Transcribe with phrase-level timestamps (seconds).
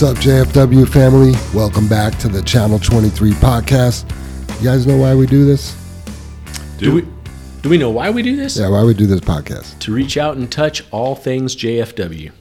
[0.00, 1.32] What's up, JFW family?
[1.54, 4.08] Welcome back to the Channel 23 podcast.
[4.58, 5.76] You guys know why we do this?
[6.78, 7.06] Do we
[7.60, 8.56] do we know why we do this?
[8.56, 9.78] Yeah, why we do this podcast.
[9.80, 12.32] To reach out and touch all things JFW.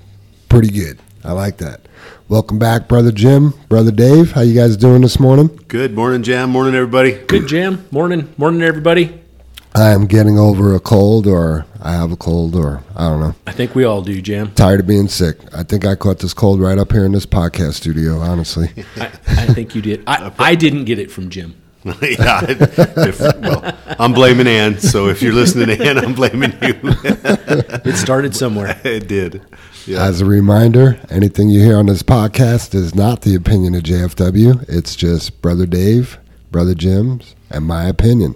[0.47, 0.99] Pretty good.
[1.25, 1.81] I like that.
[2.30, 4.31] Welcome back, brother Jim, brother Dave.
[4.31, 5.47] How you guys doing this morning?
[5.67, 6.52] Good morning, Jam.
[6.52, 7.11] Morning, everybody.
[7.11, 7.85] Good jam.
[7.91, 9.19] Morning, morning, everybody.
[9.79, 13.35] I am getting over a cold, or I have a cold, or I don't know.
[13.47, 14.52] I think we all do, Jim.
[14.53, 15.38] Tired of being sick.
[15.55, 18.19] I think I caught this cold right up here in this podcast studio.
[18.19, 20.03] Honestly, I, I think you did.
[20.05, 21.55] I, I didn't get it from Jim.
[22.02, 24.79] yeah, if, well, I'm blaming Ann.
[24.79, 26.77] So if you're listening to Ann, I'm blaming you.
[26.83, 28.80] It started somewhere.
[28.83, 29.41] it did.
[29.85, 30.03] Yeah.
[30.03, 34.66] as a reminder, anything you hear on this podcast is not the opinion of JFW.
[34.67, 36.19] It's just brother Dave,
[36.52, 38.35] brother Jim's, and my opinion.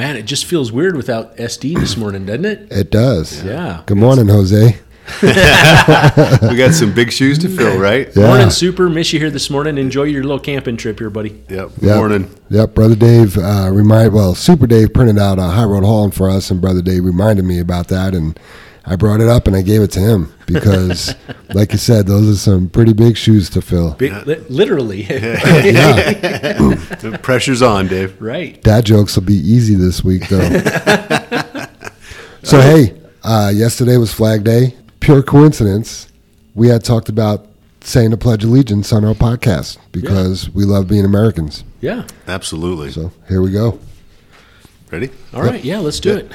[0.00, 2.72] Man, it just feels weird without SD this morning, doesn't it?
[2.72, 3.44] It does.
[3.44, 3.82] Yeah.
[3.84, 4.78] Good morning, Jose.
[5.22, 8.08] we got some big shoes to fill, right?
[8.16, 8.28] Yeah.
[8.28, 8.88] Morning, super.
[8.88, 9.76] Miss you here this morning.
[9.76, 11.42] Enjoy your little camping trip here, buddy.
[11.50, 11.72] Yep.
[11.82, 11.96] Yep.
[11.98, 12.34] Morning.
[12.48, 13.36] Yep, brother Dave.
[13.36, 16.80] Uh, remind well, Super Dave printed out a High Road Hauling for us, and brother
[16.80, 18.40] Dave reminded me about that, and
[18.86, 21.14] I brought it up and I gave it to him because,
[21.54, 23.92] like you said, those are some pretty big shoes to fill.
[23.94, 25.02] Big, li- literally.
[25.02, 25.36] Yeah,
[27.00, 28.20] The pressure's on, Dave.
[28.20, 28.60] right.
[28.62, 30.40] dad jokes will be easy this week though.
[32.42, 34.74] so hey, uh, yesterday was Flag Day.
[35.00, 36.08] Pure coincidence.
[36.54, 37.46] We had talked about
[37.82, 41.64] saying the Pledge of Allegiance on our podcast because we love being Americans.
[41.80, 42.06] Yeah.
[42.26, 42.90] Absolutely.
[42.92, 43.78] So here we go.
[44.90, 45.10] Ready?
[45.32, 45.62] All right.
[45.64, 46.32] Yeah, let's do it.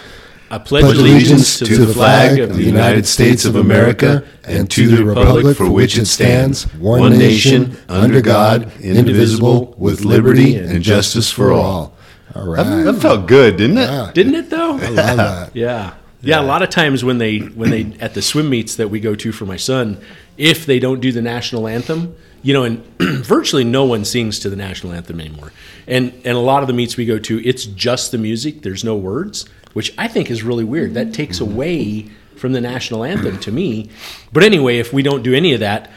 [0.49, 5.03] I pledge, allegiance to, the flag of the United States of America and to the
[5.03, 11.51] republic for which it stands, one nation, under God, indivisible, with liberty and justice for
[11.51, 11.95] all.
[12.35, 13.89] All That, that felt good, didn't it?
[13.89, 14.77] Yeah, Didn't it though?
[14.77, 15.51] I love that.
[15.55, 15.95] Yeah.
[16.21, 18.99] Yeah, a lot of times when they when they at the swim meets that we
[18.99, 20.01] go to for my son,
[20.37, 24.49] if they don't do the national anthem, you know, and virtually no one sings to
[24.49, 25.51] the national anthem anymore.
[25.87, 28.83] And and a lot of the meets we go to, it's just the music, there's
[28.83, 30.93] no words, which I think is really weird.
[30.93, 33.89] That takes away from the national anthem to me.
[34.33, 35.91] But anyway, if we don't do any of that,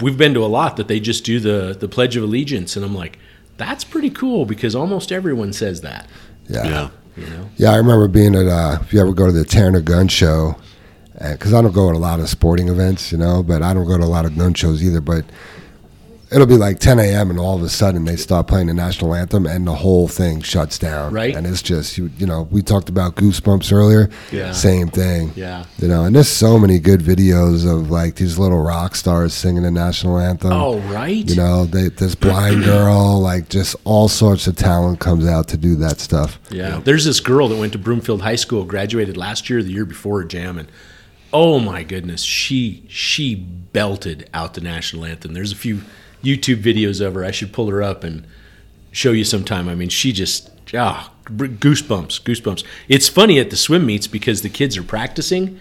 [0.00, 2.84] we've been to a lot that they just do the the pledge of allegiance and
[2.84, 3.18] I'm like,
[3.56, 6.08] that's pretty cool because almost everyone says that,
[6.48, 6.64] Yeah.
[6.64, 6.88] Yeah.
[7.16, 7.48] you know.
[7.56, 10.56] Yeah, I remember being at, uh, if you ever go to the Tanner Gun Show,
[11.18, 13.86] because I don't go to a lot of sporting events, you know, but I don't
[13.86, 15.00] go to a lot of gun shows either.
[15.00, 15.24] But
[16.30, 17.30] it'll be like 10 a.m.
[17.30, 20.40] and all of a sudden they start playing the national anthem and the whole thing
[20.40, 21.12] shuts down.
[21.12, 21.34] Right.
[21.34, 24.10] And it's just, you, you know, we talked about Goosebumps earlier.
[24.32, 24.52] Yeah.
[24.52, 25.32] Same thing.
[25.36, 25.64] Yeah.
[25.78, 29.62] You know, and there's so many good videos of like these little rock stars singing
[29.62, 30.52] the national anthem.
[30.52, 31.28] Oh, right.
[31.28, 35.56] You know, they, this blind girl, like just all sorts of talent comes out to
[35.56, 36.40] do that stuff.
[36.50, 36.80] Yeah.
[36.82, 40.24] There's this girl that went to Broomfield High School, graduated last year, the year before,
[40.24, 40.68] Jam, and
[41.32, 45.34] oh my goodness, she she belted out the national anthem.
[45.34, 45.82] There's a few
[46.26, 47.24] YouTube videos of her.
[47.24, 48.26] I should pull her up and
[48.90, 49.68] show you sometime.
[49.68, 52.64] I mean, she just ah goosebumps, goosebumps.
[52.88, 55.60] It's funny at the swim meets because the kids are practicing,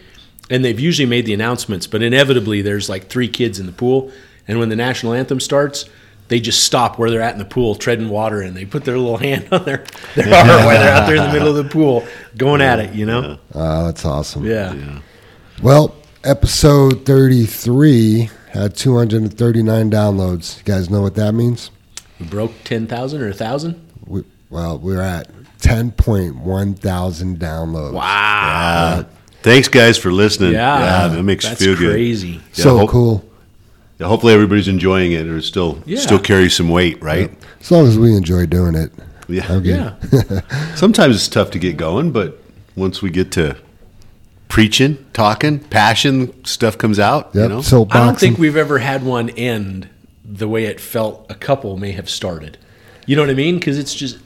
[0.49, 4.11] and they've usually made the announcements, but inevitably there's like three kids in the pool,
[4.47, 5.85] and when the national anthem starts.
[6.27, 8.97] They just stop where they're at in the pool, treading water, and they put their
[8.97, 11.69] little hand on their, their arm while they're out there in the middle of the
[11.69, 12.03] pool,
[12.35, 13.37] going at it, you know?
[13.53, 14.43] Uh, that's awesome.
[14.43, 15.01] Yeah.
[15.61, 20.57] Well, episode 33 Uh, had 239 downloads.
[20.59, 21.71] You guys know what that means?
[22.19, 23.91] We broke 10,000 or 1,000?
[24.07, 25.29] We, well, we're at
[25.59, 27.94] 10.1 thousand downloads.
[27.94, 29.05] Wow.
[29.41, 30.53] Thanks, guys, for listening.
[30.53, 31.07] Yeah.
[31.09, 31.91] that makes you feel good.
[31.91, 32.27] crazy.
[32.29, 33.25] Yeah, so hope- cool.
[33.99, 35.99] Yeah, hopefully, everybody's enjoying it, or still Yeah.
[35.99, 37.31] still carries some weight, right?
[37.61, 38.91] As long as we enjoy doing it.
[39.29, 39.45] Yeah.
[39.50, 39.63] I'm.
[39.63, 39.94] Yeah.
[40.75, 42.38] Sometimes it's tough to get going, but
[42.75, 43.56] once we get to
[44.56, 47.25] preaching, talking, passion, stuff comes out.
[47.34, 47.44] Yep.
[47.44, 49.90] You know, So I don't think we've ever had one end
[50.24, 52.57] the way it felt a couple may have started.
[53.06, 53.56] You know what I mean?
[53.56, 54.18] Because it's just,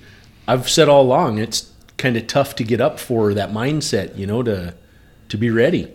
[0.48, 4.28] I've said all along, it's kind of tough to get up for that mindset, you
[4.28, 4.76] know, to
[5.30, 5.92] to be ready.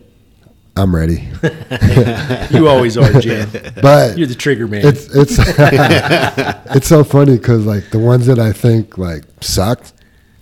[0.76, 1.28] I'm ready.
[2.50, 3.48] You always are, Jim.
[3.80, 4.84] But You're the trigger man.
[4.84, 5.36] it's it's
[6.76, 9.92] it's so funny because like the ones that I think like sucked,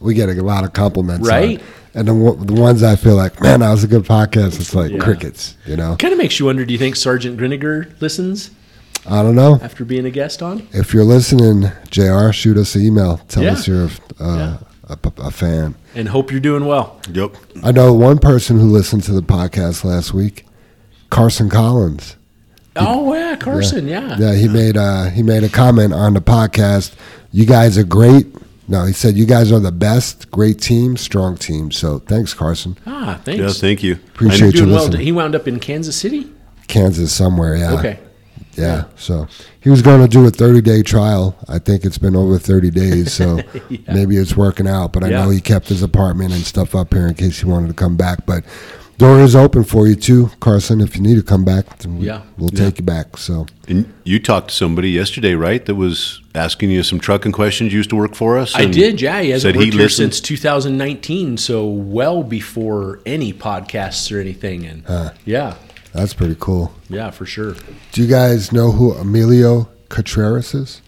[0.00, 1.60] we get a lot of compliments, on.
[1.94, 1.98] Right.
[2.00, 4.58] And the the ones I feel like, man, that was a good podcast.
[4.60, 4.98] It's like Yeah.
[4.98, 5.96] crickets, you know.
[5.98, 8.50] kind of makes you wonder do you think Sergeant Griniger listens
[9.06, 10.66] I don't know after being a guest on?
[10.72, 12.30] if you're listening, Jr.
[12.32, 13.18] Shoot us an email.
[13.28, 13.52] Tell Yeah.
[13.52, 13.88] us you're
[14.20, 14.56] uh, Yeah.
[14.88, 15.74] a, a fan.
[15.94, 16.98] And hope you're doing well.
[17.12, 17.36] yep.
[17.62, 20.46] I know one person who listened to the podcast last week,
[21.10, 22.16] Carson Collins.
[22.74, 24.16] Oh, yeah, Carson, yeah.
[24.18, 26.92] Yeah, he made uh, he made a comment on the podcast.
[27.30, 28.26] You guys are great.
[28.68, 30.30] No, he said you guys are the best.
[30.30, 31.70] Great team, strong team.
[31.72, 32.78] So thanks, Carson.
[32.86, 33.60] Ah, Yeah, thanks.
[33.60, 33.94] thank you.
[33.94, 34.92] Appreciate you Doing well.
[34.92, 36.30] He wound up in Kansas City?
[36.68, 37.56] Kansas somewhere.
[37.56, 37.72] Yeah.
[37.74, 37.98] Okay.
[38.54, 38.84] Yeah.
[38.96, 39.26] So
[39.60, 41.36] he was going to do a 30 day trial.
[41.48, 43.12] I think it's been over 30 days.
[43.12, 43.40] So
[43.88, 44.92] maybe it's working out.
[44.92, 45.24] But I Yeah.
[45.24, 47.96] know he kept his apartment and stuff up here in case he wanted to come
[47.96, 48.26] back.
[48.26, 48.44] But
[48.98, 50.80] door is open for you too, Carson.
[50.80, 52.22] If you need to come back, then we, Yeah.
[52.38, 53.16] we'll take you back.
[53.16, 55.64] So And you talked to somebody yesterday, right?
[55.66, 57.72] That was asking you some trucking questions.
[57.72, 58.54] You used to work for us.
[58.54, 59.20] I did, yeah.
[59.20, 60.14] He hasn't said worked he here listened.
[60.14, 64.64] since 2019, so well before any podcasts or anything.
[64.66, 65.56] And yeah,
[65.92, 66.72] that's pretty cool.
[66.88, 67.54] yeah, for sure.
[67.92, 70.80] Do you guys know who Emilio Contreras is?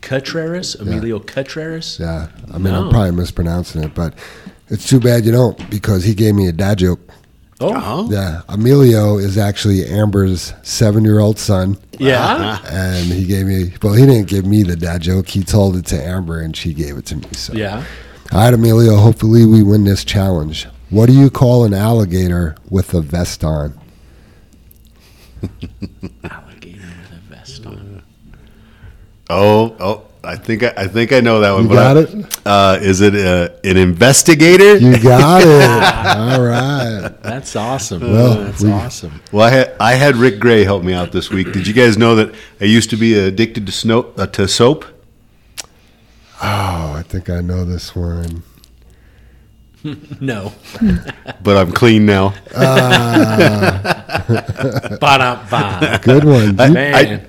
[0.00, 1.98] Contreras, Emilio Contreras.
[2.00, 2.28] Yeah.
[2.52, 2.84] I mean, No.
[2.84, 4.14] I'm probably mispronouncing it, but
[4.68, 7.00] it's too bad you don't because he gave me a dad joke.
[7.60, 8.42] Oh, Oh, Yeah.
[8.48, 11.76] Emilio is actually Amber's seven year old son.
[11.98, 12.66] yeah, uh-huh.
[12.70, 15.84] and he gave me well he didn't give me the dad joke he told it
[15.86, 17.82] to amber and she gave it to me so yeah.
[18.32, 22.94] all right emilio hopefully we win this challenge what do you call an alligator with
[22.94, 23.72] a vest on
[26.22, 28.02] Alligator with a vest on.
[29.30, 30.07] oh, oh!
[30.28, 31.62] I think I, I think I know that one.
[31.64, 32.38] You but got I- it?
[32.44, 34.76] Uh, is it uh, an investigator?
[34.76, 35.48] you got it
[36.32, 38.02] all right That's awesome.
[38.02, 39.20] Well, That's we- awesome.
[39.32, 41.52] Well, I had I had Rick Gray help me out this week.
[41.52, 44.84] Did you guys know that I used to be addicted to snow uh, to soap?
[46.40, 48.44] oh i think i know this one
[50.20, 50.52] No.
[51.42, 52.34] But I'm clean now.
[55.00, 56.00] Ba-da-ba.
[56.02, 57.26] good one You- Man.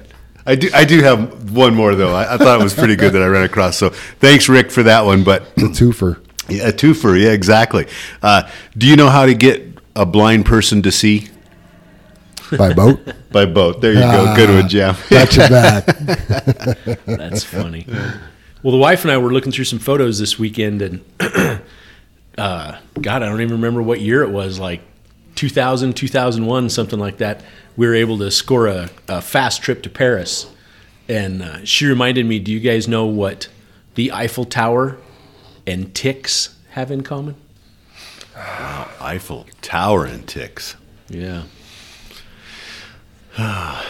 [0.50, 2.14] I do I do have one more though.
[2.14, 3.78] I, I thought it was pretty good that I ran across.
[3.78, 5.24] So thanks, Rick, for that one.
[5.24, 6.20] But the twofer
[6.50, 7.88] yeah, a twofer, yeah, exactly.
[8.22, 9.66] Uh, do you know how to get
[9.96, 11.30] a blind person to see
[12.58, 13.00] by boat
[13.32, 13.82] by boat?
[13.82, 14.34] There you go.
[14.36, 15.10] Good one, Jeff.
[15.10, 15.86] got your back
[17.06, 17.86] That's funny.
[18.64, 21.06] Well, the wife and I were looking through some photos this weekend, and
[22.38, 24.82] uh, God, I don't even remember what year it was, like
[25.36, 27.42] 2000, 2001, something like that.
[27.76, 30.52] We were able to score a, a fast trip to Paris.
[31.08, 33.48] And uh, she reminded me do you guys know what
[33.96, 34.98] the Eiffel Tower
[35.66, 37.36] and ticks have in common?
[38.36, 40.76] Wow, Eiffel Tower and ticks.
[41.10, 41.44] Yeah.
[43.38, 43.86] That,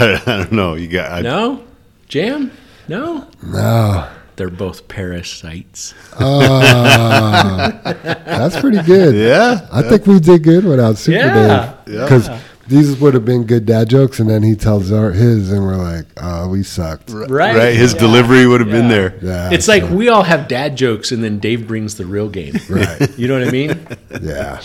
[0.02, 0.74] I don't know.
[0.74, 1.64] You got I, No?
[2.08, 2.50] Jam?
[2.86, 3.26] No?
[3.42, 5.94] no They're both parasites.
[6.18, 7.80] Ah,
[8.26, 9.66] that's pretty good Yeah.
[9.72, 11.74] i think we did good without super Yeah.
[11.86, 12.28] dave because
[12.66, 15.76] these would have been good dad jokes and then he tells our, his and we're
[15.76, 17.30] like oh we sucked Right.
[17.56, 17.74] Right.
[17.74, 18.00] His Yeah.
[18.00, 19.14] delivery would have been there.
[19.22, 22.54] yeah It's like we all have dad jokes, and then Dave brings the real game.
[22.68, 23.08] Right.
[23.18, 23.86] You know what I mean?
[24.22, 24.60] Yeah.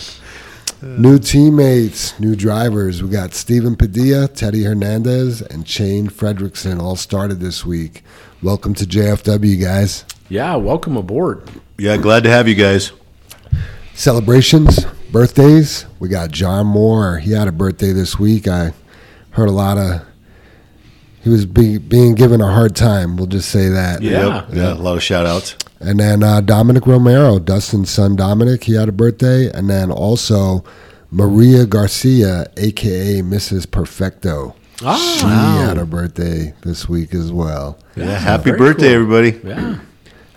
[0.82, 3.02] Uh, new teammates, new drivers.
[3.02, 8.02] We got Steven Padilla, Teddy Hernandez, and Shane Fredrickson all started this week.
[8.42, 10.06] Welcome to JFW, guys.
[10.30, 10.56] Yeah.
[10.56, 11.46] Welcome aboard.
[11.76, 11.98] Yeah.
[11.98, 12.92] Glad to have you guys.
[13.92, 15.84] Celebrations, birthdays.
[15.98, 17.18] We got John Moore.
[17.18, 18.48] He had a birthday this week.
[18.48, 18.72] I
[19.32, 20.06] heard a lot of.
[21.22, 23.18] He was be, being given a hard time.
[23.18, 24.00] We'll just say that.
[24.00, 24.46] Yeah.
[24.46, 24.54] Yep.
[24.54, 24.72] Yeah.
[24.72, 25.56] A lot of shout outs.
[25.80, 29.50] And then uh, Dominic Romero, Dustin's son Dominic, he had a birthday.
[29.50, 30.62] And then also
[31.10, 33.70] Maria Garcia, aka Mrs.
[33.70, 34.54] Perfecto.
[34.82, 34.96] Ah.
[35.18, 35.26] She
[35.66, 37.78] had a birthday this week as well.
[37.96, 38.18] Yeah.
[38.18, 39.12] Happy birthday, cool.
[39.12, 39.40] everybody.
[39.46, 39.78] Yeah.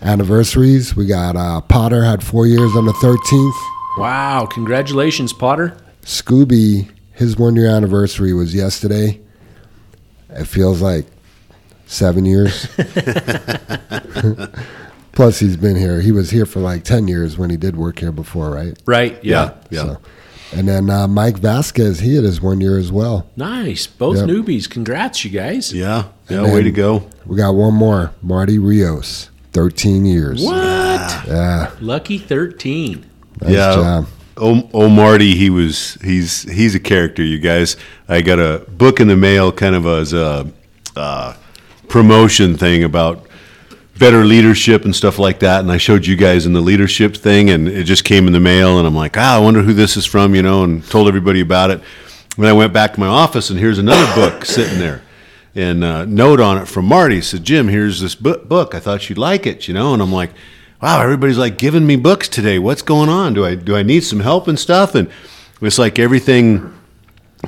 [0.02, 3.98] Anniversaries, we got uh, Potter had four years on the 13th.
[3.98, 4.46] Wow.
[4.46, 5.76] Congratulations, Potter.
[6.04, 9.20] Scooby, his one year anniversary was yesterday.
[10.30, 11.06] It feels like
[11.86, 12.68] seven years.
[15.14, 16.02] Plus, he's been here.
[16.02, 18.78] He was here for like 10 years when he did work here before, right?
[18.86, 19.24] Right.
[19.24, 19.54] Yeah.
[19.70, 19.82] Yeah.
[19.82, 19.98] So,
[20.56, 23.28] and then uh, Mike Vasquez, he had his one year as well.
[23.36, 23.86] Nice.
[23.88, 24.28] Both Yep.
[24.28, 24.70] newbies.
[24.70, 25.72] Congrats, you guys.
[25.74, 26.06] Yeah.
[26.30, 26.52] Yeah.
[26.54, 27.08] Way to go.
[27.26, 30.44] We got one more, Marty Rios, 13 years.
[30.44, 31.28] What?
[31.28, 33.06] Yeah, Lucky 13.
[33.42, 33.76] nice yeah.
[33.76, 34.08] job.
[34.36, 37.24] Oh, oh, Marty, he was he's he's a character.
[37.24, 37.78] You guys,
[38.10, 40.52] I got a book in the mail, kind of as a
[40.96, 41.36] uh,
[41.88, 43.28] promotion thing about
[44.04, 45.62] better leadership and stuff like that.
[45.62, 48.40] And I showed you guys in the leadership thing, and it just came in the
[48.42, 48.78] mail.
[48.78, 51.40] And I'm like, ah, I wonder who this is from, you know, and told everybody
[51.40, 51.80] about it.
[52.36, 55.04] When I went back to my office, and here's another book sitting there,
[55.56, 58.76] and uh, note on it from Marty said, Jim, here's this book.
[58.76, 59.94] I thought you'd like it, you know.
[59.94, 60.32] And I'm like,
[60.82, 62.60] wow, everybody's like giving me books today.
[62.60, 63.34] What's going on?
[63.34, 64.96] Do I do I need some help and stuff?
[64.96, 65.10] And
[65.62, 66.78] it's like everything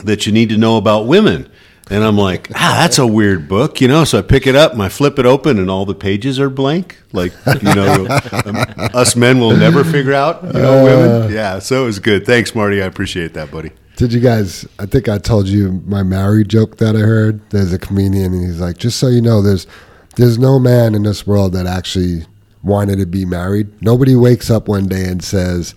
[0.05, 1.51] that you need to know about women.
[1.89, 4.05] And I'm like, ah, that's a weird book, you know.
[4.05, 6.49] So I pick it up and I flip it open, and all the pages are
[6.49, 6.97] blank.
[7.11, 8.07] Like, you know,
[8.45, 11.31] um, us men will never figure out, you know, women.
[11.31, 11.59] Yeah.
[11.59, 12.25] So it was good.
[12.25, 12.81] Thanks, Marty.
[12.81, 13.71] I appreciate that, buddy.
[13.97, 14.67] Did you guys?
[14.79, 17.47] I think I told you my married joke that I heard.
[17.51, 19.67] There's a comedian, and he's like, "Just so you know, there's
[20.15, 22.25] there's no man in this world that actually
[22.63, 23.69] wanted to be married.
[23.81, 25.75] Nobody wakes up one day and says,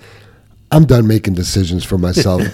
[0.70, 2.42] I'm done making decisions for myself.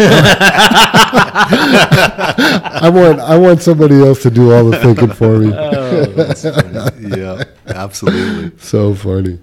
[2.77, 5.49] I want I want somebody else to do all the thinking for me.
[7.17, 8.57] yeah, absolutely.
[8.59, 9.41] So funny.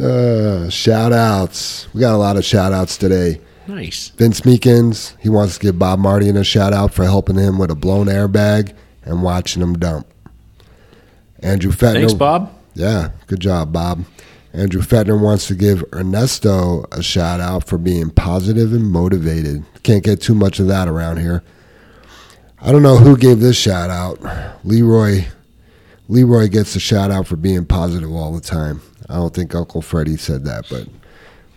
[0.00, 1.86] Uh, shout outs.
[1.94, 3.40] We got a lot of shout outs today.
[3.68, 4.08] Nice.
[4.10, 7.70] Vince Meekins, he wants to give Bob Martin a shout out for helping him with
[7.70, 8.74] a blown airbag
[9.04, 10.06] and watching him dump.
[11.40, 11.94] Andrew Fettner.
[11.94, 12.52] Thanks, Bob.
[12.74, 14.04] Yeah, good job, Bob.
[14.54, 19.64] Andrew Fetner wants to give Ernesto a shout out for being positive and motivated.
[19.82, 21.42] Can't get too much of that around here.
[22.60, 24.18] I don't know who gave this shout out.
[24.64, 25.26] Leroy
[26.08, 28.80] Leroy gets a shout out for being positive all the time.
[29.08, 30.86] I don't think Uncle Freddie said that, but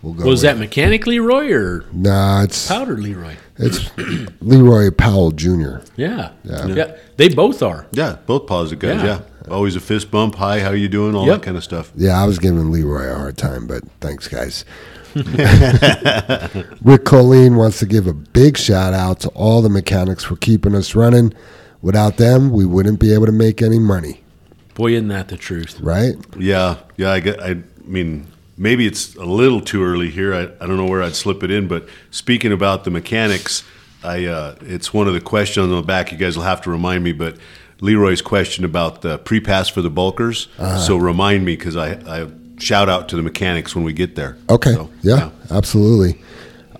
[0.02, 0.24] we'll go.
[0.26, 3.36] Was with that mechanic Leroy or Nah, it's powder Leroy?
[3.58, 3.90] it's
[4.40, 5.78] Leroy Powell Jr.
[5.96, 6.32] Yeah.
[6.44, 6.66] Yeah.
[6.66, 6.96] yeah.
[7.16, 7.86] They both are.
[7.92, 9.02] Yeah, both positive guys.
[9.02, 9.06] Yeah.
[9.06, 9.20] Yeah.
[9.50, 10.34] Always a fist bump.
[10.36, 11.14] Hi, how you doing?
[11.14, 11.40] All Yep.
[11.40, 11.92] that kind of stuff.
[11.96, 14.64] Yeah, I was giving Leroy a hard time, but thanks, guys.
[16.82, 20.74] Rick Colleen wants to give a big shout out to all the mechanics for keeping
[20.74, 21.32] us running.
[21.82, 24.20] Without them, we wouldn't be able to make any money,
[24.74, 25.80] Boy, isn't that the truth?
[25.80, 26.14] right?
[26.36, 27.10] Yeah, yeah.
[27.12, 27.40] I get.
[27.40, 28.26] I mean,
[28.56, 30.34] maybe it's a little too early here.
[30.34, 31.68] I, I don't know where I'd slip it in.
[31.68, 33.62] But speaking about the mechanics,
[34.04, 36.10] I uh, it's one of the questions on the back.
[36.12, 37.12] You guys will have to remind me.
[37.12, 37.36] But
[37.80, 40.48] Leroy's question about the pre-pass for the bulkers.
[40.58, 40.78] Uh-huh.
[40.78, 44.36] So remind me because I, I shout out to the mechanics when we get there.
[44.50, 44.72] Okay.
[44.72, 46.20] So, yeah, absolutely.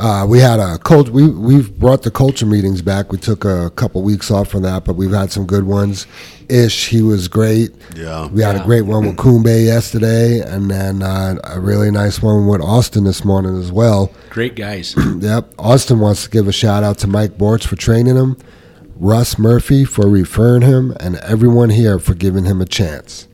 [0.01, 1.09] Uh, we had a cult.
[1.09, 3.11] We we've brought the culture meetings back.
[3.11, 6.07] We took a couple weeks off from that, but we've had some good ones.
[6.49, 7.73] Ish, he was great.
[7.97, 8.29] Yeah.
[8.29, 12.47] we had a great one with Kumbe yesterday, and then uh, a really nice one
[12.47, 14.13] with Austin this morning as well.
[14.31, 14.95] Great guys.
[15.19, 15.55] Yep.
[15.59, 18.37] Austin wants to give a shout out to Mike Bortz for training him,
[19.01, 23.29] Russ Murphy for referring him, and everyone here for giving him a chance.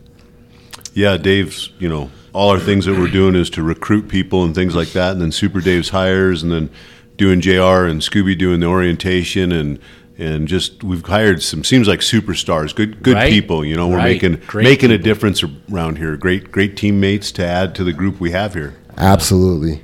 [0.92, 4.54] Yeah, Dave's, you know, all our things that we're doing is to recruit people and
[4.54, 5.12] things like that.
[5.12, 6.70] And then Super Dave's hires and then
[7.16, 9.78] doing JR and Scooby doing the orientation and
[10.16, 13.32] and just we've hired some seems like superstars, good good Right.
[13.32, 14.12] people, you know, we're Right.
[14.22, 15.42] making Great making a difference
[15.72, 16.16] around here.
[16.16, 18.74] Great great teammates to add to the group we have here.
[18.96, 19.82] Absolutely.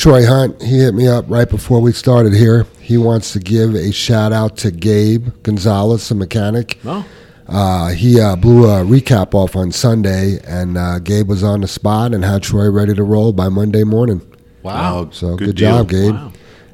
[0.00, 2.64] Troy Hunt, he hit me up right before we started here.
[2.80, 6.78] He wants to give a shout out to Gabe Gonzalez, a mechanic.
[6.86, 7.04] Oh,
[7.46, 11.68] Uh, he uh, blew a recap off on Sunday, and uh, Gabe was on the
[11.68, 14.22] spot and had Troy ready to roll by Monday morning.
[14.62, 15.02] wow.
[15.02, 15.76] Wow, So good, deal.
[15.84, 16.14] job, Gabe.
[16.14, 16.32] Wow.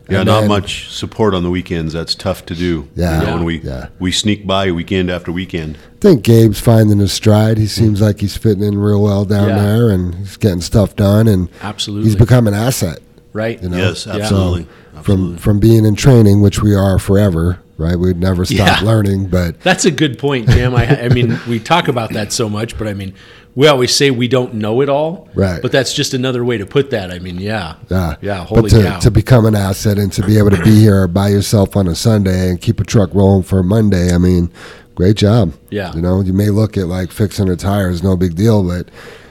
[0.09, 1.95] Yeah, And not then- much support on the weekends.
[1.95, 2.87] That's tough to do.
[2.95, 3.23] Yeah.
[3.23, 3.89] you know, when we Yeah.
[3.99, 5.79] we sneak by weekend after weekend.
[5.79, 7.59] I think Gabe's finding his stride.
[7.59, 9.63] He seems like he's fitting in real well down Yeah.
[9.65, 12.07] there, and he's getting stuff done, and Absolutely.
[12.09, 13.01] he's become an asset.
[13.37, 13.63] Right.
[13.63, 13.77] You know?
[13.77, 14.17] Yes, Yeah.
[14.17, 14.65] absolutely.
[14.65, 15.39] From absolutely.
[15.39, 17.97] from being in training, which we are forever, right?
[17.97, 18.81] We'd never stop Yeah.
[18.81, 20.75] learning, but That's a good point, Jim.
[20.75, 23.13] I, I mean, we talk about that so much, but I mean,
[23.55, 25.29] we always say we don't know it all.
[25.35, 25.61] Right.
[25.63, 27.11] But that's just another way to put that.
[27.11, 27.77] I mean, yeah.
[27.91, 28.45] Yeah, Yeah.
[28.45, 28.99] Holy but to, cow.
[29.01, 31.95] to become an asset and to be able to be here by yourself on a
[31.95, 34.51] Sunday and keep a truck rolling for Monday, I mean,
[34.95, 35.53] great job.
[35.71, 35.95] Yeah.
[35.95, 38.89] You know, you may look at like fixing a tire is no big deal, but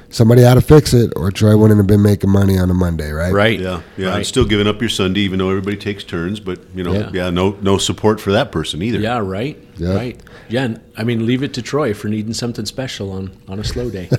[0.10, 3.12] somebody had to fix it, or Troy wouldn't have been making money on a Monday,
[3.12, 3.34] right?
[3.34, 3.60] right.
[3.60, 4.08] Yeah, yeah.
[4.10, 4.18] Right.
[4.18, 6.40] And still giving up your Sunday, even though everybody takes turns.
[6.40, 7.10] But you know, Yeah.
[7.14, 9.00] yeah, no, no support for that person either.
[9.00, 9.58] Yeah, right.
[9.78, 9.94] Yeah.
[9.96, 10.20] Right.
[10.48, 13.64] Yeah, and, I mean, leave it to Troy for needing something special on, on a
[13.64, 14.04] slow day.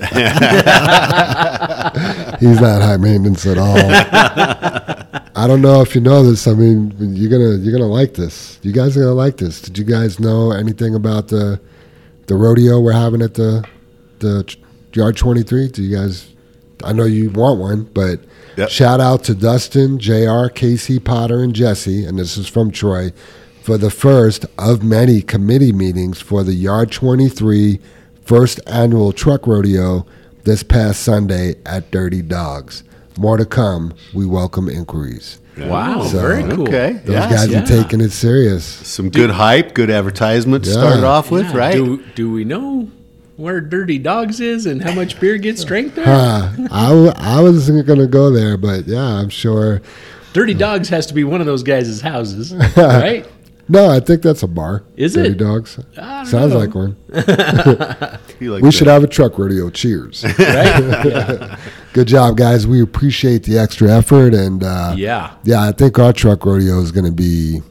[2.39, 3.77] He's not high maintenance at all.
[5.35, 6.47] I don't know if you know this.
[6.47, 8.59] I mean, you're gonna you're gonna like this.
[8.61, 9.61] You guys are gonna like this.
[9.61, 11.59] Did you guys know anything about the
[12.25, 13.63] the rodeo we're having at the
[14.19, 14.59] the ch-
[14.97, 15.69] yard 23?
[15.69, 16.27] Do you guys?
[16.83, 18.19] I know you want one, but
[18.57, 18.69] Yep.
[18.69, 23.13] shout out to Dustin, Jr., Casey, Potter, and Jesse, and this is from Troy
[23.61, 27.79] for the first of many committee meetings for the Yard 23
[28.25, 30.05] first annual truck rodeo
[30.43, 32.83] this past Sunday at Dirty Dogs.
[33.19, 33.93] More to come.
[34.13, 35.39] We welcome inquiries.
[35.59, 36.03] wow.
[36.05, 36.67] So- very cool.
[36.67, 36.99] Okay.
[37.05, 37.29] Those Yeah.
[37.29, 37.63] guys yeah.
[37.63, 38.63] are taking it serious.
[38.63, 40.77] Some good hype, good advertisement to Yeah.
[40.79, 41.73] start it off with, Yeah, right?
[41.75, 42.87] Do, do we know
[43.37, 46.05] where Dirty Dogs is and how much beer gets drank there?
[46.07, 49.81] Uh, I, w- I wasn't going to go there, but yeah, I'm sure.
[50.33, 53.25] Dirty Dogs has to be one of those guys' houses, right?
[53.69, 54.83] No, I think that's a bar.
[54.95, 55.37] Is Dirty it?
[55.37, 55.79] Dirty Dogs.
[55.97, 56.59] I don't Sounds know.
[56.59, 56.95] like one.
[58.39, 58.71] We that.
[58.71, 59.69] should have a truck rodeo.
[59.71, 60.23] Cheers.
[60.37, 60.37] Right?
[60.37, 61.57] Yeah.
[61.93, 62.67] Good job, guys.
[62.67, 64.33] We appreciate the extra effort.
[64.35, 65.33] And uh, Yeah.
[65.43, 67.61] yeah, I think our truck rodeo is going to be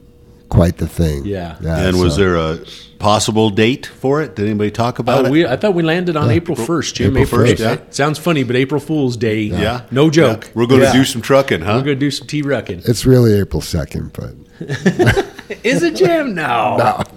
[0.49, 1.25] quite the thing.
[1.25, 1.57] Yeah.
[1.65, 2.59] And was there a
[2.99, 4.35] possible date for it?
[4.37, 5.31] Did anybody talk about Oh, it?
[5.31, 7.17] we, I thought we landed on uh, April 1st, Jim.
[7.17, 7.79] April April 1st, 1st.
[7.87, 7.91] yeah.
[7.91, 9.43] Sounds funny, but April Fool's Day.
[9.43, 9.83] yeah.
[9.91, 10.45] No joke.
[10.45, 10.51] Yeah.
[10.55, 11.75] We're going to do some trucking, huh?
[11.79, 12.89] We're going to do some T-rucking.
[12.89, 14.35] It's really April 2nd, but
[15.65, 16.35] Is it, Jim?
[16.35, 16.77] No.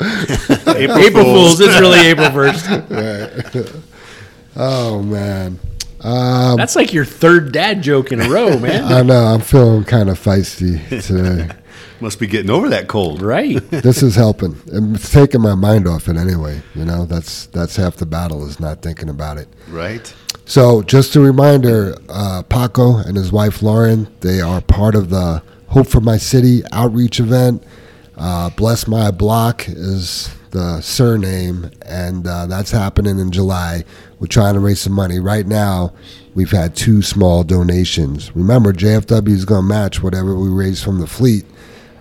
[0.00, 1.60] April, April Fool's.
[1.60, 3.82] It's really April 1st.
[4.56, 5.58] oh, man.
[6.00, 8.84] Um, That's like your third dad joke in a row, man.
[8.84, 11.48] I know I'm feeling kind of feisty today.
[12.00, 13.22] Must be getting over that cold.
[13.22, 13.56] right.
[13.70, 14.60] this is helping.
[14.66, 16.62] It's taking my mind off it anyway.
[16.74, 19.48] You know, that's that's half the battle is not thinking about it.
[19.68, 20.12] Right.
[20.44, 25.42] So, just a reminder uh, Paco and his wife Lauren, they are part of the
[25.68, 27.64] Hope for My City outreach event.
[28.16, 33.84] Uh, Bless My Block is the surname, and uh, that's happening in July.
[34.20, 35.18] We're trying to raise some money.
[35.18, 35.92] Right now,
[36.34, 38.34] we've had two small donations.
[38.34, 41.44] Remember, JFW is going to match whatever we raise from the fleet.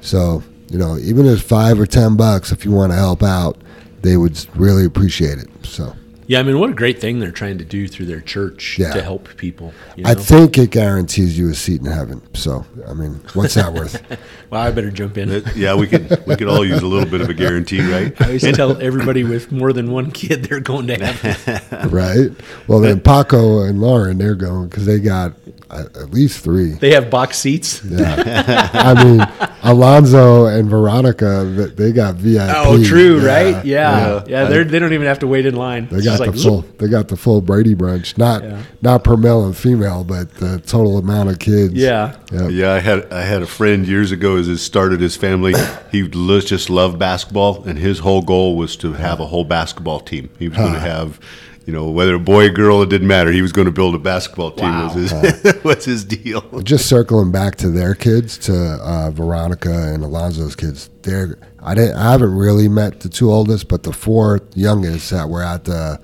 [0.05, 3.57] So, you know, even if five or ten bucks, if you want to help out,
[4.01, 5.49] they would really appreciate it.
[5.63, 5.95] So.
[6.27, 8.93] Yeah, I mean, what a great thing they're trying to do through their church Yeah.
[8.93, 9.73] to help people.
[9.95, 10.09] You know?
[10.09, 12.19] I think it guarantees you a seat in heaven.
[12.33, 14.01] So, I mean, what's that worth?
[14.49, 15.29] well, I better jump in.
[15.29, 18.19] That- yeah, we could we could all use a little bit of a guarantee, right?
[18.19, 21.89] I always tell everybody with more than one kid they're going to heaven.
[21.91, 22.31] right?
[22.67, 25.33] Well, then Paco and Lauren, they're going because they got
[25.69, 26.71] uh, at least three.
[26.71, 27.83] They have box seats.
[27.85, 28.69] Yeah.
[28.73, 29.19] I mean,
[29.65, 32.53] Alonzo and Veronica, th- they got VIP.
[32.55, 33.65] Oh, true, Yeah, right?
[33.65, 34.45] Yeah, yeah.
[34.45, 35.87] They're, they don't even have to wait in line.
[35.89, 36.61] They It's got the like, full.
[36.77, 38.17] They got the full Brady Bunch.
[38.17, 38.61] Not Yeah.
[38.81, 41.73] not per male and female, but the total amount of kids.
[41.73, 42.15] Yeah.
[42.31, 42.47] Yeah.
[42.47, 45.53] Yeah, I had I had a friend years ago as he started his family.
[45.91, 50.29] He just loved basketball, and his whole goal was to have a whole basketball team.
[50.37, 51.19] He was going to have,
[51.65, 53.31] you know, whether a boy or girl, it didn't matter.
[53.31, 54.69] He was going to build a basketball team.
[54.69, 54.93] Wow.
[54.93, 56.41] Was his was his deal.
[56.61, 60.89] just circling back to their kids, to uh, Veronica and Alonzo's kids.
[61.01, 65.27] They're I didn't I haven't really met the two oldest, but the four youngest that
[65.29, 65.99] were at the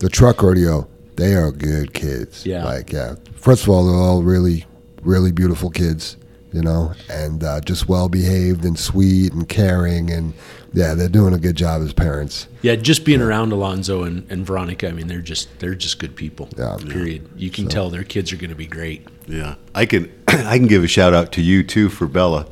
[0.00, 2.44] the truck rodeo, they are good kids.
[2.44, 2.64] Yeah.
[2.64, 3.14] like yeah.
[3.36, 4.66] First of all, they're all really
[5.02, 6.16] really beautiful kids,
[6.52, 10.34] you know, and uh, just well behaved and sweet and caring, and
[10.76, 12.46] yeah, they're doing a good job as parents.
[12.62, 16.14] Yeah, just being around Alonzo and, and Veronica, I mean, they're just they're just good
[16.14, 16.48] people.
[16.56, 16.76] Yeah.
[16.88, 17.28] Period.
[17.36, 19.08] You can tell their kids are going to be great.
[19.26, 22.46] Yeah, I can I can give a shout out to you too for Bella.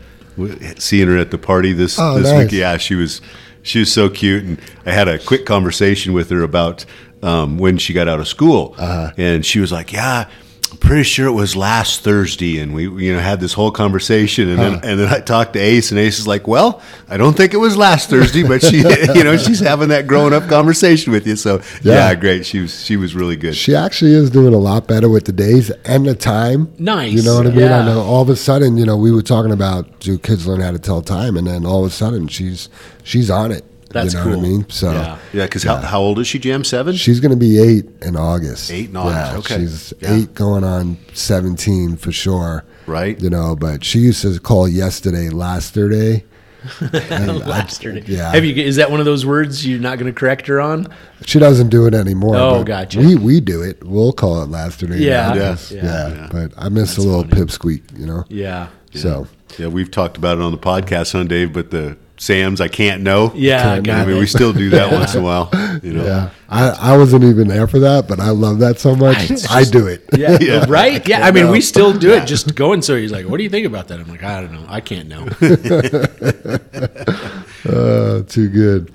[0.78, 2.44] Seeing her at the party this Oh, this nice.
[2.50, 3.20] week, yeah, she was
[3.62, 6.84] she was so cute, and I had a quick conversation with her about
[7.22, 9.12] um, when she got out of school, Uh-huh.
[9.16, 10.28] and she was like, "Yeah."
[10.74, 14.48] I'm pretty sure it was last Thursday, and we, you know, had this whole conversation,
[14.48, 17.36] and then and then I talked to Ace, and Ace is like, "Well, I don't
[17.36, 18.78] think it was last Thursday, but she,
[19.14, 22.08] you know, she's having that growing up conversation with you." So Yeah.
[22.08, 22.44] yeah, great.
[22.44, 23.54] She was she was really good.
[23.54, 26.72] She actually is doing a lot better with the days and the time.
[26.78, 27.12] Nice.
[27.12, 27.60] You know what I mean?
[27.60, 27.78] Yeah.
[27.78, 30.60] I know all of a sudden, you know, we were talking about do kids learn
[30.60, 32.68] how to tell time, and then all of a sudden she's
[33.04, 33.64] she's on it.
[33.94, 34.36] That's you know cool.
[34.36, 34.66] what I mean?
[34.68, 35.18] So Yeah.
[35.32, 36.62] Yeah, because how, how old is she, Jam?
[36.64, 36.94] Seven?
[36.94, 38.70] she's going to be eight in August.
[38.70, 39.64] Eight in August, Yeah, okay.
[39.64, 40.14] She's Yeah.
[40.16, 42.64] eight going on seventeen for sure.
[42.86, 43.18] Right.
[43.18, 46.24] You know, but she used to call yesterday Lasterday.
[46.80, 48.04] And I- Yesterday.
[48.06, 48.32] yeah.
[48.32, 48.54] Have you?
[48.54, 50.88] Is that one of those words you're not going to correct her on?
[51.26, 52.36] She doesn't do it anymore.
[52.36, 53.00] Oh, but gotcha.
[53.00, 53.84] We we do it.
[53.84, 54.98] We'll call it Lasterday.
[55.00, 55.28] Yeah.
[55.34, 55.70] nowadays.
[55.72, 55.82] Yeah.
[55.84, 56.08] yeah.
[56.14, 56.28] Yeah.
[56.32, 57.42] But I miss a little funny.
[57.42, 57.98] pipsqueak.
[57.98, 58.24] You know.
[58.28, 58.68] Yeah.
[58.94, 59.26] So.
[59.58, 61.52] Yeah, we've talked about it on the podcast, huh, Dave?
[61.52, 63.32] But the Sam's, I can't know.
[63.34, 63.74] Yeah.
[63.80, 64.20] Can't I mean, it.
[64.20, 65.50] we still do that once in a while.
[65.82, 66.04] You know.
[66.04, 69.30] Yeah, I, I wasn't even there for that, but I love that so much.
[69.30, 70.04] It's I do it.
[70.16, 70.64] Yeah, Yeah.
[70.68, 71.06] right.
[71.08, 72.26] Yeah, I mean, we still do it.
[72.26, 72.82] Just going.
[72.82, 74.64] So he's like, "What do you think about that?" I'm like, "I don't know.
[74.68, 75.26] I can't know."
[77.66, 78.92] Uh, too good.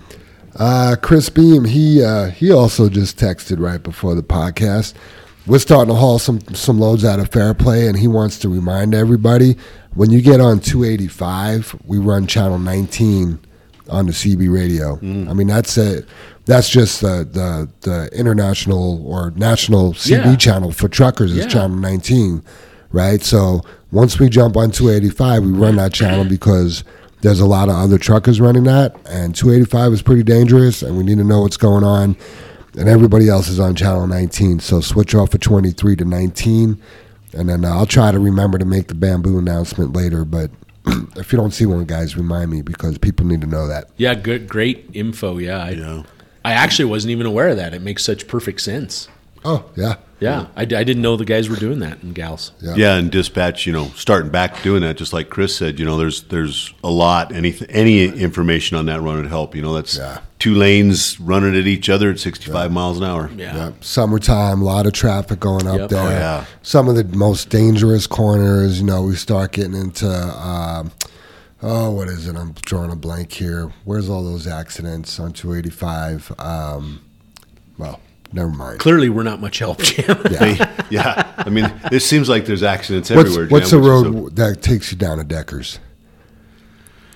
[0.55, 4.93] Uh, Chris Beam, he uh, he also just texted right before the podcast.
[5.49, 8.93] We're starting to haul some some loads out of Fairplay, and he wants to remind
[8.93, 9.57] everybody
[9.95, 13.39] when you get on 285, we run channel 19
[13.89, 14.97] on the CB radio.
[14.97, 15.27] Mm.
[15.27, 16.05] I mean, that's it.
[16.45, 20.35] That's just the, the the international or national CB Yeah.
[20.35, 21.47] channel for truckers is Yeah.
[21.47, 22.43] channel 19,
[22.91, 23.23] right?
[23.23, 26.83] So once we jump on 285, we run that channel because
[27.21, 31.03] there's a lot of other truckers running that, and 285 is pretty dangerous, and we
[31.03, 32.15] need to know what's going on.
[32.77, 36.81] And everybody else is on channel 19, so switch off of 23 to 19,
[37.33, 40.23] and then uh, I'll try to remember to make the bamboo announcement later.
[40.23, 40.51] But
[41.15, 43.89] if you don't see one, guys, remind me because people need to know that.
[43.97, 45.37] yeah, good, great info.
[45.37, 46.03] Yeah, I, Yeah.
[46.45, 47.73] I actually wasn't even aware of that.
[47.73, 49.09] It makes such perfect sense.
[49.45, 52.51] Oh yeah, Yeah, I didn't know the guys were doing that and gals.
[52.61, 52.75] Yeah.
[52.75, 55.97] Yeah, and dispatch, you know, starting back doing that, just like Chris said, you know,
[55.97, 57.33] there's there's a lot.
[57.33, 59.55] Any any information on that run would help.
[59.55, 60.19] You know, that's Yeah.
[60.39, 63.29] two lanes running at each other at 65 miles an hour.
[63.35, 63.55] Yeah.
[63.55, 65.89] Yeah, summertime, a lot of traffic going up Yep.
[65.89, 66.01] there.
[66.07, 66.45] Oh, yeah.
[66.63, 70.91] Some of the most dangerous corners, you know, we start getting into, um,
[71.63, 72.35] oh, what is it?
[72.35, 73.71] I'm drawing a blank here.
[73.85, 76.33] Where's all those accidents on 285?
[76.39, 77.01] Um,
[77.77, 78.01] well,
[78.33, 78.79] never mind.
[78.79, 80.17] Clearly, we're not much help, Jim.
[80.23, 80.57] They-
[80.89, 83.47] yeah, I mean, it seems like there's accidents What's, everywhere.
[83.49, 85.79] what's the Jam, which is road that takes you down to Deckers?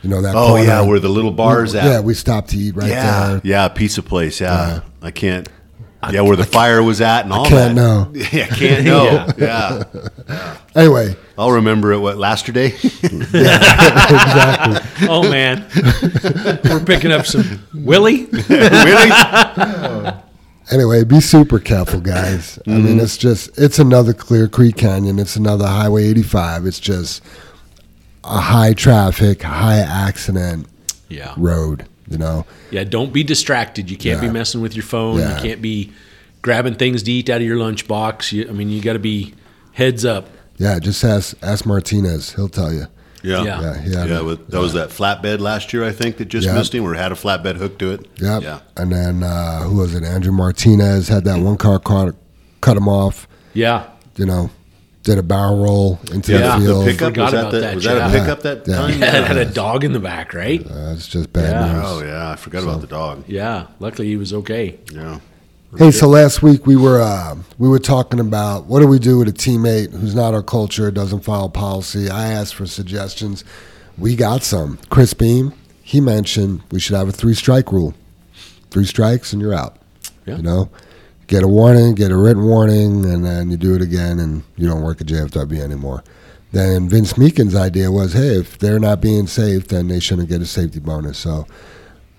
[0.03, 0.35] You know that.
[0.35, 0.63] Oh corner?
[0.65, 1.85] yeah, where the little bars we, at.
[1.85, 3.41] Yeah, we stopped to eat right yeah, there.
[3.43, 4.41] yeah, pizza place.
[4.41, 5.47] Yeah, I can't.
[6.11, 7.81] yeah, where the fire was at and all can't that.
[7.81, 8.11] know.
[8.33, 9.27] Yeah, can't know.
[9.37, 10.57] yeah.
[10.75, 11.99] Anyway, I'll remember it.
[11.99, 12.73] What last day?
[13.03, 15.07] Exactly.
[15.07, 15.63] Oh man,
[16.63, 18.25] we're picking up some Willie.
[18.25, 19.09] really?
[20.71, 22.59] Anyway, be super careful, guys.
[22.65, 22.85] I Mm-hmm.
[22.85, 25.19] mean, it's just it's another Clear Creek Canyon.
[25.19, 26.65] It's another Highway 85.
[26.65, 27.21] It's just
[28.23, 30.67] a high traffic, high accident
[31.09, 31.85] Yeah, road.
[32.09, 32.83] You know, yeah.
[32.83, 33.89] Don't be distracted.
[33.89, 34.27] You can't Yeah.
[34.27, 35.19] be messing with your phone.
[35.19, 35.35] Yeah.
[35.37, 35.91] You can't be
[36.41, 38.31] grabbing things to eat out of your lunchbox.
[38.33, 39.33] You, I mean, you got to be
[39.73, 40.29] heads up.
[40.57, 40.79] yeah.
[40.79, 42.33] Just ask ask Martinez.
[42.33, 42.87] He'll tell you.
[43.23, 43.43] Yeah.
[43.43, 43.61] Yeah.
[43.61, 46.53] Yeah, he Yeah, with, that was that flatbed last year, I think, that just Yeah.
[46.55, 48.07] missed him, or had a flatbed hooked to it.
[48.17, 48.43] Yep.
[48.43, 48.59] Yeah.
[48.77, 50.03] And then uh, who was it?
[50.03, 52.15] Andrew Martinez had that one car caught,
[52.61, 53.27] cut him off.
[53.53, 53.85] Yeah,
[54.17, 54.49] You know,
[55.03, 56.85] did a barrel roll into Yeah, the the field.
[56.85, 58.07] pickup Forgot was that, about the, that, was that yeah.
[58.07, 58.75] a pickup that Yeah.
[58.75, 58.99] time?
[58.99, 59.17] yeah.
[59.21, 60.59] It had a dog in the back, right?
[60.65, 61.73] Uh, it's just bad Yeah.
[61.73, 61.83] news.
[61.85, 63.23] Oh yeah, I forgot about the dog.
[63.27, 63.67] Yeah.
[63.79, 64.79] Luckily, he was okay.
[64.93, 65.19] Yeah.
[65.75, 69.17] Hey, so last week we were uh, we were talking about what do we do
[69.17, 72.11] with a teammate who's not our culture, doesn't follow policy.
[72.11, 73.43] I asked for suggestions.
[73.97, 74.77] We got some.
[74.91, 77.95] Chris Beam, he mentioned we should have a three strike rule.
[78.69, 79.77] Three strikes and you're out.
[80.27, 80.37] Yeah.
[80.37, 80.69] You know,
[81.25, 84.67] get a warning, get a written warning, and then you do it again, and you
[84.67, 86.03] don't work at JFW anymore.
[86.51, 90.39] Then Vince Meekin's idea was, hey, if they're not being safe, then they shouldn't get
[90.39, 91.17] a safety bonus.
[91.17, 91.47] So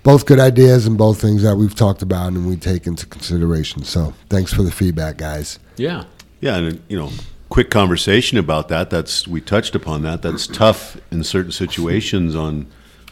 [0.04, 3.82] both good ideas and both things that we've talked about and we take into consideration.
[3.82, 5.58] So thanks for the feedback, guys.
[5.76, 6.04] Yeah.
[6.40, 7.10] Yeah, and you know,
[7.48, 8.90] quick conversation about that.
[8.90, 10.22] That's we touched upon that.
[10.22, 12.66] That's tough in certain situations on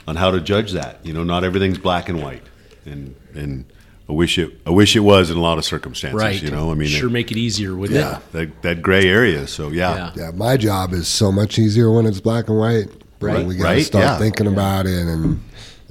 [0.07, 1.05] on how to judge that.
[1.05, 2.43] You know, not everything's black and white,
[2.85, 3.65] and and
[4.09, 6.21] I wish it I wish it was in a lot of circumstances.
[6.21, 6.43] Right.
[6.43, 9.47] You know, I mean, sure, it- make it easier, wouldn't yeah, that that gray area.
[9.47, 10.13] So yeah, Yeah.
[10.27, 12.89] Yeah, my job is so much easier when it's black and white.
[13.19, 13.47] But Right.
[13.47, 14.19] we got to Right, start yeah.
[14.19, 15.41] thinking about it and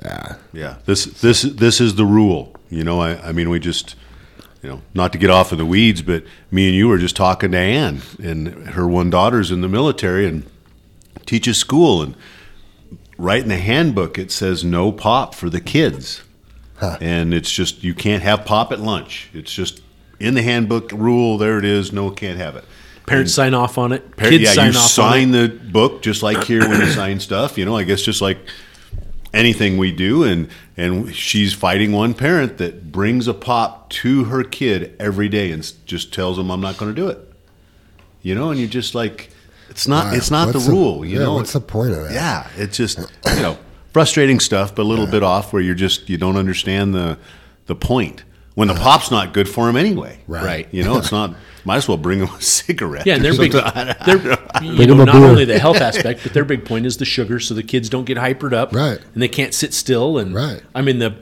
[0.03, 0.35] yeah.
[0.53, 2.55] Yeah, this this this is the rule.
[2.69, 3.95] You know, I, I mean, we just,
[4.63, 7.15] you know, not to get off in the weeds, but me and you were just
[7.15, 10.45] talking to Ann, and her one daughter's in the military and
[11.25, 12.15] teaches school, and
[13.17, 16.21] right in the handbook it says no pop for the kids,
[16.77, 16.97] Huh.
[17.01, 19.29] and it's just you can't have pop at lunch.
[19.33, 19.81] It's just
[20.19, 21.37] in the handbook rule.
[21.37, 21.91] There it is.
[21.93, 22.63] No, can't have it.
[23.05, 24.15] Parents sign off on it.
[24.15, 25.63] Par- Kids yeah, sign you off sign on it.
[25.65, 27.57] the book just like here when you sign stuff.
[27.57, 28.37] You know, I guess just like
[29.33, 34.43] anything we do, and and she's fighting one parent that brings a pop to her
[34.43, 37.27] kid every day and just tells them, "I'm not going to do it."
[38.21, 39.31] You know, and you're just like,
[39.69, 40.15] it's not, Why?
[40.15, 41.03] it's not the What's rule.
[41.03, 42.13] You yeah, know, what's the point of that?
[42.13, 43.57] yeah, it's just you know
[43.93, 47.17] frustrating stuff, but a little bit off where you're just you don't understand the
[47.65, 48.23] the point
[48.55, 50.19] when the pop's not good for him anyway.
[50.27, 50.43] Right.
[50.43, 50.67] Right.
[50.71, 51.35] You know, it's not.
[51.63, 53.05] Might as well bring him a cigarette.
[53.05, 53.51] Yeah, and or they're big.
[53.53, 53.71] something.
[53.75, 56.85] I- I They're don't you know not only the health aspect, but their big point
[56.87, 58.99] is the sugar, so the kids don't get hypered up, Right.
[59.13, 60.17] And they can't sit still.
[60.17, 60.61] And Right.
[60.73, 61.15] I mean the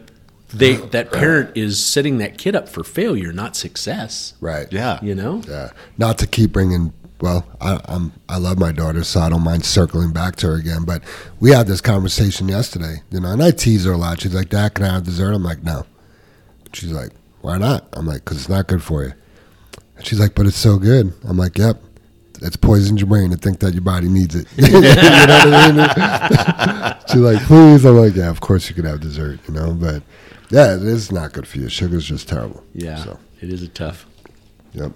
[0.52, 4.34] they that parent is setting that kid up for failure, not success.
[4.42, 4.72] Right.
[4.72, 4.98] Yeah.
[5.04, 5.42] You know.
[5.48, 5.72] Yeah.
[5.98, 6.94] Not to keep bringing.
[7.22, 10.56] Well, I, I'm I love my daughter, so I don't mind circling back to her
[10.56, 10.86] again.
[10.86, 11.04] But
[11.42, 14.22] we had this conversation yesterday, you know, and I tease her a lot.
[14.22, 15.86] She's like, "Dad, can I have dessert?" I'm like, "No."
[16.72, 17.10] She's like,
[17.42, 19.14] "Why not?" I'm like, "Cause it's not good for you."
[19.98, 21.84] And she's like, "But it's so good." I'm like, "Yep."
[22.42, 24.48] It's poisoned your brain to think that your body needs it.
[24.56, 26.96] you know what I mean?
[27.10, 27.84] She's like, please.
[27.86, 30.04] I'm like, yeah, of course you can have dessert, you know, but
[30.50, 31.68] yeah, it is not good for you.
[31.68, 32.64] Sugar's just terrible.
[32.74, 33.20] Yeah, So.
[33.42, 34.06] it is a tough.
[34.72, 34.94] Yep.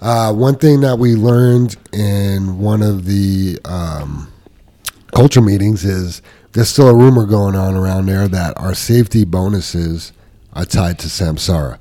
[0.00, 4.32] Uh, one thing that we learned in one of the um,
[5.12, 10.12] culture meetings is there's still a rumor going on around there that our safety bonuses
[10.54, 11.78] are tied to Samsara.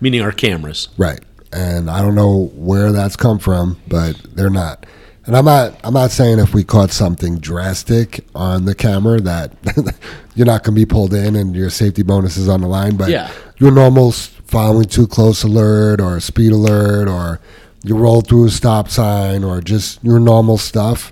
[0.00, 0.88] Meaning our cameras.
[0.96, 1.20] Right.
[1.52, 4.86] And I don't know where that's come from, but they're not.
[5.26, 9.52] And I'm not I'm not saying if we caught something drastic on the camera that
[10.34, 12.96] you're not going to be pulled in and your safety bonus is on the line,
[12.96, 13.32] but Yeah.
[13.56, 17.40] your normal following too close alert or a speed alert or
[17.82, 21.10] you roll through a stop sign or just your normal stuff,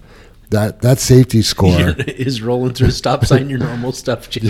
[0.52, 4.30] that that safety score is rolling through a stop sign your normal stuff.
[4.30, 4.46] Jim.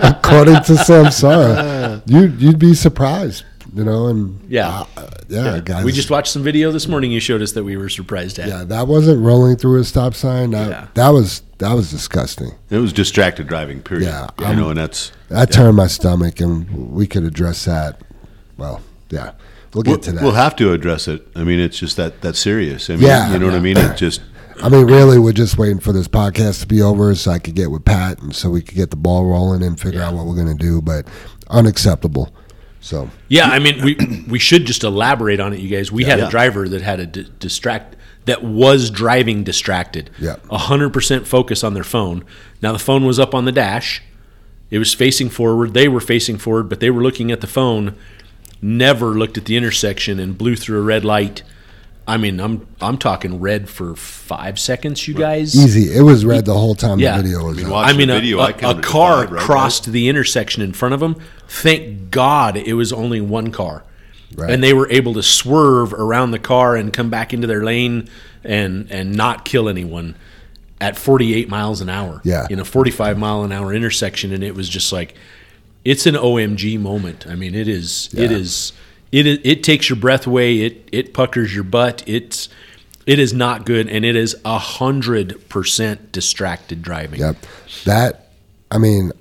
[0.00, 4.84] according to Samsara, you you'd be surprised, you know, and Yeah.
[4.96, 5.84] uh, yeah, guys.
[5.84, 7.10] we just watched some video this morning.
[7.10, 8.48] You showed us that we were surprised at.
[8.48, 10.50] Yeah, that wasn't rolling through a stop sign.
[10.52, 10.86] That Yeah.
[10.94, 12.52] that was that was disgusting.
[12.70, 13.82] It was distracted driving.
[13.82, 14.06] Period.
[14.06, 18.00] Yeah, you I'm- know, and that's That turned my stomach, and we could address that.
[18.56, 18.80] Well,
[19.10, 19.32] yeah,
[19.74, 20.22] we'll get we'll, to that.
[20.22, 21.26] we'll have to address it.
[21.34, 22.88] I mean, it's just that that serious.
[22.88, 23.32] I mean, Yeah.
[23.32, 23.76] you know what I mean.
[23.76, 24.20] It just
[24.62, 27.54] I mean, really, we're just waiting for this podcast to be over so I could
[27.54, 30.26] get with Pat and so we could get the ball rolling and figure out what
[30.26, 30.80] we're going to do.
[30.80, 31.06] But
[31.48, 32.32] unacceptable.
[32.80, 35.90] So Yeah, I mean, we we should just elaborate on it, you guys.
[35.92, 36.28] We had Yeah.
[36.28, 40.10] a driver that had a di- distract that was driving distracted.
[40.18, 40.36] Yeah.
[40.50, 42.24] a hundred percent focus on their phone.
[42.62, 44.02] Now the phone was up on the dash,
[44.70, 45.74] It was facing forward.
[45.74, 47.94] They were facing forward, but they were looking at the phone.
[48.62, 51.42] Never looked at the intersection and blew through a red light.
[52.08, 55.08] I mean, I'm I'm talking red for five seconds.
[55.08, 55.92] You guys, Easy.
[55.96, 57.16] It was red the whole time Yeah.
[57.16, 57.72] the video was I mean, up.
[57.72, 59.86] watch- I mean, the a, video, a- I a counted to car five, right, crossed
[59.86, 61.16] the intersection in front of them.
[61.48, 63.82] Thank God it was only one car,
[64.36, 64.50] Right.
[64.50, 68.08] and they were able to swerve around the car and come back into their lane
[68.44, 70.14] and and not kill anyone
[70.80, 72.20] at 48 miles an hour.
[72.22, 72.46] Yeah.
[72.50, 75.14] in a 45 mile an hour intersection, and it was just like
[75.84, 77.26] it's an OMG moment.
[77.28, 78.08] I mean, it is.
[78.12, 78.36] It Yeah.
[78.38, 78.72] is.
[79.12, 80.58] It is, it takes your breath away.
[80.62, 82.02] It it puckers your butt.
[82.06, 82.48] It's
[83.06, 87.20] it is not good, and it is a hundred percent distracted driving.
[87.20, 87.36] Yep.
[87.84, 88.30] That,
[88.72, 89.12] I mean,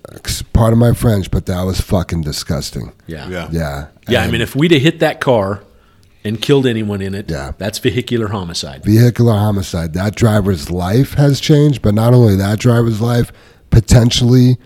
[0.53, 2.93] part of my French, but that was fucking disgusting.
[3.05, 3.29] Yeah.
[3.29, 3.49] Yeah.
[3.51, 3.87] Yeah.
[4.07, 5.63] Yeah, I mean, if we'd have hit that car
[6.23, 7.51] and killed anyone in it, Yeah.
[7.59, 8.83] that's vehicular homicide.
[8.83, 13.31] vehicular homicide, that driver's life has changed, but not only that driver's life,
[13.69, 14.57] potentially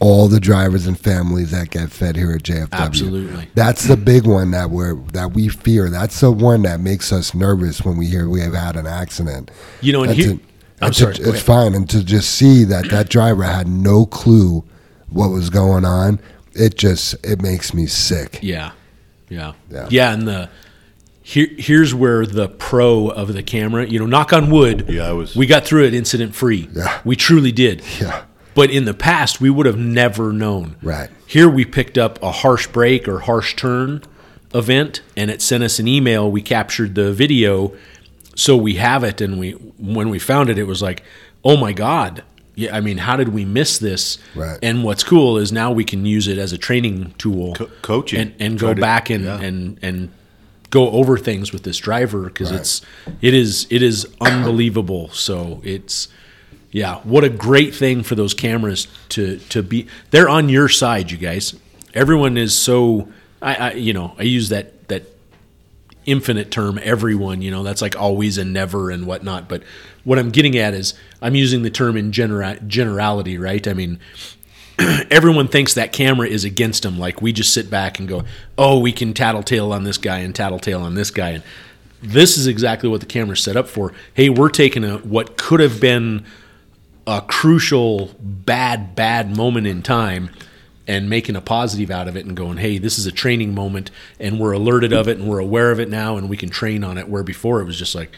[0.00, 2.68] all the drivers and families that get fed here at JFW.
[2.72, 3.48] Absolutely.
[3.54, 5.90] That's the big one that we're that we fear.
[5.90, 9.50] That's the one that makes us nervous when we hear we have had an accident.
[9.80, 10.40] You know, and And here, to-
[10.80, 11.14] I'm and to- sorry.
[11.16, 14.64] go it's fine, and to just see that that driver had no clue
[15.10, 16.20] what was going on,
[16.54, 18.38] it just it makes me sick.
[18.42, 18.70] Yeah,
[19.28, 19.86] yeah, Yeah.
[19.90, 20.48] yeah, And the
[21.22, 23.84] here, here's where the pro of the camera.
[23.86, 24.86] You know, knock on wood.
[24.88, 26.68] Yeah, I was- We got through it incident free.
[26.74, 27.00] Yeah.
[27.04, 27.82] we truly did.
[28.00, 28.22] Yeah.
[28.58, 30.74] But in the past, we would have never known.
[30.82, 31.10] Right.
[31.28, 34.02] Here, we picked up a harsh break or harsh turn
[34.52, 36.28] event, and it sent us an email.
[36.28, 37.72] We captured the video,
[38.34, 39.20] so we have it.
[39.20, 41.04] And we, when we found it, it was like,
[41.44, 42.24] oh my god.
[42.56, 44.18] Yeah, I mean, how did we miss this?
[44.34, 44.58] Right.
[44.60, 48.18] And what's cool is now we can use it as a training tool, Co- coaching.
[48.20, 49.40] and, and go to- back and, yeah.
[49.40, 50.08] and and
[50.70, 52.58] go over things with this driver because Right.
[52.60, 52.82] it's
[53.22, 55.10] it is it is unbelievable.
[55.10, 56.08] So it's
[56.70, 59.86] yeah, what a great thing for those cameras to to be.
[60.10, 61.54] They're on your side, you guys.
[61.94, 63.08] Everyone is so.
[63.40, 65.04] I, I you know I use that that
[66.08, 69.62] infinite term everyone you know that's like always and never and whatnot but
[70.04, 74.00] what i'm getting at is i'm using the term in genera- generality right i mean
[75.10, 78.24] everyone thinks that camera is against them like we just sit back and go
[78.56, 81.42] oh we can tattletale on this guy and tattletale on this guy and
[82.00, 85.60] this is exactly what the camera's set up for hey we're taking a what could
[85.60, 86.24] have been
[87.08, 90.30] a crucial bad bad moment in time
[90.86, 93.90] and making a positive out of it and going hey this is a training moment
[94.20, 96.84] and we're alerted of it and we're aware of it now and we can train
[96.84, 98.16] on it where before it was just like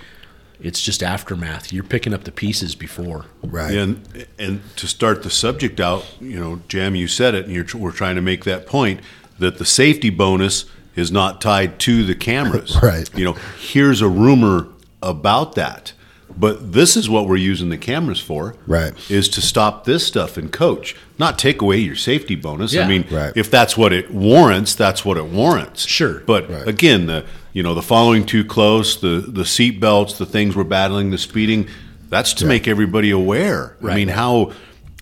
[0.60, 3.74] it's just aftermath you're picking up the pieces before Right.
[3.74, 7.66] And and to start the subject out, you know, Jam, you said it, and you're,
[7.74, 9.00] we're trying to make that point
[9.38, 12.76] that the safety bonus is not tied to the cameras.
[12.82, 13.08] Right.
[13.16, 14.68] You know, here's a rumor
[15.02, 15.92] about that,
[16.38, 18.54] but this is what we're using the cameras for.
[18.66, 18.92] Right.
[19.10, 22.72] Is to stop this stuff and coach, not take away your safety bonus.
[22.72, 22.84] Yeah.
[22.84, 23.32] I mean, Right.
[23.36, 25.86] if that's what it warrants, that's what it warrants.
[25.86, 26.22] Sure.
[26.26, 26.66] But Right.
[26.68, 30.64] again, the you know the following too close, the the seat belts, the things we're
[30.64, 31.66] battling, the speeding.
[32.08, 33.76] That's to make everybody aware.
[33.88, 34.50] I mean, how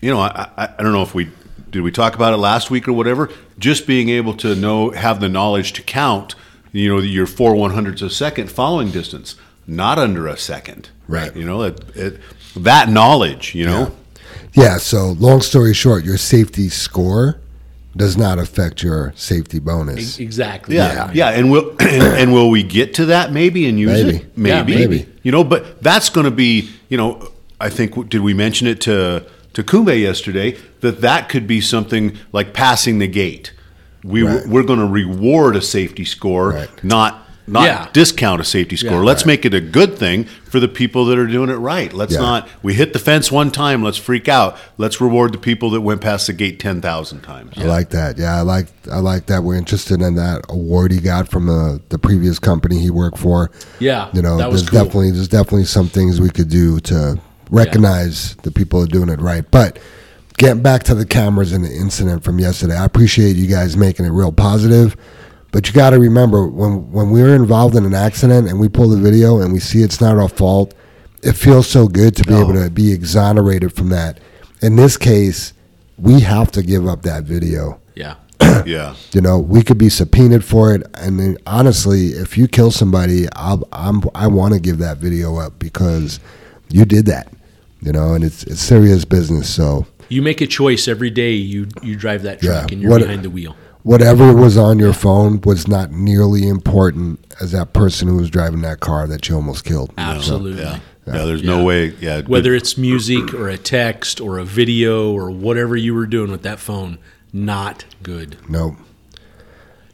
[0.01, 0.19] you know?
[0.19, 1.29] I, I I don't know if we
[1.71, 3.29] did we talk about it last week or whatever.
[3.57, 6.35] Just being able to know, have the knowledge to count.
[6.71, 9.35] You know, your four one hundredths of a second following distance,
[9.69, 10.89] not under a second.
[11.07, 11.35] Right.
[11.35, 12.19] You know it, it,
[12.55, 13.55] that knowledge.
[13.55, 13.95] You know.
[14.53, 17.39] Yeah, so long story short, your safety score
[17.95, 20.19] does not affect your safety bonus.
[20.19, 24.03] exactly Yeah, yeah, and will and, and will we get to that maybe and use
[24.03, 24.17] Maybe.
[24.17, 24.37] it?
[24.37, 24.71] Maybe.
[24.73, 25.07] Yeah, maybe.
[25.23, 28.81] You know, but that's going to be, you know, I think did we mention it
[28.81, 33.53] to to Kumbe yesterday that that could be something like passing the gate.
[34.03, 34.47] We Right.
[34.47, 36.83] we're going to reward a safety score, Right.
[36.83, 37.87] not not Yeah.
[37.93, 38.91] discount a safety score.
[38.99, 39.03] Yeah.
[39.03, 41.93] Let's make it a good thing for the people that are doing it right.
[41.93, 42.21] Let's Yeah.
[42.21, 44.57] not we hit the fence one time, let's freak out.
[44.77, 47.53] Let's reward the people that went past the gate 10,000 times.
[47.57, 48.17] I like that.
[48.17, 49.43] Yeah, I like I like that.
[49.43, 53.51] We're interested in that award he got from the, the previous company he worked for.
[53.79, 54.83] Yeah, you know, that was there's cool.
[54.85, 57.19] definitely there's definitely some things we could do to
[57.51, 59.43] recognize the people are doing it right.
[59.49, 59.79] But
[60.37, 64.05] getting back to the cameras and the incident from yesterday, I appreciate you guys making
[64.05, 64.95] it real positive.
[65.51, 68.89] But you got to remember when when we're involved in an accident and we pull
[68.89, 70.73] the video and we see it's not our fault,
[71.23, 72.41] it feels so good to be No.
[72.41, 74.19] able to be exonerated from that.
[74.61, 75.53] In this case,
[75.97, 77.79] we have to give up that video.
[77.95, 78.15] yeah
[78.65, 78.95] Yeah.
[79.11, 80.83] You know, we could be subpoenaed for it.
[80.95, 85.37] And then, honestly, if you kill somebody, I'll, I'm, I want to give that video
[85.37, 86.19] up because
[86.69, 87.33] you did that.
[87.81, 89.49] You know, and it's it's serious business.
[89.49, 92.51] So you make a choice every day you you drive that Yeah.
[92.59, 93.55] truck and you're What- behind the wheel
[93.89, 98.61] whatever was on your phone was not nearly important as that person who was driving
[98.61, 99.89] that car that you almost killed.
[99.89, 100.79] So, absolutely yeah.
[101.07, 101.95] Yeah, there's no way.
[101.99, 106.29] Yeah, Whether it's music or a text or a video or whatever you were doing
[106.29, 106.99] with that phone,
[107.33, 108.37] not good.
[108.47, 108.75] Nope.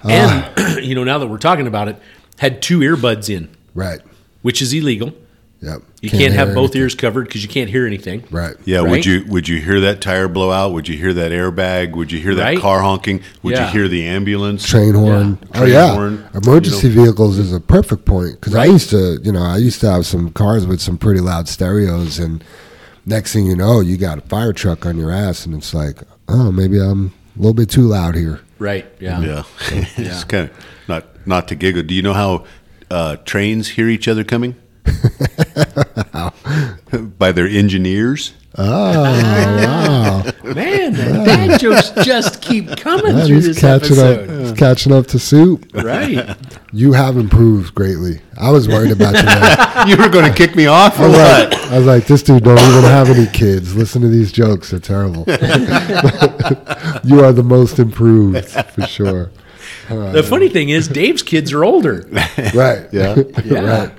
[0.03, 0.77] And ah.
[0.79, 1.97] you know, now that we're talking about it,
[2.39, 4.01] had two earbuds in, Right.
[4.41, 5.13] which is illegal.
[5.61, 5.83] Yep.
[6.05, 6.81] You can't, have both anything.
[6.81, 8.23] ears covered because you can't hear anything.
[8.31, 8.55] Right.
[8.65, 8.89] Yeah, Right?
[8.91, 10.71] would you would you hear that tire blow out?
[10.73, 11.95] Would you hear that airbag?
[11.95, 12.59] Would you hear that Right?
[12.59, 13.21] car honking?
[13.43, 13.67] Would Yeah.
[13.67, 14.65] you hear the ambulance?
[14.65, 15.37] Train horn.
[15.53, 15.61] Yeah.
[15.61, 15.93] Oh yeah.
[15.93, 19.81] horn, Emergency vehicles is a perfect point because I used to, you know, I used
[19.81, 22.43] to have some cars with some pretty loud stereos, and
[23.05, 25.99] next thing you know, you got a fire truck on your ass, and it's like,
[26.27, 28.39] oh, maybe I'm a little bit too loud here.
[28.59, 28.85] Right.
[28.99, 29.19] Yeah.
[29.21, 29.43] Yeah,
[29.97, 31.83] it's kind of not not to giggle.
[31.83, 32.45] Do you know how
[32.91, 34.55] uh, trains hear each other coming?
[37.17, 38.33] By their engineers.
[38.57, 40.23] Oh wow!
[40.43, 44.29] Man, the dad jokes just keep coming Man, through he's this catching episode.
[44.29, 44.39] up.
[44.39, 45.65] He's catching up to soup.
[45.73, 46.37] Right.
[46.71, 48.21] You have improved greatly.
[48.39, 49.23] I was worried about you.
[49.23, 49.87] Man.
[49.89, 51.51] you were going to kick me off or I was, what?
[51.51, 53.75] like, I was like, this dude don't even have any kids.
[53.75, 55.25] Listen to these jokes; they're terrible.
[57.03, 59.31] you are the most improved for sure.
[59.89, 62.07] The funny thing is, Dave's kids are older.
[62.53, 62.87] Right?
[62.91, 63.15] Yeah.
[63.43, 63.59] Yeah.
[63.59, 63.91] right.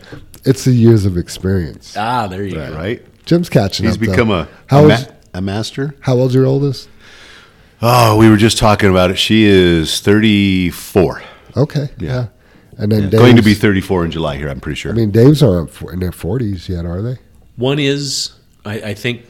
[0.47, 1.97] It's the years of experience.
[1.97, 2.73] Ah, there you go.
[2.75, 3.03] Right.
[3.27, 4.01] Jim's catching He's up.
[4.01, 4.11] though.
[4.11, 4.89] become a how a, old?
[4.91, 5.05] ma-
[5.35, 5.95] a master.
[6.01, 6.89] how old's your oldest?
[7.83, 9.19] Oh, we were just talking about it.
[9.19, 11.23] She is 34.
[11.57, 12.29] Okay, yeah.
[12.79, 14.93] And then Dave's, Going to be 34 in July here, I'm pretty sure.
[14.93, 17.17] I mean, Dave's aren't in their forties yet, are they?
[17.57, 18.33] One is,
[18.65, 19.23] I, I think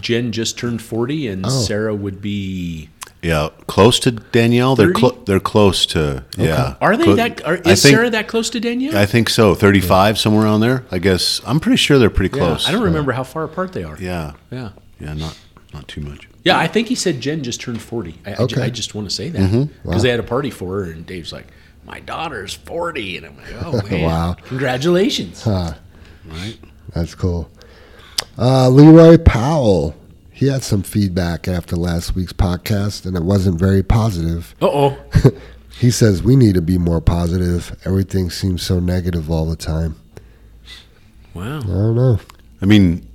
[0.00, 1.48] Jen just turned 40, and Oh.
[1.48, 2.88] Sarah would be.
[3.22, 4.74] Yeah, close to Danielle.
[4.76, 4.98] They're 30?
[5.00, 6.74] clo- they're close to yeah.
[6.80, 7.44] Are they Clo- that?
[7.46, 8.96] Are, is think, Sarah that close to Danielle?
[8.96, 9.54] I think so.
[9.54, 10.84] 35 somewhere around there.
[10.90, 12.68] I guess I'm pretty sure they're pretty Yeah, close.
[12.68, 13.96] I don't remember how far apart they are.
[14.00, 14.32] Yeah.
[14.50, 14.70] Yeah.
[15.00, 15.38] Yeah, not
[15.72, 16.28] not too much.
[16.44, 18.18] Yeah, I think he said Jen just turned 40.
[18.26, 18.62] I, I ju- Okay.
[18.62, 19.88] I just want to say that because Mm-hmm.
[19.88, 19.98] Wow.
[19.98, 21.46] they had a party for her, and Dave's like,
[21.86, 24.36] "My daughter's 40," and I'm like, "Oh man, Wow.
[24.46, 25.74] congratulations!" Huh.
[26.26, 26.58] Right.
[26.94, 27.48] That's cool.
[28.38, 29.94] Uh, Leroy Powell.
[30.42, 34.56] He had some feedback after last week's podcast, and it wasn't very positive.
[34.60, 34.98] Uh oh.
[35.78, 37.78] He says we need to be more positive.
[37.84, 40.00] Everything seems so negative all the time.
[41.32, 41.60] Wow.
[41.60, 42.18] I don't know.
[42.60, 43.08] I mean,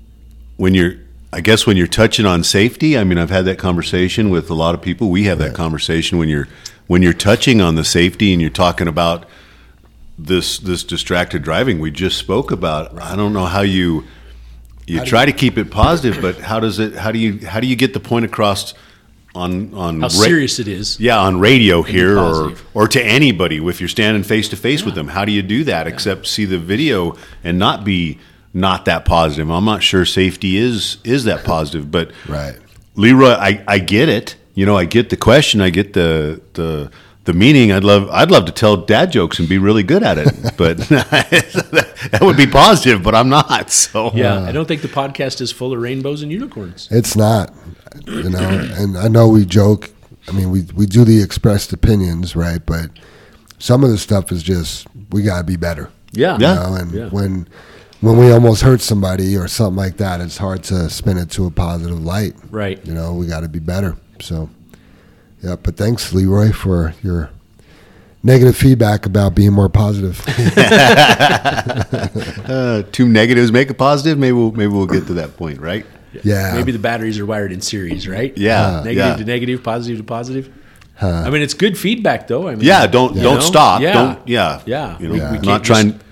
[0.56, 0.94] when you're,
[1.34, 4.54] I guess when you're touching on safety, I mean, I've had that conversation with a
[4.54, 5.10] lot of people.
[5.10, 6.48] We have that conversation when you're
[6.88, 9.26] when you're touching on the safety and you're talking about
[10.18, 12.98] this this distracted driving we just spoke about.
[13.02, 14.06] I don't know how you
[14.88, 16.96] you try to keep it positive, but how does it?
[16.96, 18.74] How do you how do you get the point across
[19.36, 21.00] on on How ra- serious it is.
[21.00, 24.96] yeah, on radio here or or to anybody if you're standing face to face with
[24.96, 25.10] them.
[25.10, 28.18] How do you do that except see the video and not be
[28.54, 29.50] not that positive?
[29.52, 32.56] I'm not sure safety is is that positive, but Right.
[32.96, 34.36] Leroy, I, I get it.
[34.56, 36.90] You know, I get the question, I get the the
[37.28, 37.72] the meaning.
[37.72, 40.78] I'd love I'd love to tell dad jokes and be really good at it, but
[40.90, 43.04] that would be positive.
[43.04, 43.70] But I'm not.
[43.72, 46.88] So Yeah, I don't think the podcast is full of rainbows and unicorns.
[46.90, 47.54] It's not,
[48.08, 48.40] you know.
[48.74, 49.92] and I know we joke.
[50.28, 52.66] I mean, we we do the expressed opinions, right?
[52.66, 52.90] But
[53.60, 55.90] some of the stuff is just we gotta be better.
[56.12, 56.38] Yeah.
[56.40, 56.54] Yeah.
[56.54, 57.10] You know, and Yeah.
[57.10, 57.48] when
[58.02, 61.46] when we almost hurt somebody or something like that, it's hard to spin it to
[61.46, 62.36] a positive light.
[62.52, 62.84] Right.
[62.86, 63.98] You know, we got to be better.
[64.22, 64.50] So,
[65.44, 65.56] yeah.
[65.62, 67.30] But thanks, Leroy, for your
[68.24, 70.24] negative feedback about being more positive.
[72.50, 74.18] uh, two negatives make a positive.
[74.18, 75.86] Maybe we'll maybe we'll get to that point, right?
[76.24, 76.54] Yeah.
[76.56, 78.36] Maybe the batteries are wired in series, right?
[78.38, 79.16] Yeah, Negative yeah.
[79.18, 80.54] to negative, positive to positive.
[81.00, 82.48] I mean, it's good feedback, though.
[82.48, 83.40] I mean, Yeah, don't you don't know?
[83.42, 83.82] stop.
[83.82, 83.94] Yeah.
[83.94, 84.62] Don't yeah.
[84.66, 84.98] Yeah.
[85.00, 86.04] You know, We- we not can't trying just-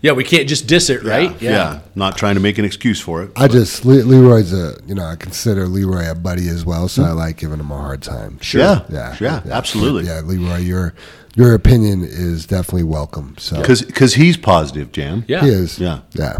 [0.00, 1.40] Yeah, we can't just diss it, right?
[1.42, 3.32] Yeah, Not trying to make an excuse for it.
[3.34, 7.02] I just Le- Leroy's a you know I consider Leroy a buddy as well, so
[7.02, 8.38] I like giving him a hard time.
[8.40, 8.60] Sure.
[8.60, 8.84] Yeah.
[8.90, 10.06] Yeah, Yeah, absolutely.
[10.06, 10.94] Yeah, Leroy, your
[11.34, 13.34] your opinion is definitely welcome.
[13.38, 15.24] So Because he's positive, Jam.
[15.28, 15.42] Yeah.
[15.42, 15.78] he is.
[15.80, 16.00] Yeah.
[16.12, 16.38] yeah,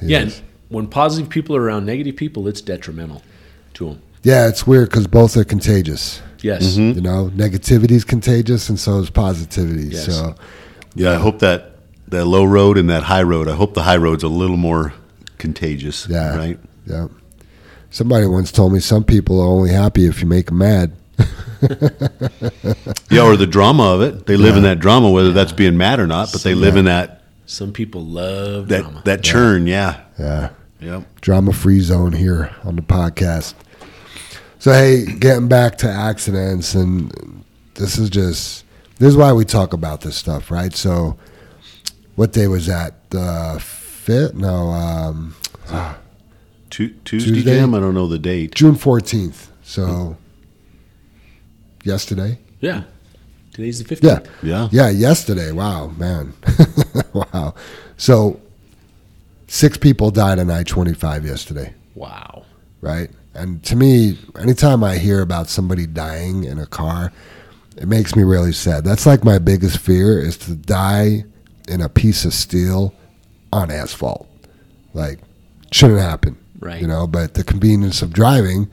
[0.00, 0.24] He Yeah.
[0.24, 0.42] is.
[0.68, 3.22] when positive people are around negative people, it's detrimental
[3.74, 3.98] to them.
[4.22, 4.48] yeah.
[4.48, 6.20] It's weird because both are contagious.
[6.42, 6.76] Yes.
[6.76, 6.96] Mm-hmm.
[6.96, 9.88] You know, negativity is contagious, and so is positivity.
[9.88, 10.06] Yes.
[10.06, 10.34] So
[10.94, 11.71] Yeah, I hope that
[12.12, 13.48] that low road and that high road.
[13.48, 14.94] I hope the high road's a little more
[15.38, 16.06] contagious.
[16.08, 16.58] yeah, Right.
[16.86, 17.08] Yeah.
[17.90, 20.92] Somebody once told me some people are only happy if you make them mad.
[23.10, 24.26] Yeah, or the drama of it.
[24.26, 26.32] They live in that drama, whether that's being mad or not.
[26.32, 29.02] But they live in that Some people love that drama.
[29.04, 29.66] that churn.
[29.66, 30.00] Yeah.
[30.18, 30.50] Yeah.
[30.80, 31.20] Yep.
[31.20, 33.54] drama free zone here on the podcast.
[34.58, 37.44] So hey, getting back to accidents and
[37.74, 38.64] this is just
[38.98, 40.74] this is why we talk about this stuff, right?
[40.74, 41.16] So
[42.16, 43.10] what day was that?
[43.10, 44.34] The fifth?
[44.34, 45.34] No, um,
[46.70, 47.54] Tu- Tuesday, Tuesday?
[47.58, 47.74] Jam.
[47.74, 48.54] I don't know the date.
[48.54, 49.50] June fourteenth.
[49.62, 50.16] So
[51.84, 52.38] yesterday.
[52.60, 52.84] yeah.
[53.52, 54.02] Today's the 15th.
[54.02, 54.30] Yeah.
[54.42, 54.68] Yeah.
[54.72, 55.52] Yeah, yesterday.
[55.52, 56.32] Wow, man.
[57.12, 57.54] wow.
[57.98, 58.40] So
[59.46, 62.46] Six people died on I 25 yesterday, Wow.
[62.80, 63.10] right?
[63.34, 67.12] And to me, anytime I hear about somebody dying in a car,
[67.76, 68.84] it makes me really sad.
[68.84, 71.24] That's like my biggest fear is to die
[71.68, 72.94] in a piece of steel
[73.52, 74.28] on asphalt.
[74.94, 75.20] Like,
[75.70, 76.38] shouldn't happen.
[76.58, 76.80] Right.
[76.80, 78.70] You know, but the convenience of driving,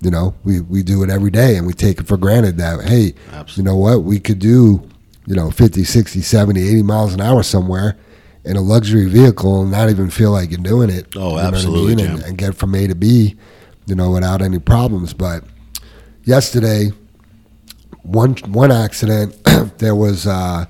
[0.00, 2.82] you know, we, we do it every day and we take it for granted that,
[2.88, 3.54] hey, Absolutely.
[3.56, 4.88] you know what, we could do,
[5.26, 7.96] you know, 50, 60, 70, 80 miles an hour somewhere
[8.44, 11.08] in a luxury vehicle and not even feel like you're doing it.
[11.16, 12.06] Oh, you know what I absolutely, mean?
[12.06, 13.36] And, and get from A to B,
[13.86, 15.12] you know, without any problems.
[15.12, 15.44] But
[16.24, 16.92] yesterday,
[18.02, 19.36] one one accident,
[19.78, 20.66] there was uh,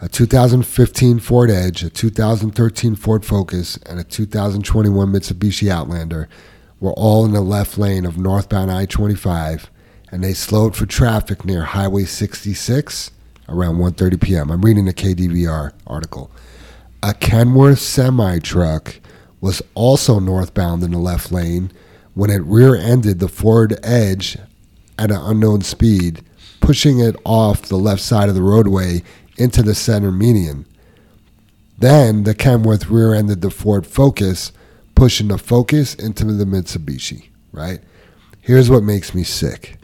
[0.00, 6.28] a 2015 Ford Edge, a 2013 Ford Focus, and a 2021 Mitsubishi Outlander
[6.80, 9.66] were all in the left lane of northbound I-25,
[10.10, 13.10] and they slowed for traffic near Highway 66
[13.48, 14.50] around 1:30 p.m.
[14.50, 16.30] I'm reading the KDVR article.
[17.02, 19.00] A Kenworth semi truck
[19.40, 21.70] was also northbound in the left lane
[22.14, 24.36] when it rear-ended the Ford Edge
[24.98, 26.22] at an unknown speed,
[26.60, 29.02] pushing it off the left side of the roadway
[29.38, 30.66] into the center median.
[31.78, 34.52] Then the Kenworth rear ended the Ford Focus,
[34.94, 37.80] pushing the Focus into the Mitsubishi, right?
[38.40, 39.76] Here's what makes me sick.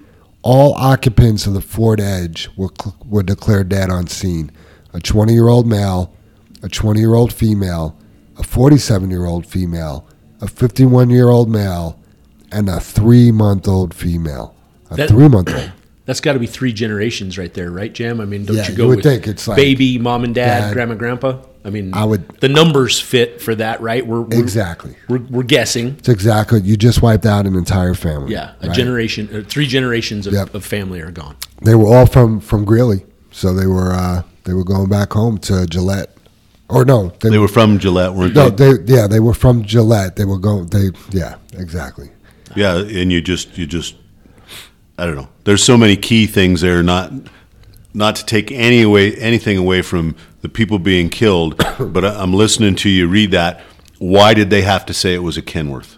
[0.42, 2.70] All occupants of the Ford Edge were,
[3.04, 4.50] were declared dead on scene.
[4.94, 6.14] A 20 year old male,
[6.62, 7.96] a 20 year old female,
[8.38, 10.06] a 47 year old female,
[10.40, 11.98] a 51 year old male,
[12.50, 14.54] and a three month old female.
[14.90, 15.72] A three month old.
[16.04, 18.20] That's got to be three generations right there, right, Jam?
[18.20, 20.34] I mean, don't Yeah, you go you would with think it's like baby, mom and
[20.34, 20.72] dad, dad.
[20.72, 21.38] grandma, grandpa?
[21.64, 24.04] I mean, I would- The numbers fit for that, right?
[24.04, 24.96] We're, we're Exactly.
[25.08, 25.94] We're, we're guessing.
[25.98, 26.60] It's exactly.
[26.62, 28.32] You just wiped out an entire family.
[28.32, 28.76] Yeah, a right?
[28.76, 30.54] generation, uh, three generations of, Yep.
[30.54, 31.36] of family are gone.
[31.62, 35.38] They were all from from Greeley, so they were uh, they were going back home
[35.38, 36.10] to Gillette,
[36.68, 38.72] or no, they, They were from Gillette, weren't no, they?
[38.78, 40.16] they yeah, they were from Gillette.
[40.16, 40.66] They were going.
[40.66, 42.10] They yeah, exactly.
[42.56, 43.94] Yeah, and you just you just
[45.02, 45.28] I don't know.
[45.44, 46.82] There's so many key things there.
[46.82, 47.12] Not
[47.94, 52.32] not to take any away anything away from the people being killed, but I- I'm
[52.32, 53.62] listening to you read that.
[53.98, 55.96] Why did they have to say it was a Kenworth?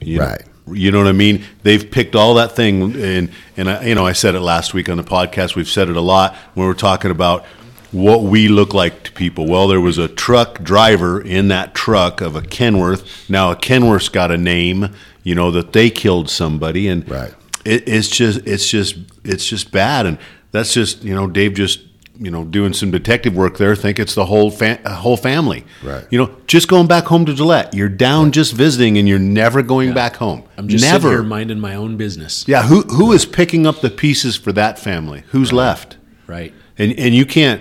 [0.00, 0.42] You know- Right.
[0.72, 1.44] you know what I mean?
[1.62, 4.88] They've picked all that thing, and and I, you know I said it last week
[4.88, 5.56] on the podcast.
[5.56, 7.44] We've said it a lot when we're talking about
[7.92, 9.46] what we look like to people.
[9.46, 13.28] Well, there was a truck driver in that truck of a Kenworth.
[13.30, 14.90] Now a Kenworth's got a name,
[15.22, 17.32] you know, that they killed somebody, and Right.
[17.66, 20.18] It, it's just it's just it's just bad, and
[20.52, 21.80] that's just you know Dave just
[22.18, 23.76] you know doing some detective work there.
[23.76, 26.04] Think it's the whole fa- uh, whole family, Right.
[26.10, 27.74] You know, just going back home to Gillette.
[27.74, 30.44] You're down just visiting, and you're never going back home.
[30.56, 31.10] I'm just never.
[31.10, 32.44] here minding my own business.
[32.48, 35.24] yeah, who who is picking up the pieces for that family?
[35.32, 35.96] Who's left?
[36.26, 36.54] Right.
[36.78, 37.60] And and you can't.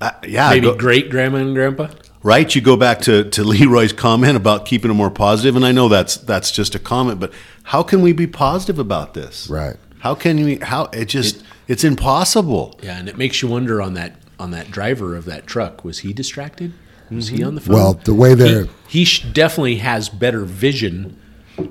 [0.00, 1.88] Uh, yeah, Maybe go- great grandma and grandpa.
[2.22, 2.54] right?
[2.54, 5.88] You go back to, to Leroy's comment about keeping it more positive, and I know
[5.88, 7.32] that's that's just a comment, but
[7.70, 9.48] how can we be positive about this?
[9.48, 9.76] Right.
[10.00, 10.56] How can we?
[10.56, 12.76] How it just it's impossible.
[12.82, 15.84] Yeah, and it makes you wonder on that on that driver of that truck.
[15.84, 16.72] Was he distracted?
[17.12, 17.46] Was he mm-hmm.
[17.46, 17.74] on the phone?
[17.74, 21.16] Well, the way they're- he, he definitely has better vision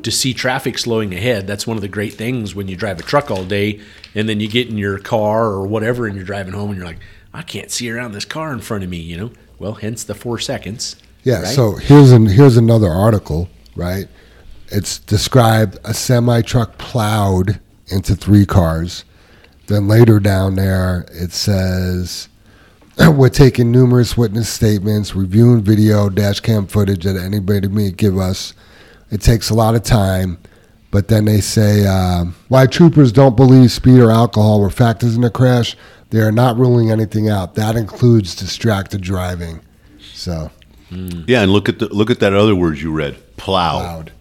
[0.04, 1.47] to see traffic slowing ahead.
[1.47, 3.82] That's one of the great things when you drive a truck all day,
[4.16, 6.88] and then you get in your car or whatever, and you're driving home, and you're
[6.88, 7.00] like,
[7.34, 9.00] I can't see around this car in front of me.
[9.00, 10.95] You know, well, hence the four seconds.
[11.24, 11.41] Yeah.
[11.41, 11.47] right?
[11.47, 13.50] So here's an here's another article.
[13.76, 14.08] Right.
[14.72, 19.04] It's described a semi truck plowed into three cars.
[19.68, 22.30] Then later down there it says
[23.00, 28.54] we're taking numerous witness statements, reviewing video, dash cam footage that anybody may give us.
[29.12, 30.38] It takes a lot of time,
[30.92, 35.22] but then they say um, why troopers don't believe speed or alcohol were factors in
[35.22, 35.76] the crash.
[36.12, 37.56] They are not ruling anything out.
[37.56, 39.62] That includes distracted driving.
[40.14, 40.52] So
[40.92, 43.78] Yeah, and look at the look at that other word you read, plow.
[43.78, 44.12] loud.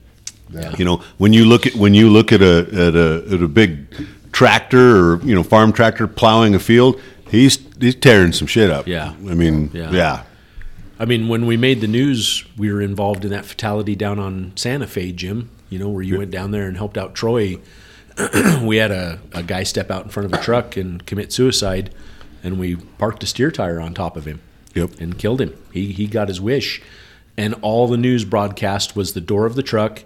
[0.51, 0.75] Yeah.
[0.79, 3.49] You know, when you look at when you look at a at a at a
[3.49, 3.87] big
[4.33, 8.87] tractor or you know farm tractor plowing a field, he's he's tearing some shit up.
[8.87, 9.11] Yeah.
[9.29, 9.91] I mean, Yeah.
[9.91, 10.23] yeah.
[11.01, 14.53] I mean, when we made the news, we were involved in that fatality down on
[14.57, 15.49] Santa Fe, Jim.
[15.71, 17.59] You know, where you went down there and helped out Troy.
[18.63, 21.95] we had a, a guy step out in front of a truck and commit suicide,
[22.43, 24.41] and we parked a steer tire on top of him
[24.75, 24.91] Yep.
[24.99, 25.55] and killed him.
[25.73, 26.83] He he got his wish,
[27.37, 30.03] and all the news broadcast was the door of the truck.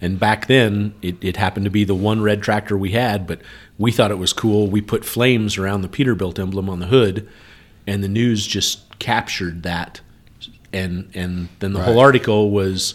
[0.00, 3.40] And back then, it, it happened to be the one red tractor we had, but
[3.78, 4.66] we thought it was cool.
[4.66, 7.26] We put flames around the Peterbilt emblem on the hood,
[7.86, 10.00] and the news just captured that.
[10.72, 12.94] And and then the whole article was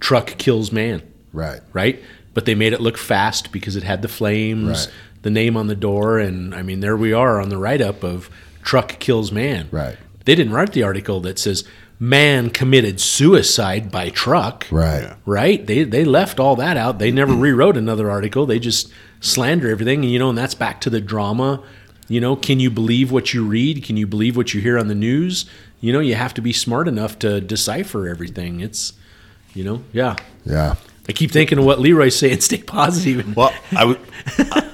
[0.00, 1.02] truck kills man
[1.32, 1.60] Right.
[1.72, 2.02] right?
[2.34, 4.94] But they made it look fast because it had the flames, Right.
[5.22, 8.02] the name on the door, and I mean, there we are on the write up
[8.02, 8.30] of
[8.62, 9.68] truck kills man.
[9.70, 9.96] Right.
[10.24, 11.64] They didn't write the article that says
[12.02, 14.66] man committed suicide by truck.
[14.72, 15.14] Right.
[15.24, 15.64] Right?
[15.64, 16.98] They they left all that out.
[16.98, 18.44] They never rewrote another article.
[18.44, 21.62] They just slander everything, and you know, and that's back to the drama.
[22.08, 23.84] You know, can you believe what you read?
[23.84, 25.46] Can you believe what you hear on the news?
[25.80, 28.60] You know, you have to be smart enough to decipher everything.
[28.60, 28.92] It's,
[29.54, 30.16] you know, yeah.
[30.44, 30.74] Yeah.
[31.08, 32.40] I keep thinking of what Leroy's saying.
[32.48, 33.24] Stay positive.
[33.24, 34.00] And, Well, I, w-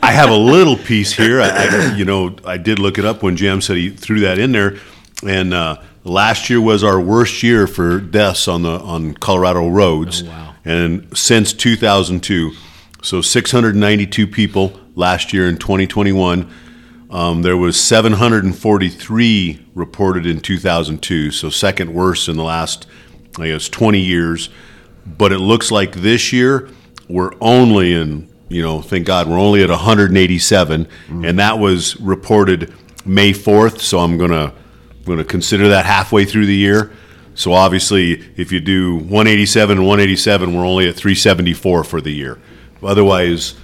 [0.03, 1.41] I have a little piece here.
[1.41, 4.39] I, I, you know, I did look it up when Jam said he threw that
[4.39, 4.79] in there,
[5.27, 5.77] and uh,
[6.09, 10.23] last year was our worst year for deaths on the on Colorado roads.
[10.23, 10.55] Oh, wow.
[10.65, 12.53] And since 2002,
[13.03, 16.51] so 692 people last year in 2021.
[17.11, 22.87] Um, there was 743 reported in 2002, so second worst in the last,
[23.39, 24.51] I guess, 20 years.
[25.07, 26.69] But it looks like this year
[27.09, 32.75] we're only in, you know, thank God, we're only at 187, and that was reported
[33.07, 33.81] May 4th.
[33.81, 34.53] So I'm gonna
[35.09, 36.91] gonna consider that halfway through the year.
[37.35, 42.39] So obviously, if you do 187 and 187, we're only at 374 for the year.
[42.83, 43.55] Otherwise,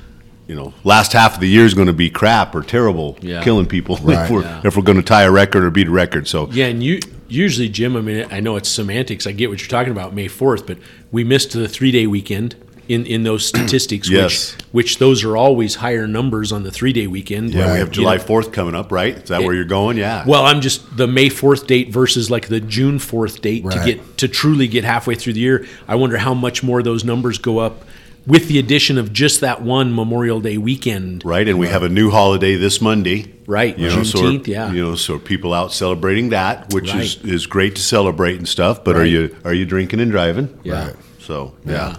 [0.46, 3.42] you know, last half of the year is going to be crap or terrible, Yeah.
[3.42, 4.24] killing people Right.
[4.26, 4.60] if we're Yeah.
[4.64, 6.28] if we're going to tie a record or beat a record.
[6.28, 7.96] So yeah, and you usually, Jim.
[7.96, 9.26] I mean, I know it's semantics.
[9.26, 10.78] I get what you're talking about, May fourth, but
[11.10, 12.54] we missed the three day weekend
[12.88, 14.08] in in those statistics.
[14.10, 14.54] Yes.
[14.56, 17.52] which, which those are always higher numbers on the three day weekend.
[17.54, 17.78] yeah, we Right.
[17.78, 19.16] have July know, 4th coming up, right?
[19.16, 19.96] Is that where you're going?
[19.96, 20.24] Yeah.
[20.26, 24.18] Well, I'm just the May 4th date versus like the June 4th date to get
[24.18, 25.66] to truly get halfway through the year.
[25.88, 27.84] I wonder how much more those numbers go up
[28.26, 31.22] with the addition of just that one Memorial Day weekend.
[31.26, 33.30] right, and we have a new holiday this Monday.
[33.46, 34.72] Right, You know, so Juneteenth, are- yeah.
[34.72, 37.34] You know, so people out celebrating that, which is Right.
[37.34, 38.82] is great to celebrate and stuff.
[38.82, 40.48] But are you are you drinking and driving?
[40.62, 40.86] Yeah.
[40.86, 40.96] Right.
[41.20, 41.96] So yeah.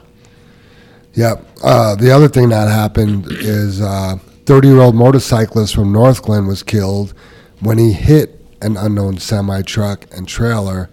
[1.16, 1.46] Yep.
[1.64, 6.62] Uh, the other thing that happened is a 30 year old motorcyclist from Northglenn was
[6.62, 7.14] killed
[7.62, 10.90] when he hit an unknown semi truck and trailer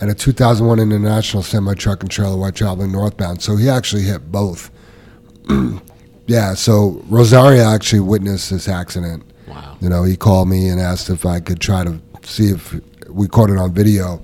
[0.00, 3.42] and a 2001 International semi truck and trailer while traveling northbound.
[3.42, 4.70] So he actually hit both.
[6.26, 9.24] yeah, so Rosario actually witnessed this accident.
[9.48, 9.76] Wow.
[9.80, 12.78] You know, he called me and asked if I could try to see if
[13.08, 14.22] we caught it on video.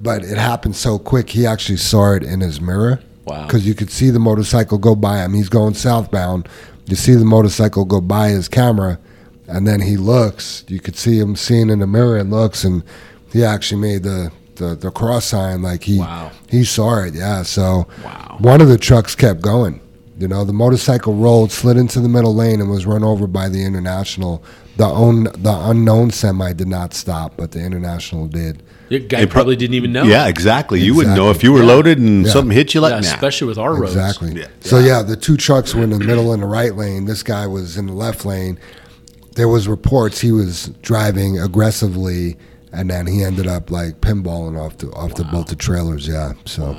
[0.00, 3.00] But it happened so quick, he actually saw it in his mirror.
[3.28, 3.46] Wow.
[3.46, 5.34] Because you could see the motorcycle go by him.
[5.34, 6.48] He's going southbound.
[6.86, 8.98] You see the motorcycle go by his camera,
[9.46, 10.64] and then he looks.
[10.68, 12.82] You could see him seeing in the mirror and looks, and
[13.32, 16.30] he actually made the, the, the cross sign like he Wow.
[16.48, 17.14] he saw it.
[17.14, 17.42] Yeah.
[17.42, 18.36] So Wow.
[18.40, 19.80] one of the trucks kept going.
[20.18, 23.48] You know, the motorcycle rolled, slid into the middle lane, and was run over by
[23.48, 24.42] the international.
[24.76, 28.62] The own the unknown semi did not stop, but the international did.
[28.88, 30.04] The guy It pro- probably didn't even know.
[30.04, 30.80] Yeah, exactly.
[30.80, 31.66] You wouldn't know if you were Yeah.
[31.66, 32.32] loaded and Yeah.
[32.32, 33.14] something hit you like Yeah, nah.
[33.14, 33.94] especially with our roads.
[33.94, 34.32] Exactly.
[34.40, 34.46] Yeah.
[34.60, 37.04] So yeah, the two trucks were in the middle and the right lane.
[37.04, 38.58] This guy was in the left lane.
[39.34, 42.36] There was reports he was driving aggressively,
[42.72, 46.08] and then he ended up like pinballing off the off the both the trailers.
[46.08, 46.32] Yeah.
[46.44, 46.76] So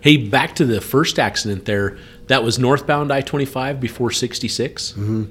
[0.00, 1.96] Hey, back to the first accident there.
[2.28, 4.92] That was northbound I 25 before 66.
[4.92, 5.24] Mm-hmm.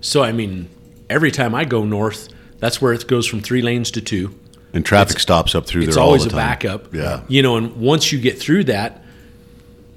[0.00, 0.68] So, I mean,
[1.10, 2.28] every time I go north,
[2.60, 4.32] that's where it goes from three lanes to two.
[4.76, 6.48] And traffic stops up through there always all a the time.
[6.48, 6.94] backup.
[6.94, 7.22] Yeah.
[7.28, 9.02] You know, and once you get through that,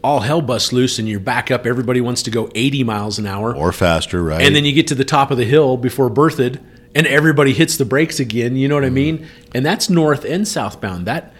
[0.01, 1.65] all hell busts loose and you're back up.
[1.65, 3.53] Everybody wants to go 80 miles an hour.
[3.53, 4.41] Or faster, right?
[4.41, 6.63] and then you get to the top of the hill before Berthoud,
[6.95, 8.55] and everybody hits the brakes again.
[8.55, 8.95] You know what I mm-hmm.
[8.95, 9.27] mean?
[9.53, 11.05] And that's north and southbound.
[11.05, 11.33] That,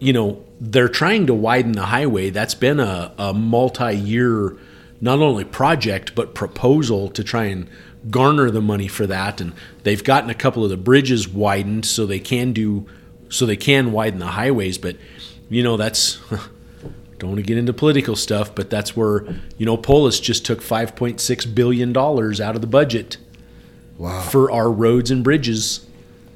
[0.00, 2.30] you know, they're trying to widen the highway.
[2.30, 4.58] That's been a, a multi-year,
[5.00, 7.68] not only project but proposal to try and
[8.10, 9.40] garner the money for that.
[9.40, 9.52] And
[9.82, 12.86] they've gotten a couple of the bridges widened so they can do,
[13.28, 14.78] so they can widen the highways.
[14.78, 14.96] But,
[15.48, 16.18] you know, that's.
[17.18, 19.24] Don't want to get into political stuff, but that's where
[19.56, 23.18] you know Polis just took 5.6 billion dollars out of the budget
[23.96, 24.20] wow.
[24.20, 25.86] for our roads and bridges,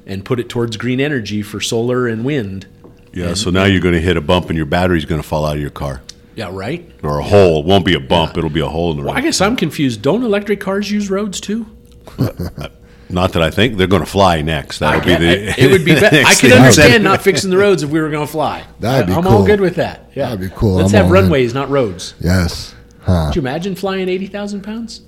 [0.05, 2.65] and put it towards green energy for solar and wind.
[3.13, 3.33] yeah.
[3.33, 5.57] So now you're going to hit a bump and your battery's going to fall out
[5.57, 6.01] of your car.
[6.39, 6.89] Yeah, right.
[7.03, 7.59] Or a hole.
[7.59, 8.37] It won't be a bump.
[8.37, 9.09] It'll be a hole in the road.
[9.09, 10.01] Well, I guess I'm confused.
[10.01, 11.65] Don't electric cars use roads too?
[13.09, 14.79] Not that I think they're going to fly next.
[14.79, 15.61] That I would be get- the.
[15.63, 15.95] it would be.
[15.99, 16.59] Be- I next could thing.
[16.59, 18.63] understand not fixing the roads if we were going to fly.
[18.79, 19.31] That'd be I'm cool.
[19.33, 20.11] all good with that.
[20.15, 20.75] Yeah, That'd be cool.
[20.75, 21.23] Let's I'm have all in.
[21.23, 22.13] runways, not roads.
[22.21, 22.73] Yes.
[23.01, 23.27] Huh.
[23.27, 25.01] Could you imagine flying 80,000 pounds?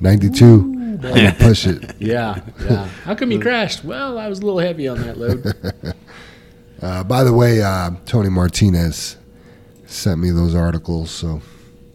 [0.00, 0.72] Ninety-two.
[0.74, 1.94] I'm gonna push it.
[1.98, 2.86] Yeah, yeah.
[3.04, 3.84] How come you crashed?
[3.84, 5.94] Well, I was a little heavy on that load.
[6.82, 9.16] Uh, by the way, uh, Tony Martinez
[9.92, 11.10] sent me those articles.
[11.10, 11.40] So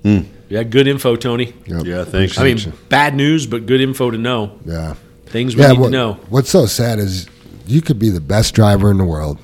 [0.03, 1.53] Yeah, good info, Tony.
[1.65, 1.85] yep.
[1.85, 2.37] Yeah, thanks.
[2.37, 2.71] I mean, you.
[2.89, 4.57] bad news, but good info to know.
[4.65, 4.95] yeah.
[5.25, 6.13] Things we yeah, need what, to know.
[6.29, 7.27] What's so sad is
[7.65, 9.39] you could be the best driver in the world.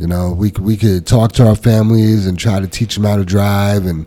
[0.00, 3.04] You know, we could, we could talk to our families and try to teach them
[3.04, 4.06] how to drive, and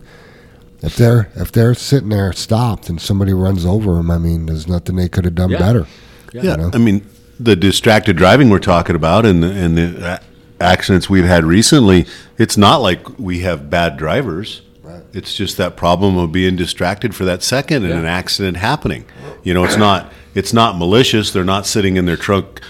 [0.82, 4.66] if they're if they're sitting there stopped and somebody runs over them, I mean, there's
[4.68, 5.58] nothing they could have done Yeah.
[5.58, 5.86] better.
[6.32, 6.70] Yeah, you know?
[6.74, 7.06] I mean
[7.40, 10.18] the distracted driving we're talking about, and the, and the, uh,
[10.60, 12.06] accidents we've had recently,
[12.38, 14.62] it's not like we have bad drivers.
[14.82, 15.02] Right.
[15.12, 19.06] It's just that problem of being distracted for that second and an accident happening.
[19.42, 21.30] You know, it's not it's not malicious.
[21.32, 22.60] They're not sitting in their truck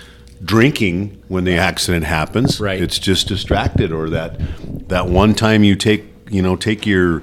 [0.44, 2.60] drinking when the accident happens.
[2.60, 2.80] Right.
[2.80, 4.38] It's just distracted or that
[4.88, 7.22] that one time you take you know take your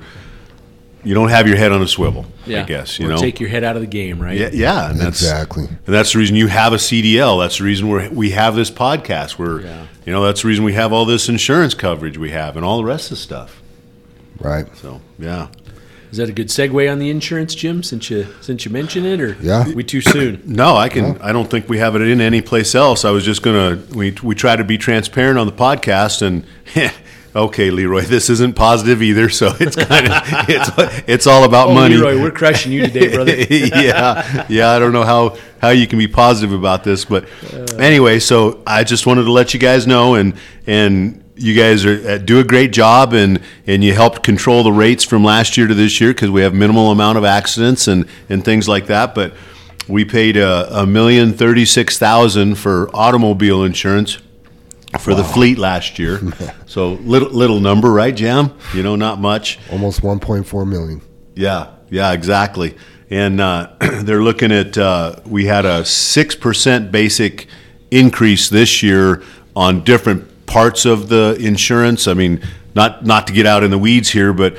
[1.03, 2.25] you don't have your head on a swivel.
[2.45, 2.61] Yeah.
[2.61, 3.17] I guess you Or know.
[3.17, 4.37] take your head out of the game, right?
[4.37, 5.65] Yeah, yeah, and that's Exactly.
[5.65, 7.39] and that's the reason you have a CDL.
[7.39, 9.37] That's the reason we we have this podcast.
[9.37, 9.85] We're, Yeah.
[10.05, 12.77] you know, that's the reason we have all this insurance coverage we have and all
[12.77, 13.61] the rest of the stuff.
[14.39, 14.65] Right.
[14.77, 15.47] So yeah,
[16.11, 17.83] Is that a good segue on the insurance, Jim?
[17.83, 19.67] Since you since you mentioned it, or Yeah.
[19.71, 20.41] we too soon?
[20.45, 21.17] no, I can.
[21.21, 23.05] I don't think we have it in any place else.
[23.05, 23.79] I was just gonna.
[23.93, 26.43] We we try to be transparent on the podcast, and
[27.36, 29.29] okay, Leroy, this isn't positive either.
[29.29, 30.69] So it's kind of it's
[31.07, 31.95] it's all about Oh, money.
[31.95, 33.36] Leroy, we're crushing you today, brother.
[33.49, 34.69] yeah, yeah.
[34.71, 37.27] I don't know how how you can be positive about this, but
[37.79, 40.34] anyway, so I just wanted to let you guys know, and
[40.67, 44.71] and you guys are uh, do a great job, and and you helped control the
[44.71, 48.05] rates from last year to this year because we have minimal amount of accidents and
[48.29, 49.34] and things like that, but.
[49.88, 54.19] We paid a, a million thirty six thousand for automobile insurance
[54.99, 56.19] for the fleet last year.
[56.65, 58.53] so little little number, right, Jam?
[58.73, 59.59] You know, not much.
[59.71, 61.01] Almost 1.4 million.
[61.35, 62.75] Yeah, yeah, exactly.
[63.09, 63.73] And uh,
[64.03, 67.47] they're looking at uh, we had a six percent basic
[67.89, 69.23] increase this year
[69.55, 72.07] on different parts of the insurance.
[72.07, 72.41] I mean,
[72.75, 74.57] not not to get out in the weeds here, but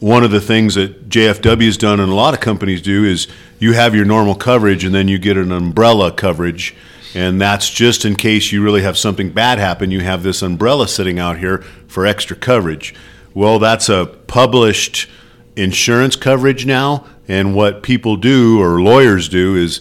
[0.00, 3.26] one of the things that JFW has done and a lot of companies do is
[3.58, 6.74] you have your normal coverage and then you get an umbrella coverage.
[7.14, 10.88] And that's just in case you really have something bad happen, you have this umbrella
[10.88, 12.94] sitting out here for extra coverage.
[13.34, 15.08] Well, that's a published
[15.56, 17.06] insurance coverage now.
[17.28, 19.80] And what people do or lawyers do is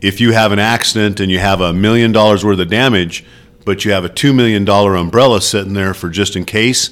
[0.00, 3.24] if you have an accident and you have a million dollars worth of damage,
[3.64, 6.90] but you have a $2 million umbrella sitting there for just in case,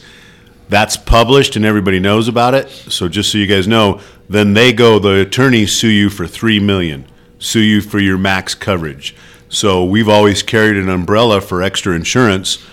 [0.69, 2.69] that's published and everybody knows about it.
[2.69, 6.59] So just so you guys know, then they go, the attorneys sue you for 3
[6.59, 7.07] million,
[7.39, 9.15] sue you for your max coverage.
[9.49, 12.65] So we've always carried an umbrella for extra insurance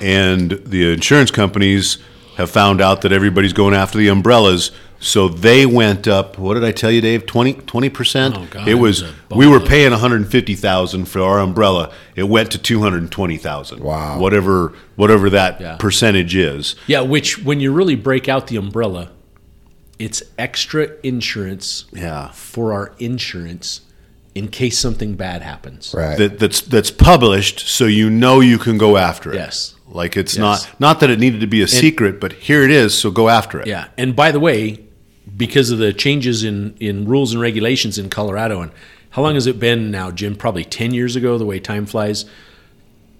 [0.00, 1.98] and the insurance companies
[2.36, 4.70] have found out that everybody's going after the umbrellas.
[4.98, 6.38] So they went up.
[6.38, 7.26] What did I tell you, Dave?
[7.26, 8.34] 20 percent.
[8.36, 9.02] Oh, God, it was.
[9.02, 11.92] it was a we were paying one hundred fifty thousand for our umbrella.
[12.14, 13.80] It went to two hundred twenty thousand.
[13.82, 14.18] Wow.
[14.18, 15.76] Whatever, whatever that Yeah.
[15.76, 16.76] percentage is.
[16.86, 19.10] Yeah, which when you really break out the umbrella,
[19.98, 22.30] it's extra insurance Yeah.
[22.32, 23.82] for our insurance
[24.36, 25.94] in case something bad happens.
[25.96, 26.18] Right.
[26.18, 29.36] That, that's that's published, so you know you can go after it.
[29.36, 29.74] Yes.
[29.88, 30.40] Like it's Yes.
[30.40, 32.96] not not that it needed to be a secret, but here it is.
[32.96, 33.66] So go after it.
[33.66, 34.84] Yeah, and by the way,
[35.36, 38.72] because of the changes in in rules and regulations in Colorado, and
[39.10, 40.36] how long has it been now, Jim?
[40.36, 41.38] Probably ten years ago.
[41.38, 42.26] The way time flies.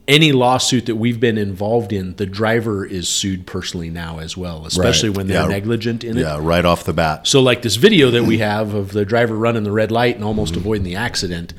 [0.09, 4.65] Any lawsuit that we've been involved in, the driver is sued personally now as well,
[4.65, 5.49] especially when they're Yeah.
[5.49, 6.21] negligent in it.
[6.21, 6.39] Yeah.
[6.41, 7.27] Right off the bat.
[7.27, 10.23] So, like this video that we have of the driver running the red light and
[10.25, 10.61] almost Mm-hmm.
[10.61, 11.55] avoiding the accident,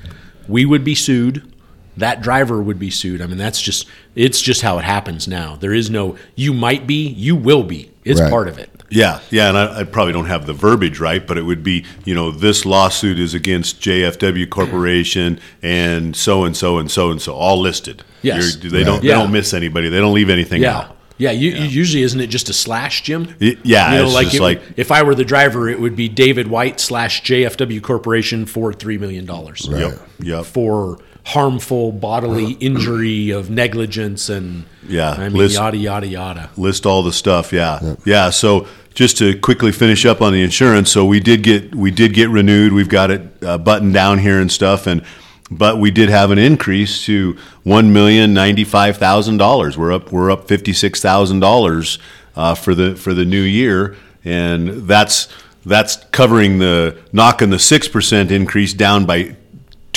[0.48, 1.44] we would be sued.
[1.98, 3.22] That driver would be sued.
[3.22, 3.86] I mean, that's just
[4.16, 5.58] it's just how it happens now.
[5.60, 7.92] There is no you might be, you will be.
[8.06, 8.30] It's Right.
[8.30, 8.70] part of it.
[8.90, 11.86] Yeah, yeah, and I, I probably don't have the verbiage right, but it would be,
[12.06, 17.22] you know, this lawsuit is against JFW Corporation and so and so and so and
[17.22, 18.04] so, all listed.
[18.22, 18.56] Yes.
[18.58, 19.90] You're- they don't they don't miss anybody.
[19.90, 20.78] They don't leave anything Yeah.
[20.78, 20.94] out.
[21.20, 23.36] Yeah, you, you- usually isn't it just a slash, Jim?
[23.42, 25.80] Y- yeah, you know, it's like, just it- like- if I were the driver, it
[25.82, 30.46] would be David White slash JFW Corporation for three million dollars Yep, yep.
[30.46, 36.50] for harmful bodily injury of negligence and Yeah, I mean list- yada yada yada.
[36.56, 37.52] list all the stuff.
[37.52, 38.30] Yeah, yeah.
[38.30, 42.14] So just to quickly finish up on the insurance, so we did get we did
[42.14, 42.72] get renewed.
[42.72, 45.02] We've got it uh, buttoned down here and stuff, and
[45.52, 49.78] but we did have an increase to one million ninety five thousand dollars.
[49.78, 52.00] We're up we're up fifty six thousand uh, dollars
[52.64, 55.28] for the for the new year, and that's
[55.66, 59.36] that's covering the knocking the six percent increase down by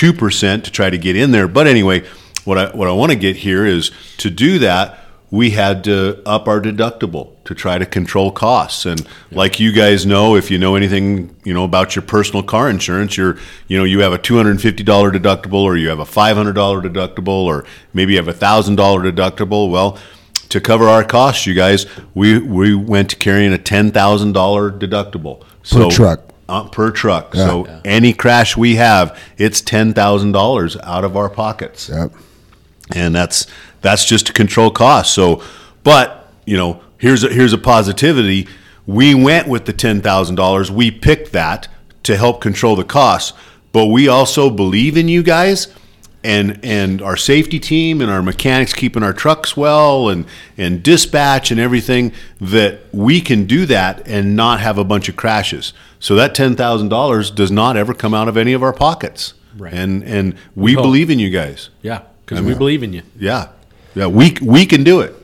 [0.01, 1.47] two percent to try to get in there.
[1.47, 2.05] But anyway,
[2.47, 4.97] what I what I want to get here is to do that.
[5.31, 10.05] We had to up our deductible to try to control costs, and like you guys
[10.05, 13.37] know, if you know anything, you know about your personal car insurance, you're
[13.69, 16.07] you know you have a two hundred and fifty dollar deductible, or you have a
[16.07, 19.71] five hundred dollar deductible, or maybe you have a thousand dollar deductible.
[19.71, 19.99] Well,
[20.49, 24.73] to cover our costs, you guys, we we went to carrying a ten thousand dollar
[24.73, 25.45] deductible
[25.91, 26.30] Per truck.
[26.51, 27.35] Uh, per truck.
[27.35, 32.13] So any crash we have, it's ten thousand dollars out of our pockets, Yep.
[32.95, 33.47] and that's
[33.81, 35.15] that's just to control costs.
[35.15, 35.43] So,
[35.85, 38.49] but you know, here's a, here's a positivity.
[38.87, 40.71] We went with the ten thousand dollars.
[40.71, 41.69] We picked that
[42.03, 43.33] to help control the costs,
[43.73, 45.69] but we also believe in you guys.
[46.23, 50.27] and and our safety team and our mechanics keeping our trucks well and
[50.59, 55.17] and dispatch and everything that we can do that and not have a bunch of
[55.17, 55.73] crashes.
[56.01, 59.35] So that ten thousand dollars does not ever come out of any of our pockets.
[59.57, 59.73] Right.
[59.73, 60.83] And and we hope.
[60.83, 61.71] believe in you guys.
[61.83, 63.03] Yeah, because we believe in you.
[63.19, 63.49] Yeah.
[63.95, 65.15] Yeah, we we can do it.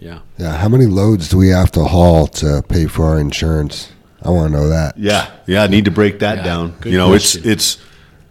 [0.00, 0.20] Yeah.
[0.38, 3.90] Yeah, how many loads do we have to haul to pay for our insurance?
[4.22, 4.98] I want to know that.
[4.98, 5.62] Yeah, yeah.
[5.62, 6.74] I need to break that Yeah, down.
[6.80, 7.42] good you know, question.
[7.44, 7.82] it's it's.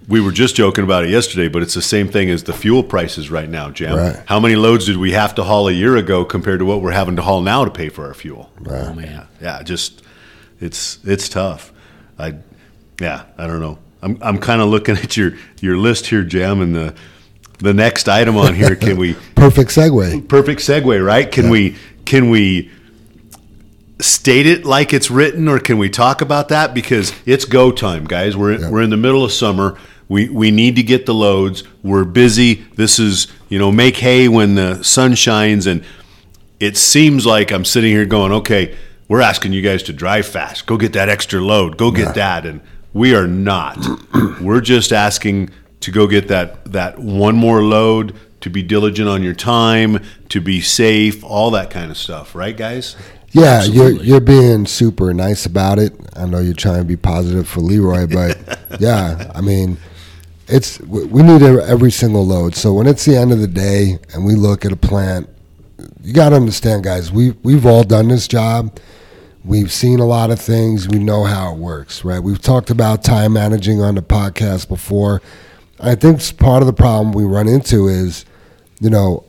[0.08, 2.84] We were just joking about it yesterday, but it's the same thing as the fuel
[2.84, 3.96] prices right now, Jim.
[3.96, 4.22] Right.
[4.28, 6.92] How many loads did we have to haul a year ago compared to what we're
[6.92, 8.52] having to haul now to pay for our fuel?
[8.68, 9.26] Oh man.
[9.42, 10.04] Yeah, just
[10.60, 11.72] it's it's tough.
[12.20, 12.36] I
[13.02, 13.78] yeah, I don't know.
[14.02, 16.96] I'm I'm kind of looking at your your list here, Jim, and the
[17.60, 18.76] the next item on here.
[18.76, 20.28] Can we Perfect segue.
[20.28, 21.32] perfect segue, right?
[21.32, 22.70] Can we can we
[24.00, 28.06] state it like it's written, or can we talk about that because it's go time,
[28.06, 28.36] guys?
[28.36, 28.70] We're Yeah.
[28.70, 29.78] we're in the middle of summer.
[30.08, 31.64] We we need to get the loads.
[31.84, 32.66] We're busy.
[32.76, 35.84] This is you know make hay when the sun shines, and
[36.60, 38.76] it seems like I'm sitting here going, okay,
[39.08, 40.66] we're asking you guys to drive fast.
[40.66, 41.78] Go get that extra load.
[41.78, 42.62] Go get that, and
[42.94, 43.78] we are not.
[44.42, 45.50] we're just asking
[45.82, 48.16] to go get that that one more load.
[48.42, 52.56] To be diligent on your time, to be safe, all that kind of stuff, right,
[52.56, 52.96] guys?
[53.32, 55.94] Yeah, you're you're being super nice about it.
[56.16, 59.78] I know you're trying to be positive for Leroy, but yeah, I mean,
[60.48, 62.56] it's we we need every single load.
[62.56, 65.28] So when it's the end of the day and we look at a plant,
[66.06, 67.12] you got to understand, guys.
[67.12, 68.78] We we've all done this job.
[69.44, 70.88] We've seen a lot of things.
[70.88, 72.20] We know how it works, right?
[72.20, 75.22] We've talked about time managing on the podcast before.
[75.80, 78.26] I think part of the problem we run into is,
[78.80, 79.24] you know,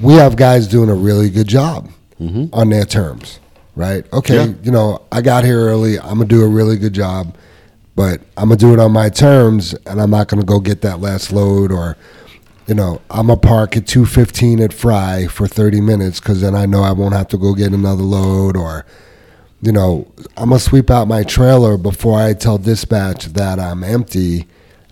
[0.00, 2.46] we have guys doing a really good job mm-hmm.
[2.54, 3.38] on their terms,
[3.76, 4.10] right?
[4.12, 4.52] Okay, Yeah.
[4.62, 5.98] you know, I got here early.
[5.98, 7.34] I'm gonna do a really good job,
[7.96, 11.00] but I'm gonna do it on my terms, and I'm not gonna go get that
[11.00, 11.96] last load or.
[12.66, 16.66] You know, I'm gonna park at 2:15 at Fry for 30 minutes because then I
[16.66, 18.86] know I won't have to go get another load, or
[19.60, 20.06] you know,
[20.36, 24.46] I'm gonna sweep out my trailer before I tell dispatch that I'm empty,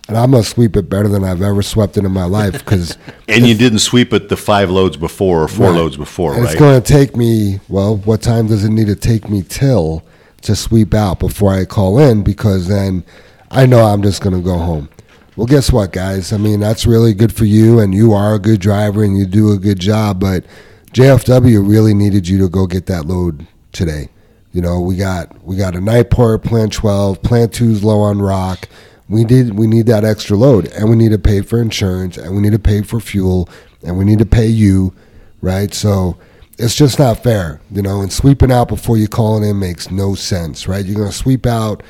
[0.07, 2.97] and I'm gonna sweep it better than I've ever swept it in my life because
[3.27, 6.51] And you didn't sweep it the five loads before or four loads before, and right?
[6.51, 10.03] It's going to take me, well, what time does it need to take me till
[10.41, 12.21] to sweep out before I call in?
[12.21, 13.03] Because then
[13.49, 14.89] I know I'm just going to go home.
[15.35, 16.31] Well, guess what, guys?
[16.31, 19.25] I mean, that's really good for you, and you are a good driver and you
[19.25, 20.45] do a good job, but
[20.91, 24.09] JFW really needed you to go get that load today.
[24.51, 28.21] You know, we got we got a night port, plant twelve, plant two's low on
[28.21, 28.69] rock.
[29.09, 32.35] We did we need that extra load, and we need to pay for insurance, and
[32.35, 33.49] we need to pay for fuel,
[33.83, 34.93] and we need to pay you,
[35.41, 35.73] right?
[35.73, 36.15] So
[36.59, 38.01] it's just not fair, you know.
[38.01, 40.85] And sweeping out before you calling in makes no sense, right?
[40.85, 41.81] You're gonna sweep out,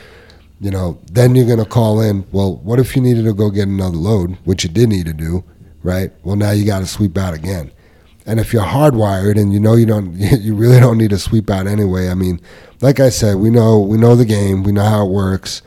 [0.60, 2.26] you know, then you're gonna call in.
[2.32, 5.14] Well, what if you needed to go get another load, which you did need to
[5.14, 5.44] do,
[5.84, 6.12] right?
[6.24, 7.72] Well, now you got to sweep out again.
[8.26, 11.50] And if you're hardwired and you know you don't, you really don't need to sweep
[11.50, 12.10] out anyway.
[12.10, 12.40] I mean,
[12.82, 15.62] like I said, we know we know the game, we know how it works,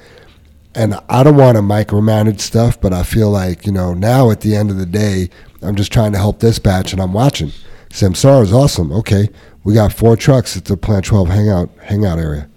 [0.74, 4.40] and I don't want to micromanage stuff, but I feel like you know now at
[4.40, 5.30] the end of the day,
[5.62, 7.52] I'm just trying to help dispatch and I'm watching.
[7.90, 8.92] Samsara is awesome.
[8.92, 9.28] Okay,
[9.64, 12.48] we got four trucks at the Plant 12 hangout hangout area.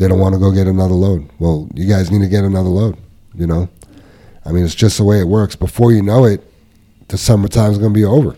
[0.00, 1.28] They don't want to go get another load.
[1.38, 2.96] Well, you guys need to get another load.
[3.34, 3.68] You know,
[4.44, 5.54] I mean, it's just the way it works.
[5.54, 6.42] Before you know it,
[7.08, 8.34] the summertime's going to be over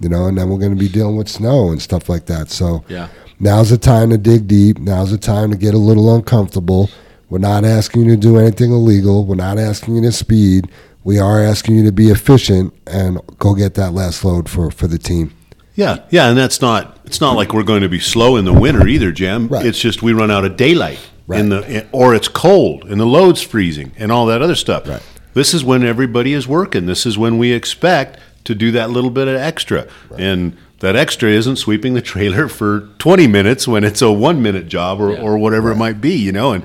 [0.00, 2.50] you know, and then we're going to be dealing with snow and stuff like that.
[2.50, 3.08] So Yeah.
[3.38, 4.78] now's the time to dig deep.
[4.78, 6.90] Now's the time to get a little uncomfortable.
[7.28, 9.24] We're not asking you to do anything illegal.
[9.24, 10.68] We're not asking you to speed.
[11.04, 14.86] We are asking you to be efficient and go get that last load for, for
[14.86, 15.32] the team.
[15.74, 16.98] Yeah, yeah, and that's not.
[17.04, 19.48] It's not like we're going to be slow in the winter either, Jim.
[19.48, 19.64] Right.
[19.66, 20.98] It's just we run out of daylight
[21.32, 24.86] in the, or it's cold and the load's freezing and all that other stuff.
[24.88, 25.02] Right.
[25.32, 26.86] This is when everybody is working.
[26.86, 29.86] This is when we expect to do that little bit of extra,
[30.18, 34.66] and that extra isn't sweeping the trailer for 20 minutes when it's a one minute
[34.66, 35.20] job or, Yeah.
[35.20, 36.52] or whatever it might be, you know.
[36.52, 36.64] And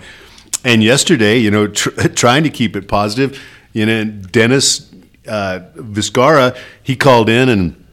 [0.63, 3.39] and yesterday, you know, tr- trying to keep it positive,
[3.71, 4.91] you know, Dennis
[5.27, 7.84] uh, Viscara, he called in and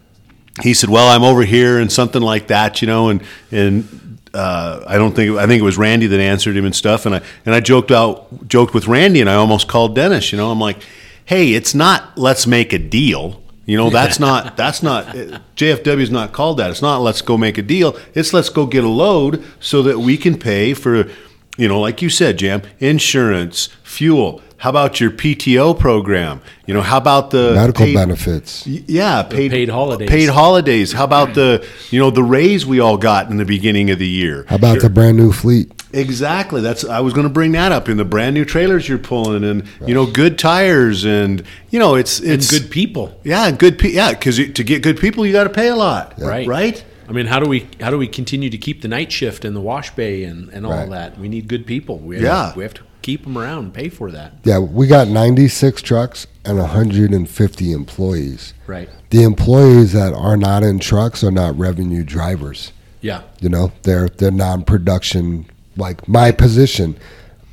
[0.61, 4.85] he said, "Well, I'm over here and something like that, you know." And and uh,
[4.87, 7.07] I don't think I think it was Randy that answered him and stuff.
[7.07, 10.33] And I and I joked out joked with Randy, and I almost called Dennis.
[10.33, 10.83] You know, I'm like,
[11.25, 16.33] "Hey, it's not let's make a deal." You know, that's not that's not JFW's not
[16.33, 16.71] called that.
[16.71, 17.97] It's not let's go make a deal.
[18.13, 21.09] It's let's go get a load so that we can pay for,
[21.57, 24.43] you know, like you said, Jam, insurance, fuel.
[24.63, 26.41] How about your PTO program?
[26.67, 28.65] You know, how about the Medical paid- benefits.
[28.65, 30.09] Yeah, paid, paid holidays.
[30.09, 30.93] Paid holidays.
[30.93, 34.07] How about the you know the raise we all got in the beginning of the
[34.07, 34.45] year?
[34.49, 35.73] How about the brand new fleet?
[35.93, 36.61] Exactly.
[36.61, 39.43] That's I was going to bring that up in the brand new trailers you're pulling,
[39.43, 43.79] and you know, good tires, and you know, it's And it's good people, Yeah, good.
[43.81, 43.97] people.
[43.97, 46.15] yeah, because to get good people, you got to pay a lot.
[46.21, 46.47] right?
[46.47, 46.85] Right.
[47.09, 49.57] I mean, how do we how do we continue to keep the night shift and
[49.57, 50.89] the wash bay and, and all Right.
[50.91, 51.19] that?
[51.19, 51.99] We need good people.
[51.99, 52.53] We Yeah.
[52.55, 54.35] we have to keep them around and pay for that.
[54.45, 58.55] Yeah, we got 96 trucks and 150 employees.
[58.67, 58.89] Right.
[59.11, 62.73] The employees that are not in trucks are not revenue drivers.
[63.01, 63.23] Yeah.
[63.41, 65.47] You know, they're they're non-production.
[65.77, 66.97] Like my position,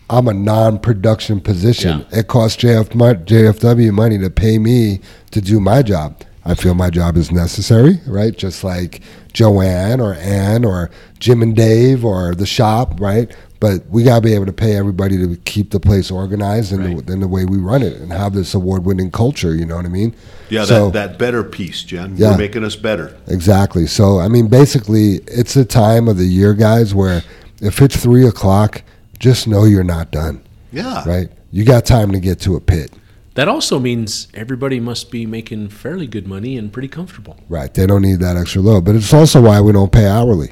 [0.09, 2.05] I'm a non-production position.
[2.11, 2.19] Yeah.
[2.19, 2.89] It costs JF,
[3.25, 6.21] JFW money to pay me to do my job.
[6.45, 8.35] I feel my job is necessary, right?
[8.35, 9.01] Just like
[9.33, 10.89] Joanne or Ann or
[11.19, 13.35] Jim and Dave or the shop, right?
[13.59, 17.05] But we gotta be able to pay everybody to keep the place organized and Right.
[17.05, 19.53] the, and the way we run it and have this award-winning culture.
[19.53, 20.13] You know what I mean?
[20.49, 22.13] Yeah, So- that, that better piece, Jen.
[22.15, 22.29] Yeah.
[22.29, 23.11] You're making us better.
[23.27, 23.85] Exactly.
[23.85, 27.21] So, I mean, basically, it's a time of the year, guys, where
[27.61, 28.81] if it's three o'clock,
[29.19, 30.39] just know you're not done,
[30.71, 31.03] Yeah.
[31.05, 31.29] right?
[31.51, 32.91] You got time to get to a pit,
[33.35, 37.37] That also means everybody must be making fairly good money and pretty comfortable.
[37.47, 37.73] right?
[37.73, 38.83] They don't need that extra load.
[38.85, 40.51] But it's also why we don't pay hourly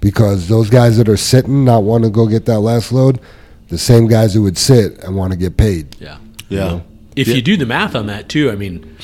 [0.00, 3.20] because those guys that are sitting, not want to go get that last load,
[3.68, 5.96] the same guys who would sit and want to get paid.
[6.00, 6.18] Yeah.
[6.48, 6.80] Yeah.
[7.16, 7.34] If Yeah.
[7.36, 8.96] you do the math on that too, I mean,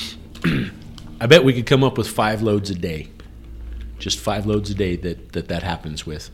[1.20, 3.08] I bet we could come up with five loads a day,
[3.98, 6.30] just five loads a day that that, that happens with.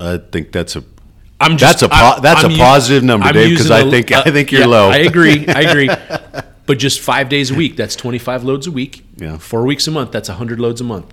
[0.00, 0.84] I think that's a
[1.40, 3.80] I'm just, That's a po- that's a u- positive number, I'm Dave, 'cause using I
[3.80, 4.88] a- think- I uh, think you're yeah, low.
[4.90, 5.46] I agree.
[5.48, 5.90] I agree.
[6.66, 9.04] But just five days a week, that's 25 loads a week.
[9.18, 9.36] Yeah.
[9.38, 11.12] Four weeks a month, that's 100 loads a month.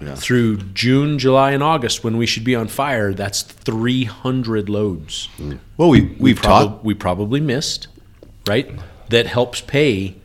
[0.00, 0.14] Yeah.
[0.14, 5.28] Through June, July, and August, when we should be on fire, that's 300 loads.
[5.36, 5.58] Mm.
[5.76, 5.90] well.
[5.90, 6.84] We we've Prob- talked.
[6.84, 7.88] we probably missed,
[8.46, 8.70] right?
[9.10, 10.16] That helps pay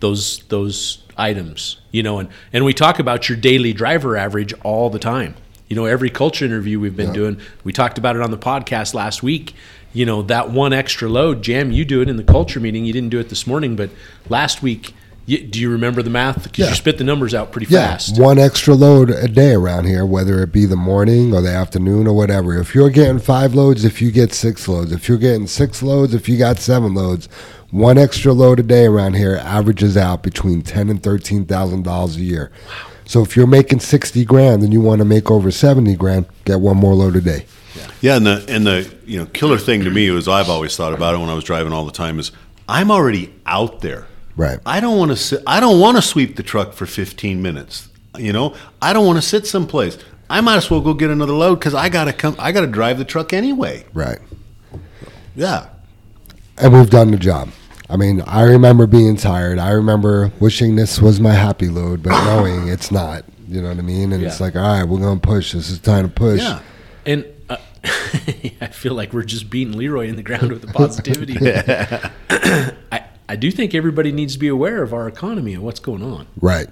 [0.00, 4.88] those those items, you know, and and we talk about your daily driver average all
[4.90, 5.34] the time.
[5.68, 8.92] You know, every culture interview we've been doing, we talked about it on the podcast
[8.92, 9.54] last week.
[9.94, 12.84] You know, that one extra load, Jam, you do it in the culture meeting.
[12.84, 13.88] You didn't do it this morning, but
[14.28, 14.94] last week,
[15.32, 16.44] you, do you remember the math?
[16.44, 16.68] Because Yeah.
[16.70, 18.18] you spit the numbers out pretty Yeah, fast.
[18.18, 22.06] one extra load a day around here, whether it be the morning or the afternoon
[22.06, 22.58] or whatever.
[22.58, 26.14] If you're getting five loads, if you get six loads, if you're getting six loads,
[26.14, 27.28] if you got seven loads,
[27.70, 32.16] one extra load a day around here averages out between ten and thirteen thousand dollars
[32.16, 32.50] a year.
[32.68, 32.90] Wow.
[33.04, 36.60] So if you're making sixty grand and you want to make over seventy grand, get
[36.60, 37.46] one more load a day.
[38.02, 40.92] Yeah, and the and the you know killer thing to me was I've always thought
[40.92, 42.30] about it when I was driving all the time is
[42.68, 44.06] I'm already out there.
[44.36, 44.58] Right.
[44.64, 45.42] I don't want to sit.
[45.46, 47.88] I don't want to sweep the truck for 15 minutes.
[48.16, 49.98] You know, I don't want to sit someplace.
[50.28, 52.36] I might as well go get another load because I gotta come.
[52.38, 53.84] I gotta drive the truck anyway.
[53.92, 54.18] Right.
[55.36, 55.68] Yeah.
[56.58, 57.50] and we've done the job.
[57.90, 59.58] I mean, I remember being tired.
[59.58, 63.24] I remember wishing this was my happy load, but knowing it's not.
[63.48, 64.12] You know what I mean?
[64.12, 65.52] And it's like, all right, we're gonna push.
[65.52, 66.40] This is time to push.
[66.40, 66.60] Yeah.
[67.04, 71.34] And uh, I feel like we're just beating Leroy in the ground with the positivity.
[73.32, 76.26] I, do think everybody needs to be aware of our economy and what's going on.
[76.40, 76.68] Right.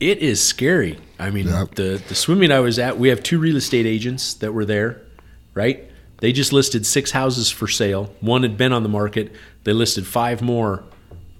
[0.00, 0.98] It is scary.
[1.18, 1.74] I mean, Yep.
[1.76, 5.00] the the swimming I was at, we have two real estate agents that were there,
[5.54, 5.90] right?
[6.18, 8.12] They just listed six houses for sale.
[8.20, 9.32] One had been on the market.
[9.64, 10.84] They listed five more.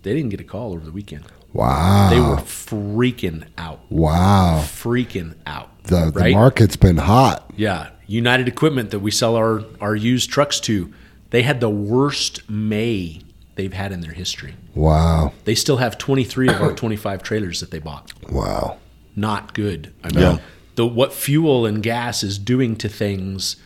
[0.03, 1.25] They didn't get a call over the weekend.
[1.53, 2.11] Wow.
[2.11, 4.61] They were freaking out, wow.
[4.65, 5.71] freaking out.
[5.85, 6.35] The the right?
[6.35, 7.51] market's been hot.
[7.57, 10.93] Yeah, United Equipment that we sell our our used trucks to,
[11.31, 13.21] they had the worst May
[13.57, 14.55] they've had in their history.
[14.75, 15.33] Wow.
[15.45, 18.13] They still have 23 of our 25 trailers that they bought.
[18.31, 18.79] Wow.
[19.17, 19.93] Not good.
[20.03, 20.39] I mean, Yeah.
[20.75, 23.57] the what fuel and gas is doing to things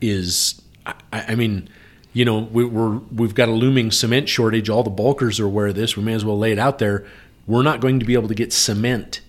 [0.00, 1.68] is, I, I mean,
[2.12, 4.68] you know, we, we're we've got a looming cement shortage.
[4.68, 5.96] All the bulkers are aware of this.
[5.96, 7.04] We may as well lay it out there.
[7.46, 9.20] We're not going to be able to get cement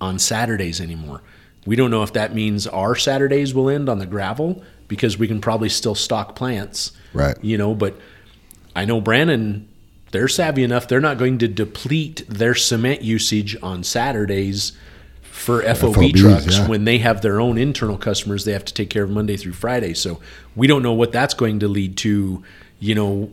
[0.00, 1.22] on Saturdays anymore.
[1.66, 5.28] We don't know if that means our Saturdays will end on the gravel because we
[5.28, 6.92] can probably still stock plants.
[7.12, 7.36] Right.
[7.42, 7.96] You know, but
[8.74, 9.68] I know Brandon,
[10.12, 10.88] they're savvy enough.
[10.88, 14.72] They're not going to deplete their cement usage on Saturdays
[15.22, 16.68] for FOB FOBs, trucks yeah.
[16.68, 19.54] when they have their own internal customers they have to take care of Monday through
[19.54, 19.94] Friday.
[19.94, 20.20] So
[20.54, 22.42] we don't know what that's going to lead to,
[22.78, 23.30] you know,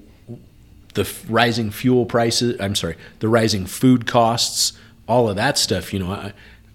[0.94, 4.74] the f- rising fuel prices, I'm sorry, the rising food costs,
[5.08, 6.12] all of that stuff, you know.
[6.12, 6.34] I,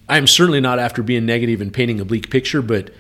[0.09, 2.91] I'm certainly not after being negative and painting a bleak picture, but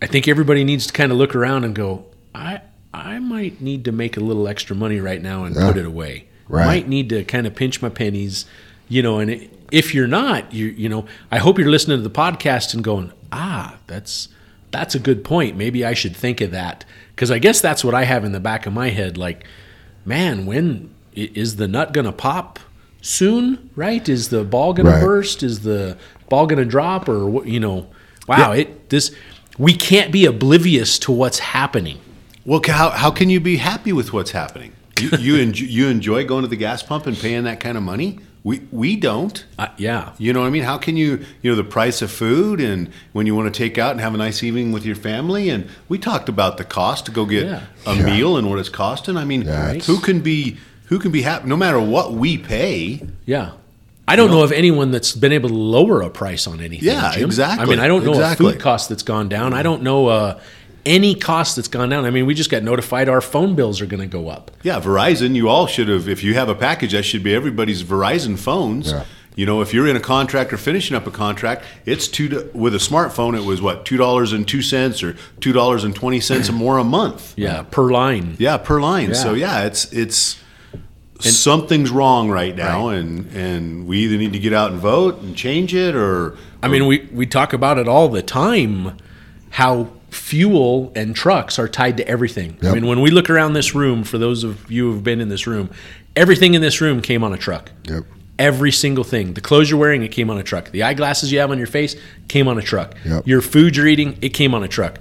[0.00, 2.62] I think everybody needs to kind of look around and go, I
[3.04, 5.66] I might need to make a little extra money right now and Yeah.
[5.68, 6.24] put it away.
[6.48, 6.66] Right.
[6.66, 8.46] Might need to kind of pinch my pennies,
[8.88, 9.18] you know.
[9.18, 12.82] And if you're not, you you know, I hope you're listening to the podcast and
[12.84, 14.28] going, ah, that's
[14.70, 15.56] that's a good point.
[15.56, 16.84] Maybe I should think of that
[17.14, 19.16] because I guess that's what I have in the back of my head.
[19.18, 19.44] Like,
[20.04, 22.58] man, when is the nut gonna pop
[23.02, 23.70] soon?
[23.76, 24.08] Right?
[24.08, 25.00] Is the ball gonna Right.
[25.02, 25.42] burst?
[25.42, 25.96] Is the
[26.28, 27.08] ball gonna drop?
[27.08, 27.46] Or what?
[27.46, 27.86] You know,
[28.28, 29.10] wow, it this.
[29.58, 31.98] we can't be oblivious to what's happening.
[32.46, 34.72] Well, how, how can you be happy with what's happening?
[35.00, 37.82] You you, enjoy, you enjoy going to the gas pump and paying that kind of
[37.82, 38.20] money?
[38.44, 39.44] We we don't.
[39.58, 40.12] Uh, yeah.
[40.18, 40.62] You know what I mean?
[40.62, 43.76] How can you, you know, the price of food and when you want to take
[43.76, 45.50] out and have a nice evening with your family?
[45.50, 47.62] And we talked about the cost to go get Yeah.
[47.84, 49.16] a meal and what it's costing.
[49.16, 52.38] I mean, Yeah, it's- who can be who can be happy no matter what we
[52.38, 53.02] pay?
[53.26, 53.50] Yeah.
[54.08, 56.86] I don't know of anyone that's been able to lower a price on anything.
[56.86, 57.24] Yeah, Jim.
[57.24, 58.46] exactly, I mean, I don't know exactly.
[58.46, 59.52] a food cost that's gone down.
[59.52, 60.40] I don't know uh,
[60.86, 62.04] any cost that's gone down.
[62.06, 64.50] I mean, we just got notified our phone bills are going to go up.
[64.62, 67.82] Yeah, Verizon, you all should have if you have a package that should be everybody's
[67.82, 68.92] Verizon phones.
[68.92, 69.04] Yeah.
[69.34, 72.50] You know, if you're in a contract or finishing up a contract, it's two to,
[72.54, 73.36] with a smartphone.
[73.36, 76.78] It was what two dollars and two cents or two dollars and twenty cents more
[76.78, 77.34] a month.
[77.36, 78.36] Yeah, per line.
[78.38, 79.14] Yeah, per line.
[79.14, 79.60] So Yeah.
[79.60, 80.38] yeah, it's it's
[81.20, 85.36] something's wrong right now, and and we either need to get out and vote and
[85.36, 88.96] change it, or I mean, we, we talk about it all the time
[89.50, 92.58] how fuel and trucks are tied to everything.
[92.62, 95.28] I mean, when we look around this room, for those of you who've been in
[95.28, 95.70] this room,
[96.16, 97.70] everything in this room came on a truck.
[97.84, 98.04] Yep.
[98.38, 99.34] Every single thing.
[99.34, 100.70] The clothes you're wearing, it came on a truck.
[100.70, 101.96] The eyeglasses you have on your face
[102.28, 102.94] came on a truck.
[103.04, 103.26] Yep.
[103.26, 104.98] Your food you're eating, it came on a truck.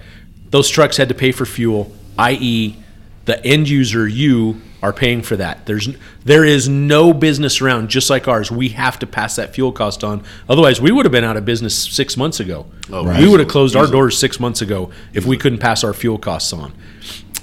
[0.51, 2.78] Those trucks had to pay for fuel, i.e.,
[3.26, 5.65] the end user, you, are paying for that.
[5.65, 5.89] There's
[6.23, 8.51] there is no business around just like ours.
[8.51, 10.23] We have to pass that fuel cost on.
[10.47, 12.67] Otherwise, we would have been out of business six months ago.
[12.91, 15.93] Oh, We would have closed our doors six months ago if we couldn't pass our
[15.93, 16.71] fuel costs on.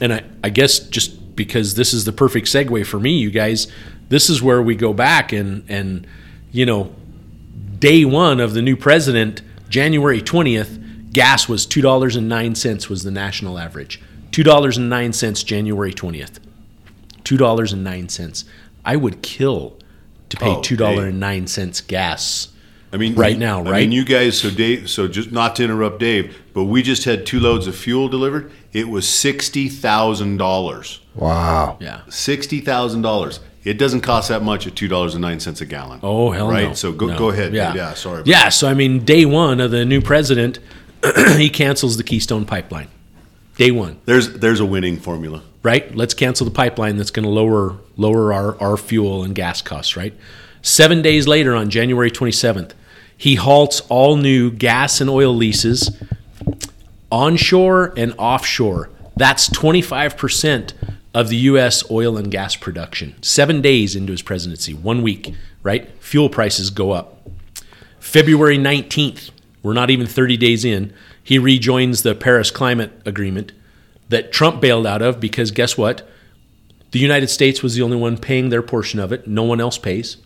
[0.01, 3.67] And I, I guess just because this is the perfect segue for me, you guys,
[4.09, 6.07] this is where we go back and and
[6.53, 6.95] you know,
[7.81, 10.79] day one of the new president, January twentieth,
[11.13, 14.01] gas was two dollars and nine cents was the national average.
[14.33, 16.41] Two dollars and nine cents January twentieth.
[17.23, 18.45] Two dollars and nine cents.
[18.85, 19.79] I would kill
[20.31, 22.49] to pay oh, two dollar and nine cents gas.
[22.95, 23.69] I mean, Right now, right?
[23.69, 23.81] I right?
[23.83, 24.39] mean, you guys.
[24.39, 24.91] So Dave.
[24.91, 28.51] So just not to interrupt Dave, but we just had two loads of fuel delivered.
[28.73, 31.01] It was sixty thousand dollars.
[31.15, 31.79] Wow.
[31.81, 32.01] Yeah.
[32.11, 33.41] Sixty thousand dollars.
[33.65, 36.01] It doesn't cost that much at two dollars and nine cents a gallon.
[36.03, 36.69] Oh hell right.
[36.69, 36.75] no!
[36.75, 37.19] So go No.
[37.19, 37.55] go ahead.
[37.55, 37.95] Yeah, Yeah.
[37.95, 38.23] Sorry.
[38.27, 38.49] Yeah.
[38.49, 40.59] So I mean, day one of the new president,
[41.37, 42.89] he cancels the Keystone Pipeline.
[43.57, 45.43] Day one, There's there's a winning formula.
[45.63, 45.95] right?
[45.95, 49.97] Let's cancel the pipeline that's going to lower lower our, our fuel and gas costs,
[49.97, 50.15] right?
[50.63, 52.73] Seven days later, on January 27th,
[53.17, 55.91] he halts all new gas and oil leases
[57.11, 58.89] onshore and offshore.
[59.17, 60.73] That's 25%
[61.15, 61.89] of the U.S.
[61.91, 63.15] oil and gas production.
[63.23, 65.91] Seven days into his presidency, one week, right?
[66.03, 67.29] Fuel prices go up.
[68.01, 69.31] February 19th,
[69.63, 70.93] we're not even 30 days in,
[71.23, 73.53] he rejoins the Paris Climate Agreement
[74.09, 76.09] that Trump bailed out of because guess what?
[76.91, 79.27] The United States was the only one paying their portion of it.
[79.27, 80.19] No one else pays.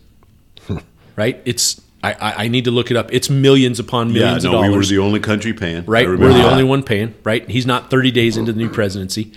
[1.15, 1.41] right?
[1.45, 3.11] It's I, I, need to look it up.
[3.11, 4.51] It's millions upon millions Yeah.
[4.51, 5.83] No, of we were the only country paying.
[5.85, 6.07] right?
[6.07, 7.47] We're the only one paying, right?
[7.49, 9.33] He's not 30 days into the new presidency.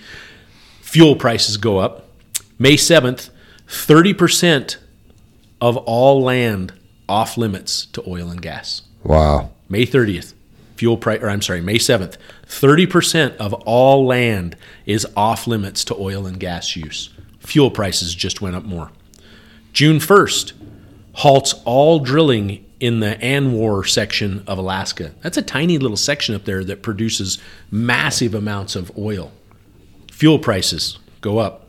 [0.81, 2.07] Fuel prices go up.
[2.59, 3.29] May 7th,
[3.67, 4.77] 30%
[5.59, 6.73] of all land
[7.09, 8.83] off limits to oil and gas.
[9.03, 9.51] Wow.
[9.67, 10.33] May 30th,
[10.81, 12.17] fuel price, or I'm sorry, May 7th,
[12.47, 14.57] 30% of all land
[14.87, 17.11] is off limits to oil and gas use.
[17.41, 18.89] Fuel prices just went up more.
[19.73, 20.53] June 1st,
[21.13, 25.13] halts all drilling in the ANWR section of Alaska.
[25.21, 27.37] That's a tiny little section up there that produces
[27.69, 29.31] massive amounts of oil.
[30.11, 31.67] Fuel prices go up.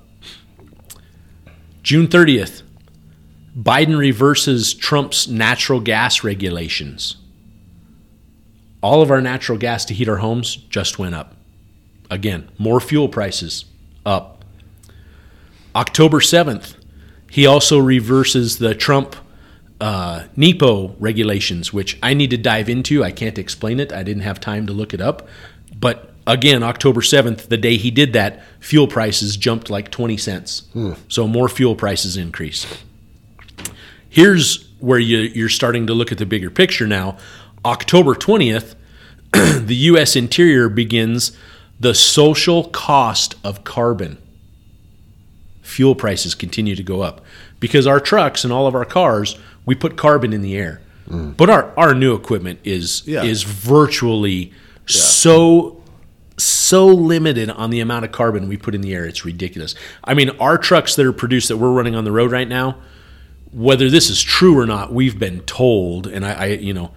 [1.82, 2.62] June 30th,
[3.54, 7.16] Biden reverses Trump's natural gas regulations.
[8.82, 11.36] All of our natural gas to heat our homes just went up.
[12.10, 13.64] Again, more fuel prices
[14.04, 14.44] up.
[15.74, 16.74] October 7th,
[17.30, 19.16] he also reverses the Trump
[19.80, 23.02] uh, NEPA regulations, which I need to dive into.
[23.02, 23.92] I can't explain it.
[23.92, 25.26] I didn't have time to look it up.
[25.74, 30.64] But again, October 7th, the day he did that, fuel prices jumped like 20 cents.
[31.08, 32.66] So more fuel prices increase.
[34.08, 37.16] Here's where you, you're starting to look at the bigger picture now.
[37.64, 38.74] October 20th,
[39.32, 40.16] the U.S.
[40.16, 41.36] Interior begins
[41.78, 44.18] the social cost of carbon.
[45.62, 47.24] Fuel prices continue to go up
[47.60, 50.80] because our trucks and all of our cars, we put carbon in the air.
[51.08, 51.36] Mm.
[51.36, 53.22] But our, our new equipment is Yeah.
[53.22, 54.52] is virtually
[54.86, 55.82] so
[56.38, 59.04] so limited on the amount of carbon we put in the air.
[59.04, 59.74] It's ridiculous.
[60.02, 62.78] I mean, our trucks that are produced that we're running on the road right now,
[63.52, 66.90] whether this is true or not, we've been told, and I, I you know,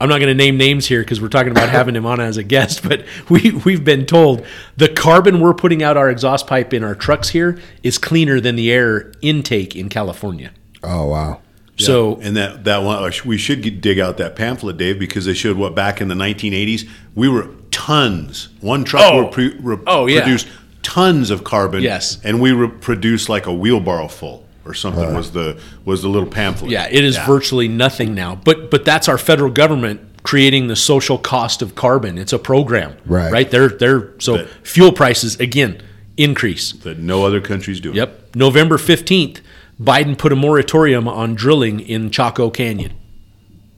[0.00, 2.36] I'm not going to name names here because we're talking about having him on as
[2.36, 4.44] a guest, but we we've been told
[4.76, 8.56] the carbon we're putting out our exhaust pipe in our trucks here is cleaner than
[8.56, 10.50] the air intake in California.
[10.82, 11.40] Oh wow.
[11.78, 15.26] So And that that one, uh, we should get, dig out that pamphlet, Dave, because
[15.26, 18.48] they showed what back in the 1980s we were tons.
[18.60, 19.24] One truck Oh.
[19.24, 20.20] would pre- re- Oh, yeah.
[20.22, 20.46] produce
[20.82, 21.82] tons of carbon.
[21.82, 22.18] Yes.
[22.24, 25.14] and we re- produce like a wheelbarrow full or something.
[25.14, 26.70] was the was the little pamphlet?
[26.70, 28.34] Yeah, it is virtually nothing now.
[28.34, 32.18] But but that's our federal government creating the social cost of carbon.
[32.18, 33.30] It's a program, Right.
[33.32, 33.50] Right.
[33.50, 35.80] They're they're so But- fuel prices again
[36.16, 36.72] increase.
[36.72, 37.92] that no other countries do.
[37.92, 38.34] Yep.
[38.34, 39.40] November 15th,
[39.80, 42.92] Biden put a moratorium on drilling in Chaco Canyon.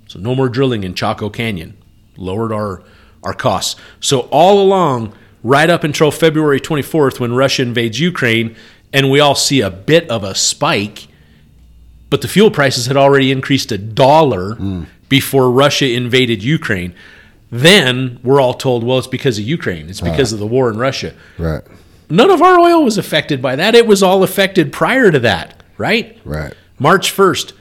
[0.07, 1.77] So no more drilling in Chaco Canyon.
[2.17, 2.83] Lowered our
[3.23, 3.75] our costs.
[4.01, 5.13] So all along,
[5.43, 8.55] right up until February 24th when Russia invades Ukraine
[8.93, 11.09] and we all see a bit of a spike,
[12.11, 14.57] but the fuel prices had already increased a dollar
[15.09, 16.95] before Russia invaded Ukraine.
[17.51, 19.89] Then we're all told, well, it's because of Ukraine.
[19.89, 21.63] It's because of the war in Russia Right.
[22.11, 23.75] none of our oil was affected by that.
[23.75, 26.19] It was all affected prior to that, right?
[26.25, 26.53] Right.
[26.79, 27.53] March 1st,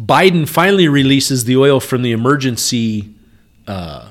[0.00, 3.08] Biden finally releases the oil from the emergency
[3.66, 4.08] uh,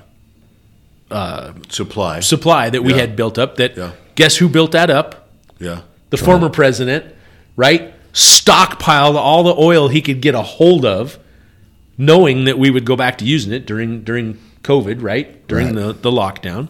[1.11, 2.19] uh, Supply.
[2.19, 3.01] supply that we Yeah.
[3.01, 3.55] had built up.
[3.57, 3.91] That Yeah.
[4.15, 5.29] guess who built that up?
[5.59, 5.81] yeah.
[6.17, 6.53] The former uh-huh.
[6.53, 7.15] president,
[7.55, 7.93] right?
[8.13, 11.19] Stockpiled all the oil he could get a hold of,
[11.97, 15.47] knowing that we would go back to using it during during COVID, right?
[15.47, 15.75] During Right.
[15.75, 16.69] the, the lockdown.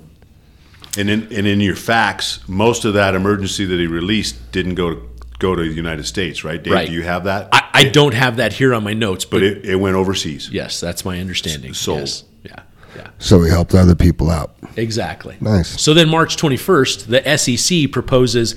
[0.97, 4.93] And in and in your facts, most of that emergency that he released didn't go
[4.95, 5.01] to
[5.39, 6.61] go to the United States, right?
[6.63, 6.87] Dave, Right.
[6.87, 7.49] do you have that?
[7.51, 10.49] I, I don't have that here on my notes, but, but it, it went overseas.
[10.49, 11.73] yes, that's my understanding.
[11.73, 11.99] sold.
[11.99, 12.23] Yes.
[12.43, 12.59] Yeah.
[12.95, 13.09] Yeah.
[13.19, 14.55] So we helped other people out.
[14.77, 15.35] Exactly.
[15.41, 15.81] Nice.
[15.81, 18.55] So then, March 21st, the SEC proposes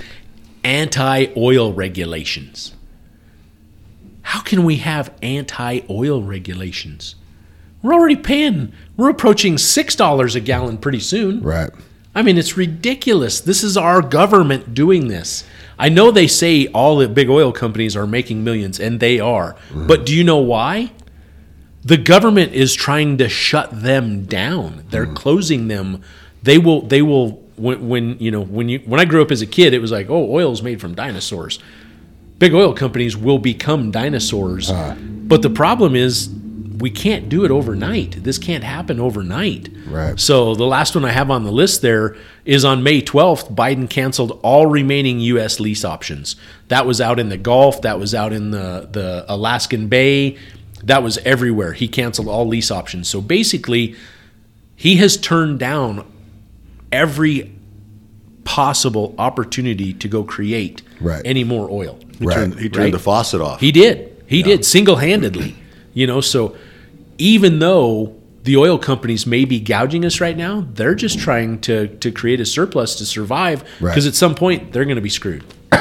[0.69, 2.75] anti oil regulations.
[4.23, 7.15] How can we have anti oil regulations?
[7.83, 11.41] We're already paying, we're approaching $6 a gallon pretty soon.
[11.43, 11.71] Right.
[12.15, 13.41] I mean, it's ridiculous.
[13.41, 15.45] This is our government doing this.
[15.79, 19.53] I know they say all the big oil companies are making millions, and they are.
[19.53, 19.87] Mm-hmm.
[19.87, 20.91] But do you know why?
[21.85, 24.85] The government is trying to shut them down.
[24.91, 25.15] They're mm.
[25.15, 26.03] closing them.
[26.43, 26.83] They will.
[26.83, 27.43] They will.
[27.59, 29.93] When, when you know when you when I grew up as a kid, it was
[29.93, 31.59] like, oh, oil is made from dinosaurs.
[32.39, 34.71] Big oil companies will become dinosaurs.
[34.71, 36.31] But the problem is,
[36.79, 38.23] we can't do it overnight.
[38.23, 39.69] This can't happen overnight.
[39.87, 40.19] Right.
[40.19, 43.91] So the last one I have on the list there is on May 12th, Biden
[43.91, 45.59] canceled all remaining U.S.
[45.59, 46.37] lease options.
[46.69, 50.39] That was out in the Gulf, that was out in the, the Alaskan Bay,
[50.85, 51.73] that was everywhere.
[51.73, 53.09] He canceled all lease options.
[53.09, 53.97] So basically,
[54.77, 56.11] he has turned down
[56.93, 57.53] every
[58.45, 61.23] possible opportunity to go create Right.
[61.25, 61.99] any more oil.
[62.19, 62.35] He Right.
[62.35, 62.93] turned, he turned Right.
[62.93, 63.61] the faucet off.
[63.61, 64.11] He did.
[64.27, 65.55] He did single handedly.
[65.95, 66.55] You know, so
[67.19, 68.15] even though
[68.45, 72.41] the oil companies may be gouging us right now, they're just trying to to create
[72.41, 73.91] a surplus to survive Right.
[73.91, 75.43] because at some point they're going to be screwed.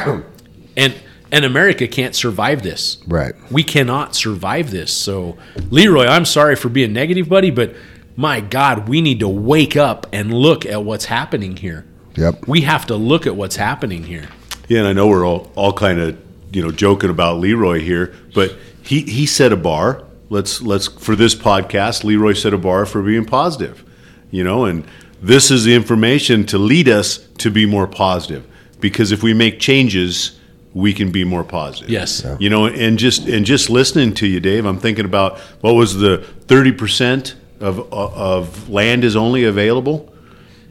[0.75, 0.93] and
[1.31, 2.97] and America can't survive this.
[3.07, 3.33] Right.
[3.51, 4.91] We cannot survive this.
[4.91, 5.35] So,
[5.69, 7.75] Leroy, I'm sorry for being negative, buddy, but
[8.17, 11.85] my God, we need to wake up and look at what's happening here.
[12.15, 12.47] Yep.
[12.47, 14.27] We have to look at what's happening here.
[14.67, 16.17] Yeah, and I know we're all, all kind of
[16.51, 20.03] you know joking about Leroy here, but he he set a bar.
[20.29, 23.83] Let's let's for this podcast, Leroy set a bar for being positive.
[24.31, 24.83] You know, and
[25.21, 28.45] this is the information to lead us to be more positive.
[28.79, 30.39] Because if we make changes,
[30.73, 31.89] we can be more positive.
[31.89, 32.23] Yes.
[32.25, 32.37] Yeah.
[32.39, 35.95] You know, and just and just listening to you, Dave, I'm thinking about what was
[35.95, 40.11] the 30 percent of of land is only available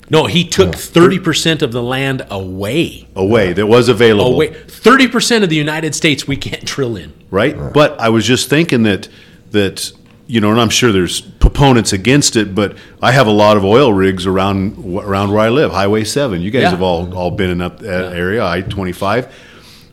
[0.09, 3.09] No, he took 30% of the land away.
[3.17, 4.35] away that was available.
[4.35, 4.49] Away.
[4.51, 7.13] 30% of the United States we can't drill in.
[7.31, 7.57] right?
[7.73, 9.09] But I was just thinking that
[9.51, 9.93] that
[10.29, 13.65] you know, and I'm sure there's proponents against it, but I have a lot of
[13.65, 16.41] oil rigs around around where I live, Highway Seven.
[16.41, 16.71] You guys Yeah.
[16.71, 19.29] have all all been in that area, I-25.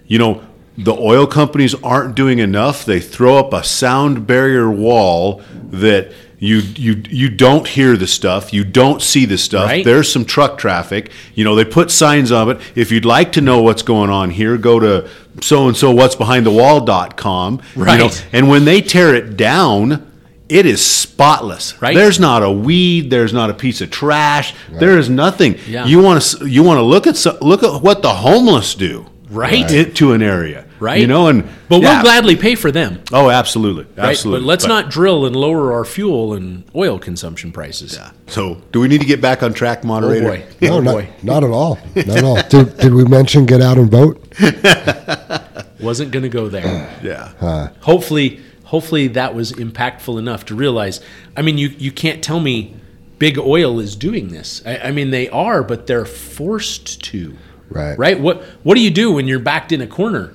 [0.07, 0.41] You know,
[0.77, 2.83] the oil companies aren't doing enough.
[2.85, 5.41] They throw up a sound barrier wall
[5.71, 6.11] that.
[6.43, 8.51] You, you you don't hear the stuff.
[8.51, 9.67] You don't see the stuff.
[9.69, 9.85] Right.
[9.85, 11.09] There's some truck traffic.
[11.35, 12.59] You know, they put signs on it.
[12.75, 15.09] If you'd like to know what's going on here, go to
[15.41, 17.61] so and so what's behind the wall.com.
[17.75, 18.27] You know, Right.
[18.33, 20.11] and when they tear it down,
[20.49, 21.81] it is spotless.
[21.81, 21.95] Right.
[21.95, 24.53] There's not a weed, there's not a piece of trash.
[24.69, 25.57] There is nothing.
[25.67, 25.85] Yeah.
[25.85, 29.05] You want to you want to look at so- look at what the homeless do.
[29.29, 29.71] Right.
[29.71, 30.62] It, to an area.
[30.83, 30.99] Right.
[30.99, 31.93] You know, and But yeah.
[31.93, 33.01] we'll gladly pay for them.
[33.13, 33.85] Oh, absolutely.
[33.95, 34.09] Right?
[34.09, 34.41] Absolutely.
[34.41, 37.95] But let's not drill and lower our fuel and oil consumption prices.
[37.95, 38.11] Yeah.
[38.27, 40.25] So, do we need to get back on track, moderator?
[40.25, 40.43] Oh moderator?
[40.43, 40.53] boy.
[40.67, 41.09] No, oh not, boy.
[41.23, 41.79] not at all.
[41.95, 42.41] Not at all.
[42.49, 44.21] Did, did we mention get out and vote?
[45.79, 46.89] Wasn't going to go there.
[47.01, 47.69] Yeah.
[47.81, 50.99] hopefully hopefully that was impactful enough to realize
[51.37, 52.73] i mean you, you can't tell me
[53.19, 57.37] big oil is doing this I, I mean they are but they're forced to
[57.69, 57.97] Right.
[57.99, 60.33] right what what do you do when you're backed in a corner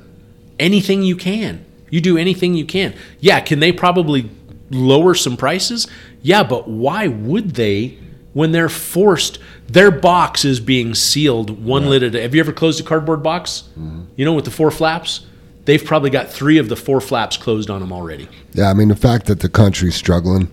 [0.59, 4.31] anything you can you do anything you can yeah can they probably
[4.71, 5.87] lower some prices
[6.23, 7.99] yeah but why would they
[8.39, 12.53] when they're forced, their box is being sealed one lid at a Have you ever
[12.53, 13.65] closed a cardboard box?
[13.73, 14.03] Mm-hmm.
[14.15, 15.27] You know, with the four flaps?
[15.65, 18.29] They've probably got three of the four flaps closed on them already.
[18.53, 20.51] Yeah, I mean the fact that the country's struggling,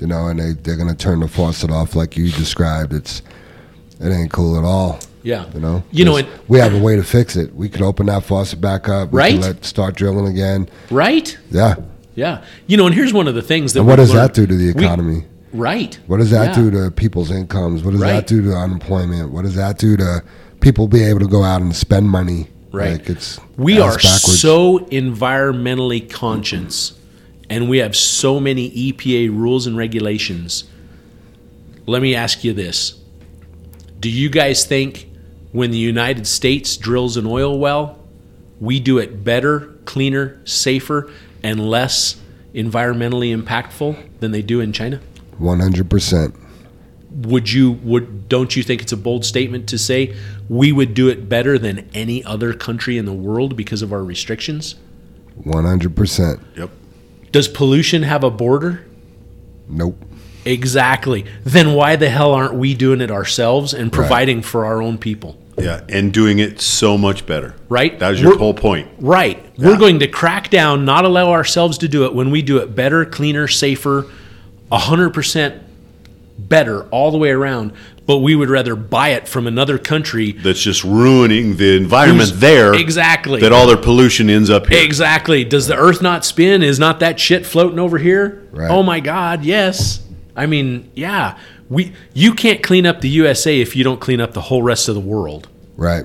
[0.00, 2.92] you know, and they they're gonna turn the faucet off like you described.
[2.92, 3.22] It's
[4.00, 4.98] it ain't cool at all.
[5.22, 5.46] Yeah.
[5.54, 7.54] You know, You know, and- we have a way to fix it.
[7.54, 9.12] We could open that faucet back up.
[9.12, 9.38] We Right?
[9.40, 10.68] Let start drilling again.
[10.90, 11.36] Right?
[11.50, 11.74] Yeah.
[12.14, 12.42] Yeah.
[12.66, 14.54] You know, and here's one of the things that And what does that do to
[14.56, 15.24] the We- economy?
[15.52, 15.98] right.
[16.06, 16.62] what does that Yeah.
[16.62, 17.82] do to people's incomes?
[17.82, 18.12] What does Right.
[18.12, 19.32] that do to unemployment?
[19.32, 20.22] What does that do to
[20.60, 22.48] people being able to go out and spend money?
[22.70, 22.92] Right.
[22.92, 24.40] Like it's We are backwards.
[24.40, 26.92] so environmentally conscious
[27.50, 30.64] and we have so many EPA rules and regulations.
[31.86, 32.94] Let me ask you this.
[34.00, 35.07] Do you guys think
[35.58, 37.98] when the United States drills an oil well,
[38.60, 41.10] we do it better, cleaner, safer,
[41.42, 42.16] and less
[42.54, 45.00] environmentally impactful than they do in China?
[45.36, 46.34] one hundred percent.
[47.10, 50.14] Would you would don't you think it's a bold statement to say
[50.48, 54.04] we would do it better than any other country in the world because of our
[54.04, 54.76] restrictions?
[55.42, 56.40] One hundred percent.
[56.56, 56.70] Yep.
[57.32, 58.86] Does pollution have a border?
[59.68, 60.04] Nope.
[60.44, 61.26] Exactly.
[61.44, 65.36] Then why the hell aren't we doing it ourselves and providing for our own people?
[65.58, 67.54] Yeah, and doing it so much better.
[67.68, 67.98] Right?
[67.98, 68.88] That was your We're- whole point.
[68.98, 69.44] Right.
[69.58, 72.74] We're going to crack down, not allow ourselves to do it when we do it
[72.74, 74.06] better, cleaner, safer,
[74.70, 75.58] 100%
[76.38, 77.72] better all the way around.
[78.06, 80.32] But we would rather buy it from another country.
[80.32, 82.72] That's just ruining the environment there.
[82.72, 83.40] Exactly.
[83.40, 84.82] That all their pollution ends up here.
[84.82, 85.44] Exactly.
[85.44, 86.62] Does the earth not spin?
[86.62, 88.46] Is not that shit floating over here?
[88.50, 88.70] Right.
[88.70, 90.02] Oh my God, yes.
[90.34, 91.36] I mean, yeah.
[91.68, 94.88] We you can't clean up the USA if you don't clean up the whole rest
[94.88, 95.48] of the world.
[95.76, 96.04] Right.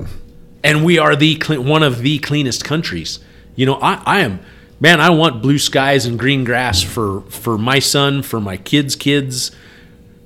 [0.63, 3.19] And we are the one of the cleanest countries.
[3.55, 4.39] You know, I, I am
[4.83, 8.95] man, I want blue skies and green grass for for my son, for my kids'
[8.95, 9.51] kids,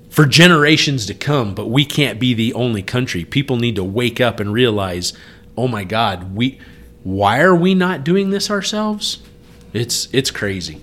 [0.09, 3.23] for generations to come, but we can't be the only country.
[3.23, 5.14] People need to wake up and realize,
[5.55, 6.59] "Oh my god, we
[7.03, 9.19] why are we not doing this ourselves?"
[9.73, 10.81] It's it's crazy.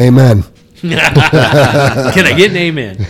[0.00, 0.44] Amen.
[0.90, 3.06] Can I get an amen?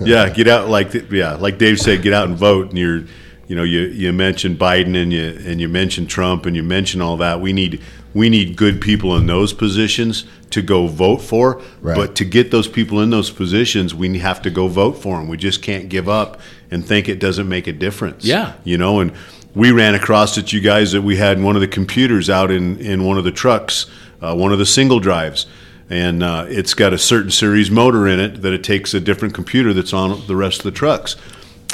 [0.00, 2.70] Yeah, get out like yeah, like Dave said, get out and vote.
[2.70, 3.04] And you're,
[3.46, 7.00] you know, you you mentioned Biden and you and you mentioned Trump and you mentioned
[7.00, 7.40] all that.
[7.40, 7.80] We need
[8.12, 11.62] we need good people in those positions to go vote for.
[11.80, 11.96] Right.
[11.96, 15.28] But to get those people in those positions, we have to go vote for them.
[15.28, 16.40] We just can't give up
[16.72, 18.24] and think it doesn't make a difference.
[18.24, 18.54] Yeah.
[18.64, 19.12] you know, and
[19.54, 22.78] we ran across it, you guys, that we had one of the computers out in
[22.80, 23.86] in one of the trucks,
[24.20, 25.46] uh, one of the single drives
[25.92, 29.34] and uh, it's got a certain series motor in it that it takes a different
[29.34, 31.16] computer that's on the rest of the trucks.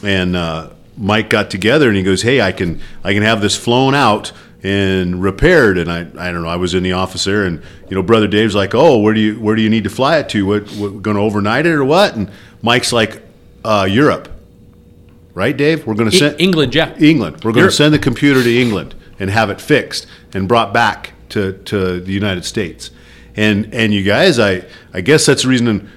[0.02, 3.56] And uh, Mike got together and he goes, "Hey, I can I can have this
[3.56, 4.32] flown out
[4.64, 6.48] and repaired." And I I don't know.
[6.48, 9.20] I was in the office there, and you know, brother Dave's like, "Oh, where do
[9.20, 10.44] you where do you need to fly it to?
[10.44, 12.28] What, what going to overnight it or what?" And
[12.60, 13.22] Mike's like,
[13.64, 14.28] uh, "Europe."
[15.32, 15.86] Right, Dave?
[15.86, 16.96] We're going to send England, yeah.
[16.98, 17.44] England.
[17.44, 21.12] We're going to send the computer to England and have it fixed and brought back
[21.28, 22.90] to, to the United States.
[23.38, 25.90] And and you guys, I I guess that's the reason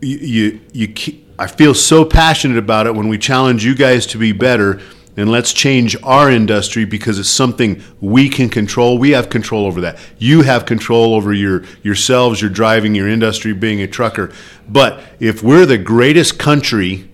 [0.00, 4.18] you you, you I feel so passionate about it when we challenge you guys to
[4.18, 4.80] be better
[5.16, 8.98] and let's change our industry because it's something we can control.
[8.98, 9.98] We have control over that.
[10.18, 14.32] You have control over your yourselves, your driving, your industry, being a trucker.
[14.68, 17.08] But if we're the greatest country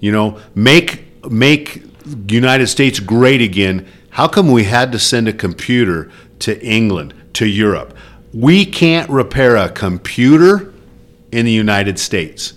[0.00, 1.82] you know, make make
[2.28, 3.86] United States great again.
[4.10, 6.10] How come we had to send a computer
[6.40, 7.96] to England, to Europe?
[8.32, 10.72] We can't repair a computer
[11.32, 12.54] in the United States.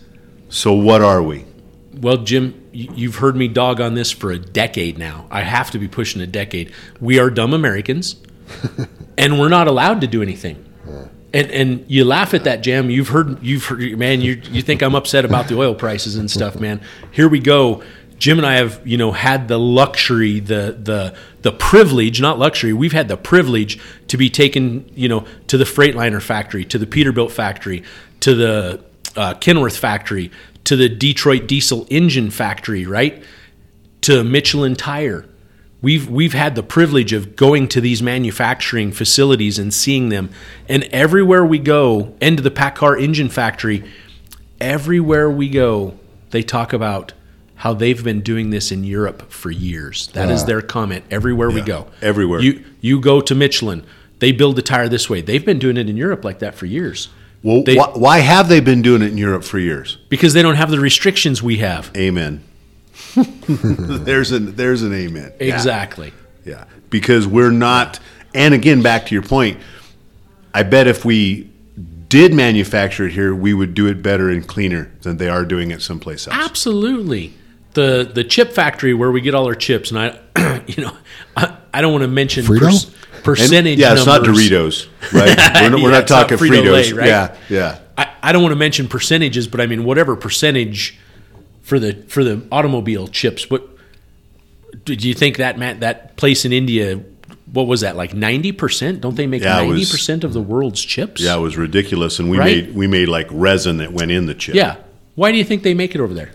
[0.49, 1.45] So what are we?
[1.93, 5.27] Well, Jim, you've heard me dog on this for a decade now.
[5.29, 6.71] I have to be pushing a decade.
[6.99, 8.15] We are dumb Americans,
[9.17, 10.65] and we're not allowed to do anything.
[11.33, 12.89] And and you laugh at that, Jim.
[12.89, 14.19] You've heard, you've heard, man.
[14.19, 16.81] You you think I'm upset about the oil prices and stuff, man?
[17.11, 17.83] Here we go.
[18.21, 22.71] Jim and I have, you know, had the luxury, the the the privilege, not luxury.
[22.71, 23.79] We've had the privilege
[24.09, 27.83] to be taken, you know, to the Freightliner factory, to the Peterbilt factory,
[28.19, 28.83] to the
[29.15, 30.29] uh, Kenworth factory,
[30.65, 33.23] to the Detroit diesel engine factory, right?
[34.01, 35.25] To Michelin Tire.
[35.81, 40.29] We've we've had the privilege of going to these manufacturing facilities and seeing them.
[40.69, 43.83] And everywhere we go, and to the PACCAR engine factory,
[44.59, 45.97] everywhere we go,
[46.29, 47.13] they talk about
[47.61, 50.07] how they've been doing this in Europe for years.
[50.13, 51.85] That is their comment everywhere we go.
[52.01, 52.39] everywhere.
[52.39, 53.85] You you go to Michelin,
[54.17, 55.21] they build the tire this way.
[55.21, 57.09] They've been doing it in Europe like that for years.
[57.43, 59.99] Well, They- why, why have they been doing it in Europe for years?
[60.09, 61.91] Because they don't have the restrictions we have.
[61.95, 62.43] Amen.
[63.47, 65.31] there's an there's an amen.
[65.39, 65.53] Yeah.
[65.53, 66.13] Exactly.
[66.43, 67.99] Yeah, because we're not.
[68.33, 69.59] And again, back to your point,
[70.51, 71.47] I bet if we
[72.07, 75.69] did manufacture it here, we would do it better and cleaner than they are doing
[75.69, 76.35] it someplace else.
[76.35, 77.33] Absolutely.
[77.73, 80.95] The the chip factory where we get all our chips, and I, you know,
[81.37, 82.59] I, I don't want to mention Frito?
[82.59, 83.79] pers- And- percentage.
[83.79, 84.23] yeah, it's not.
[84.23, 85.37] Doritos, right?
[85.61, 86.97] We're not, we're not it's not talking Frito-Lay, Fritos.
[86.97, 87.07] right?
[87.07, 87.79] Yeah, yeah.
[87.97, 90.99] I, I don't want to mention percentages, but I mean whatever percentage
[91.61, 93.49] for the for the automobile chips.
[93.49, 93.67] What
[94.85, 97.01] do you think that Matt, that place in India?
[97.53, 98.99] What was that like ninety percent?
[99.01, 101.21] Don't they make Yeah, ninety percent of the world's chips?
[101.21, 102.65] Yeah, it was ridiculous, and we Right?
[102.65, 104.55] made we made like resin that went in the chip.
[104.55, 104.75] Yeah.
[105.15, 106.31] Why do you think they make it over there?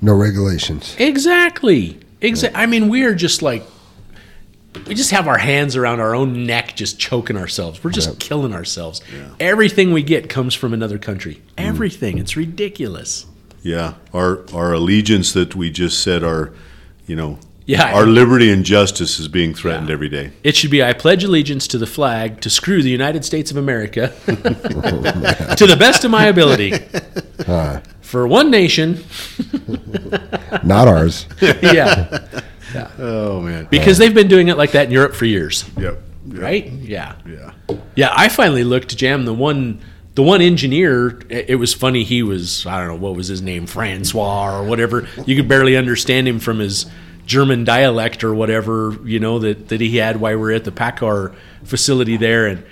[0.00, 0.94] No regulations.
[0.98, 1.98] Exactly.
[2.20, 2.60] Exactly.
[2.60, 3.64] I mean, we are just like
[4.86, 7.82] we just have our hands around our own neck, just choking ourselves.
[7.82, 9.00] We're just killing ourselves.
[9.40, 11.36] Everything we get comes from another country.
[11.56, 11.66] Mm.
[11.68, 12.18] Everything.
[12.18, 13.26] It's ridiculous.
[13.62, 13.94] yeah.
[14.14, 16.52] Our our allegiance that we just said our,
[17.06, 17.92] you know, Yeah.
[17.92, 19.94] our liberty and justice is being threatened Yeah.
[19.94, 20.30] every day.
[20.44, 23.56] It should be I pledge allegiance to the flag to screw the United States of
[23.56, 26.72] America to the best of my ability.
[28.08, 29.04] For one nation,
[30.64, 31.26] Not ours.
[31.42, 32.26] yeah,
[32.98, 33.68] Oh man.
[33.70, 36.00] because they've been doing it like that in Europe for years, Yep.
[36.26, 36.66] right?
[36.72, 37.52] Yeah, Yeah.
[37.96, 39.80] Yeah, I finally looked Jam the one
[40.14, 41.18] the one engineer.
[41.28, 42.02] It it was funny.
[42.04, 45.06] He was I don't know what was his name, Francois or whatever.
[45.26, 46.86] You could barely understand him from his
[47.26, 50.72] German dialect or whatever you know that that he had while we were at the
[50.72, 52.64] PACCAR facility there, and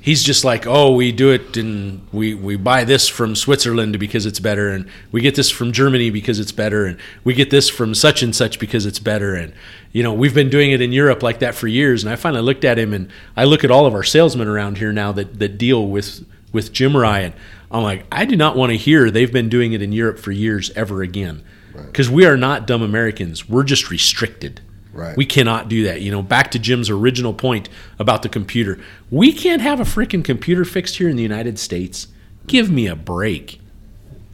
[0.00, 4.26] he's just like, oh, we do it and we we buy this from Switzerland because
[4.26, 7.68] it's better, and we get this from Germany because it's better, and we get this
[7.68, 9.52] from such and such because it's better, and
[9.92, 12.02] you know we've been doing it in Europe like that for years.
[12.02, 14.78] And I finally looked at him, and I look at all of our salesmen around
[14.78, 17.32] here now that that deal with with Jim Ryan.
[17.70, 20.32] I'm like, I do not want to hear they've been doing it in Europe for
[20.32, 21.42] years ever again.
[21.72, 23.48] Because we are not dumb Americans.
[23.48, 24.60] We're just restricted.
[24.92, 25.16] Right.
[25.16, 26.00] We cannot do that.
[26.02, 27.68] You know, back to Jim's original point
[27.98, 28.78] about the computer.
[29.10, 32.08] We can't have a freaking computer fixed here in the United States.
[32.46, 33.60] Give me a break.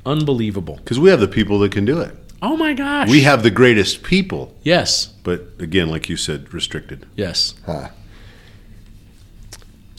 [0.07, 0.77] Unbelievable.
[0.77, 2.15] Because we have the people that can do it.
[2.41, 3.09] Oh my gosh.
[3.11, 5.07] We have the greatest people, Yes.
[5.25, 7.07] but again, like you said, restricted.
[7.17, 7.55] Yes.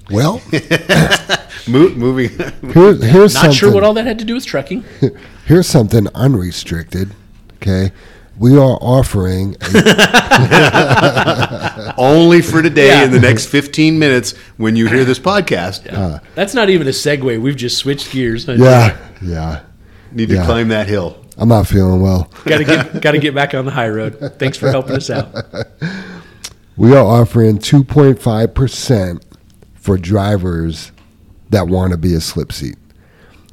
[0.10, 0.42] Well,
[1.68, 2.30] Mo- moving.
[2.30, 3.52] here, here's Not something.
[3.52, 4.86] sure what all that had to do with trucking.
[5.46, 7.14] here's something unrestricted.
[7.56, 7.92] Okay,
[8.39, 9.55] we are offering.
[11.97, 13.05] Only for today Yeah.
[13.05, 15.84] in the next 15 minutes when you hear this podcast.
[16.35, 17.41] That's not even a segue.
[17.41, 18.47] We've just switched gears.
[18.47, 19.61] yeah, yeah.
[20.11, 21.23] Need to climb that hill.
[21.38, 22.31] I'm not feeling well.
[22.45, 24.34] Got to get got to get back on the high road.
[24.39, 25.34] Thanks for helping us out.
[26.80, 29.26] We are offering 2.5 percent
[29.73, 30.91] for drivers
[31.49, 32.76] that want to be a slip seat.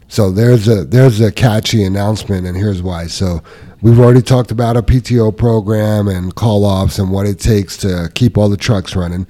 [0.09, 3.07] So there's a there's a catchy announcement, and here's why.
[3.07, 3.43] So
[3.85, 8.11] we've already talked about a PTO program and call offs and what it takes to
[8.15, 9.27] keep all the trucks running.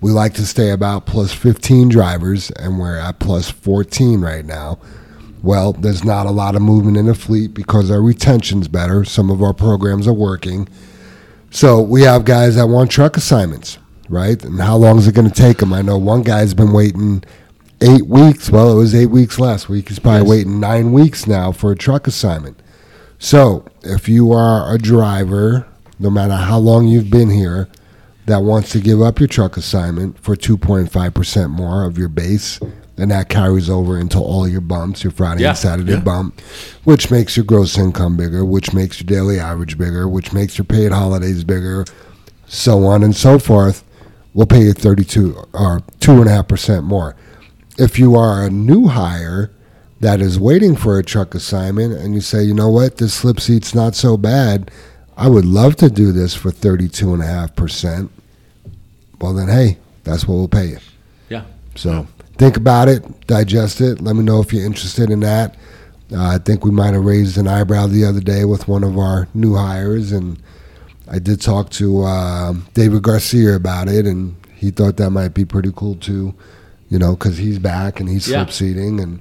[0.00, 4.78] We like to stay about plus 15 drivers, and we're at plus 14 right now.
[5.42, 9.04] Well, there's not a lot of movement in the fleet because our retention's better.
[9.04, 10.68] Some of our programs are working.
[11.50, 13.76] So we have guys that want truck assignments,
[14.08, 14.42] right?
[14.42, 15.74] And how long is it going to take them?
[15.74, 17.24] I know one guy's been waiting
[17.82, 18.48] eight weeks.
[18.48, 19.90] Well, it was eight weeks last week.
[19.90, 22.58] He's probably waiting nine weeks now for a truck assignment.
[23.18, 25.66] So if you are a driver,
[25.98, 27.68] no matter how long you've been here,
[28.26, 32.60] that wants to give up your truck assignment for 2.5% more of your base,
[32.96, 36.00] and that carries over into all your bumps, your Friday Yeah, and Saturday yeah.
[36.00, 36.40] bump,
[36.84, 40.66] which makes your gross income bigger, which makes your daily average bigger, which makes your
[40.66, 41.86] paid holidays bigger,
[42.46, 43.82] so on and so forth.
[44.34, 47.16] We'll pay you 32 or 2.5% more.
[47.78, 49.50] If you are a new hire
[50.00, 53.40] that is waiting for a truck assignment and you say, you know what, this slip
[53.40, 54.70] seat's not so bad,
[55.16, 58.08] I would love to do this for 32.5%,
[59.20, 60.78] well, then, hey, that's what we'll pay you.
[61.28, 61.42] Yeah.
[61.74, 62.06] So
[62.36, 64.00] think about it, digest it.
[64.00, 65.56] Let me know if you're interested in that.
[66.12, 68.96] Uh, I think we might have raised an eyebrow the other day with one of
[68.96, 70.40] our new hires, and
[71.10, 75.44] I did talk to uh, David Garcia about it, and he thought that might be
[75.44, 76.34] pretty cool too.
[76.88, 78.44] You know, because he's back and he's Yeah.
[78.44, 79.20] slip seating, and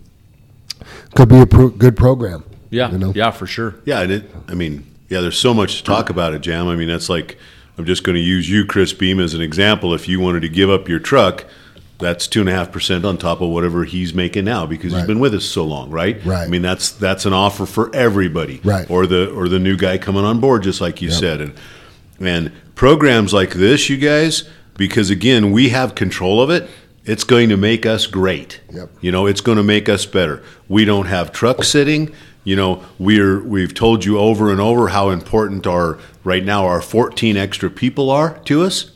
[1.15, 2.44] could be a pro- good program.
[2.69, 2.91] Yeah.
[2.91, 3.14] You know?
[3.15, 3.76] Yeah, for sure.
[3.86, 6.68] Yeah, and it, I mean, yeah, there's so much to talk about it, Jam.
[6.68, 7.38] I mean, that's like,
[7.78, 9.94] I'm just going to use you, Chris Beam, as an example.
[9.94, 11.45] If you wanted to give up your truck,
[11.99, 15.06] that's two and a half percent on top of whatever he's making now because he's
[15.06, 16.24] been with us so long, right?
[16.26, 16.44] Right.
[16.44, 18.90] I mean, that's that's an offer for everybody, Right.
[18.90, 21.53] Or the or the new guy coming on board, just like you said, and
[22.19, 26.69] and programs like this, you guys, because again, we have control of it.
[27.08, 28.60] It's going to make us great.
[28.72, 28.90] Yep.
[29.02, 30.44] You know, it's going to make us better.
[30.68, 32.14] We don't have truck sitting.
[32.44, 36.82] You know, we're we've told you over and over how important our right now our
[36.82, 38.92] 14 extra people are to us.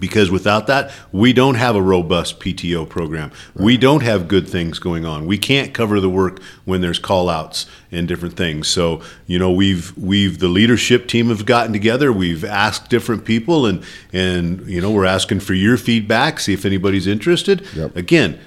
[0.00, 3.30] Because without that, we don't have a robust PTO program.
[3.54, 5.26] We don't have good things going on.
[5.26, 8.68] We can't cover the work when there's call outs and different things.
[8.68, 12.12] So, you know, we've we've the leadership team have gotten together.
[12.12, 16.64] We've asked different people and and you know, we're asking for your feedback, see if
[16.64, 17.66] anybody's interested.
[17.74, 17.96] Yep.
[17.96, 18.38] Again,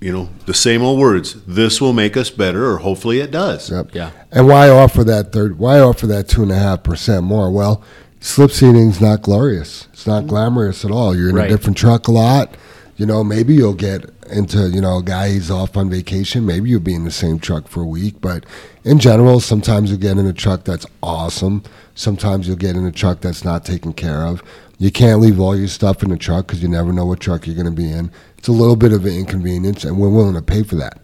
[0.00, 1.42] you know, the same old words.
[1.44, 3.70] This will make us better or hopefully it does.
[3.70, 3.94] Yep.
[3.94, 4.10] Yeah.
[4.30, 5.58] And why offer that third?
[5.58, 7.50] Why offer that two and a half percent more?
[7.50, 7.84] Well,
[8.20, 9.88] slip seating's not glorious.
[9.92, 11.16] It's not glamorous at all.
[11.16, 11.46] You're in Right.
[11.50, 12.54] a different truck a lot.
[12.96, 16.44] You know, maybe you'll get into you know a guy he's off on vacation.
[16.46, 18.16] Maybe you'll be in the same truck for a week.
[18.20, 18.44] But
[18.84, 21.62] in general, sometimes you'll get in a truck that's awesome.
[21.94, 24.42] Sometimes you'll get in a truck that's not taken care of.
[24.78, 27.46] You can't leave all your stuff in the truck because you never know what truck
[27.46, 28.10] you're going to be in.
[28.38, 30.99] It's a little bit of an inconvenience, and we're willing to pay for that.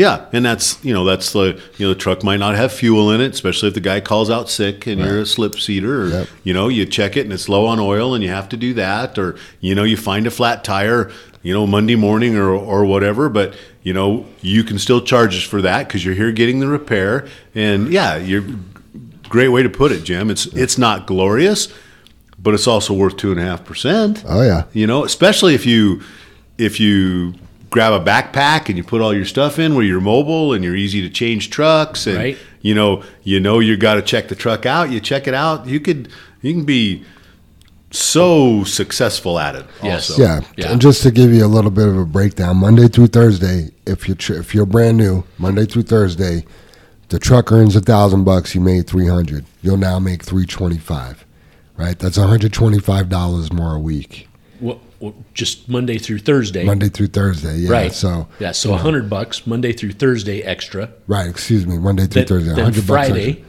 [0.00, 3.10] Yeah, and that's you know that's the you know the truck might not have fuel
[3.10, 6.08] in it, especially if the guy calls out sick and you're a slip seater, or
[6.08, 6.28] Yep.
[6.42, 8.72] you know you check it and it's low on oil and you have to do
[8.74, 11.10] that, or you know you find a flat tire,
[11.42, 15.42] you know Monday morning or or whatever, but you know you can still charge us
[15.42, 18.44] for that because you're here getting the repair, and yeah, you're
[19.28, 20.30] great way to put it, Jim.
[20.30, 21.68] It's it's not glorious,
[22.38, 24.24] but it's also worth two and a half percent.
[24.26, 24.64] Oh yeah.
[24.72, 26.00] You know, especially if you
[26.56, 27.34] if you
[27.70, 30.76] grab a backpack and you put all your stuff in where you're mobile and you're
[30.76, 32.38] easy to change trucks and Right.
[32.60, 34.90] you know you know you got to check the truck out.
[34.90, 35.66] You check it out.
[35.66, 36.08] You could
[36.42, 37.04] you can be
[37.92, 39.66] so successful at it.
[39.82, 40.10] Yes.
[40.10, 40.22] Also.
[40.22, 40.40] Yeah.
[40.56, 40.72] Yeah.
[40.72, 44.08] and just to give you a little bit of a breakdown, Monday through Thursday, if
[44.08, 46.44] you tr- if you're brand new, Monday through Thursday,
[47.08, 48.54] the truck earns a thousand bucks.
[48.54, 49.44] You made three hundred.
[49.62, 51.24] You'll now make three twenty five.
[51.76, 54.28] Right, that's one hundred twenty five dollars more a week.
[54.60, 54.84] Well, well,
[55.34, 56.64] just Monday through Thursday.
[56.64, 57.56] Monday through Thursday.
[57.58, 57.70] Yeah.
[57.70, 57.92] Right.
[57.92, 60.90] So yeah, so a hundred bucks Monday through Thursday extra.
[61.06, 61.28] right.
[61.28, 61.78] Excuse me.
[61.78, 62.48] Monday through Then, Thursday.
[62.54, 63.44] then 100 bucks Friday, extra.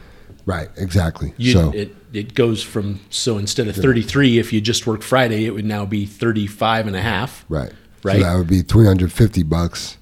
[0.46, 0.70] Right.
[0.78, 1.34] Exactly.
[1.38, 5.02] you, so it it goes from so instead of thirty three, if you just work
[5.02, 7.72] Friday, it would now be 35 and a half, right.
[8.04, 8.18] Right.
[8.18, 9.98] So that would be three hundred fifty bucks.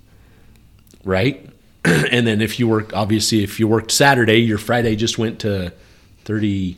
[1.03, 1.45] right?
[1.85, 5.71] and then if you work, obviously, if you worked Saturday, your Friday just went to
[6.25, 6.77] 30,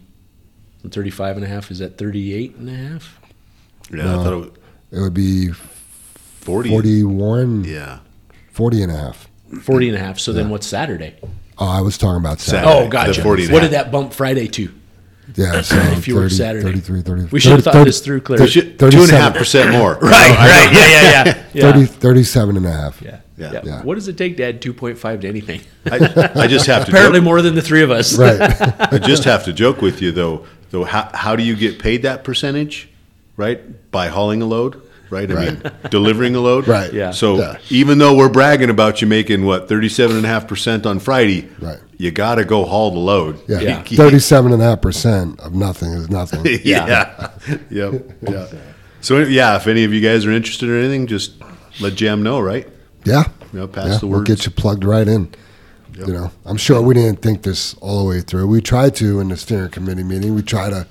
[0.88, 1.72] 35 and a half.
[1.72, 3.20] Is that 38 and a half?
[3.92, 4.50] Yeah, I thought it was
[4.92, 6.70] It would be 40.
[6.70, 8.00] 41, Yeah.
[8.52, 9.28] 40 and a half.
[9.62, 10.20] 40 and a half.
[10.20, 11.16] So then what's Saturday?
[11.58, 12.68] Oh, I was talking about Saturday.
[12.68, 12.86] Saturday.
[12.88, 13.14] Oh, gotcha.
[13.14, 13.72] The 40 and what half.
[13.72, 14.70] did that bump Friday to?
[15.36, 16.64] Yeah, so If you work 30, Saturday.
[16.64, 18.42] 33, 30, We should have thought this through, Claire.
[18.42, 19.94] We should- Two and a half percent more.
[20.02, 20.70] Right, right.
[20.74, 21.44] Yeah, yeah, yeah.
[21.54, 21.72] yeah.
[21.72, 23.02] 30, 37 and a half.
[23.02, 23.20] Yeah.
[23.38, 23.52] Yeah.
[23.54, 23.62] Yeah.
[23.64, 23.84] Yeah.
[23.84, 25.62] What does it take to add 2.5 to anything?
[25.86, 28.18] I, I just have to Apparently joke, more than the three of us.
[28.18, 28.40] Right.
[28.42, 30.46] I just have to joke with you though.
[30.72, 32.90] Though how, how do you get paid that percentage?
[33.42, 34.82] Right by hauling a load.
[35.10, 35.30] Right.
[35.30, 36.68] I mean, delivering a load.
[36.68, 36.94] Right.
[36.94, 37.12] Yeah.
[37.12, 37.58] So Yeah.
[37.70, 41.50] even though we're bragging about you making what thirty-seven and a half percent on Friday,
[41.60, 41.80] Right.
[41.98, 43.40] You got to go haul the load.
[43.48, 43.60] Yeah.
[43.60, 43.84] Yeah.
[43.84, 46.42] 37 and a half percent of nothing is nothing.
[46.64, 47.30] yeah.
[47.70, 47.94] yep.
[48.22, 48.48] Yeah.
[49.02, 51.34] So yeah, if any of you guys are interested in anything, just
[51.80, 52.40] let Jam know.
[52.40, 52.68] Right.
[53.04, 53.26] Yeah.
[53.54, 55.34] You know, pass yeah, the we'll get you plugged right in.
[55.98, 56.08] Yep.
[56.08, 58.48] You know, I'm sure we didn't think this all the way through.
[58.48, 60.34] We tried to in the steering committee meeting.
[60.34, 60.88] We try to,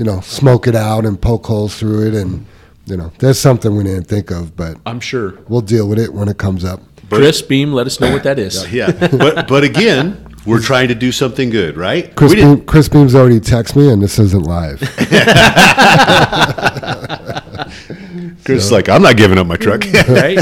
[0.00, 2.46] you know, smoke it out and poke holes through it, and
[2.86, 5.38] you know, there's something we didn't think of, but I'm sure.
[5.46, 6.80] we'll deal with it when it comes up.
[7.10, 8.72] Chris Beam, let us know what that is.
[8.72, 8.92] Yeah.
[8.92, 12.16] But but again, we're trying to do something good, right?
[12.16, 14.80] Chris, Beam, Chris Beam's already texted me, and this isn't live.
[18.44, 19.84] Chris is like, I'm not giving up my truck.
[20.08, 20.38] Right?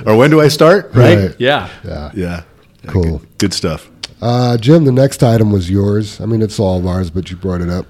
[0.06, 0.86] or when do I start?
[0.94, 1.18] Right.
[1.18, 1.36] Right.
[1.38, 1.68] Yeah.
[1.84, 2.10] Yeah.
[2.14, 2.42] Yeah.
[2.86, 3.18] Cool.
[3.18, 3.90] Good, good stuff.
[4.22, 6.18] Uh, Jim, the next item was yours.
[6.18, 7.84] I mean, it's all of ours, but you brought it up.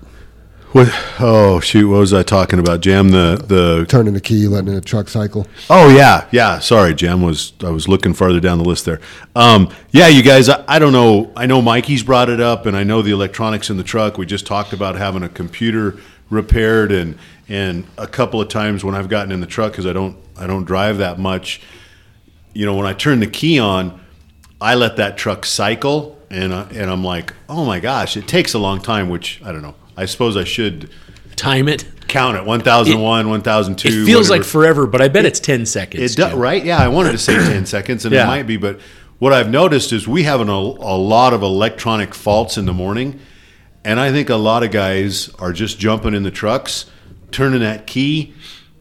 [0.73, 0.89] What?
[1.21, 1.87] Oh shoot!
[1.87, 2.81] What was I talking about?
[2.81, 3.85] Jam the the.
[3.91, 5.47] Turning the key, letting the truck cycle.
[5.69, 6.61] Oh yeah, yeah.
[6.61, 8.99] Sorry, Jam was I was looking farther down the list there.
[9.37, 10.49] Um, yeah, you guys.
[10.49, 11.31] I, I don't know.
[11.37, 14.17] I know Mikey's brought it up, and I know the electronics in the truck.
[14.17, 15.99] We just talked about having a computer
[16.31, 17.19] repaired, and
[17.51, 20.47] and a couple of times when I've gotten in the truck because I don't I
[20.47, 21.61] don't drive that much.
[22.55, 24.01] You know, when I turn the key on,
[24.59, 28.55] I let that truck cycle, and I, and I'm like, oh my gosh, it takes
[28.55, 29.11] a long time.
[29.11, 29.75] Which I don't know.
[29.97, 30.91] I suppose I should
[31.37, 31.85] Time it.
[32.09, 34.31] count it 1001 1002 It feels whatever.
[34.43, 36.03] like forever, but I bet it's 10 seconds.
[36.13, 36.39] it Jim.
[36.39, 38.25] right yeah i wanted to say 10 seconds and Yeah.
[38.25, 38.81] it might be but
[39.19, 42.73] what i've noticed is we have an, a, a lot of electronic faults in the
[42.73, 43.19] morning
[43.85, 46.87] and i think a lot of guys are just jumping in the trucks
[47.31, 48.35] turning that key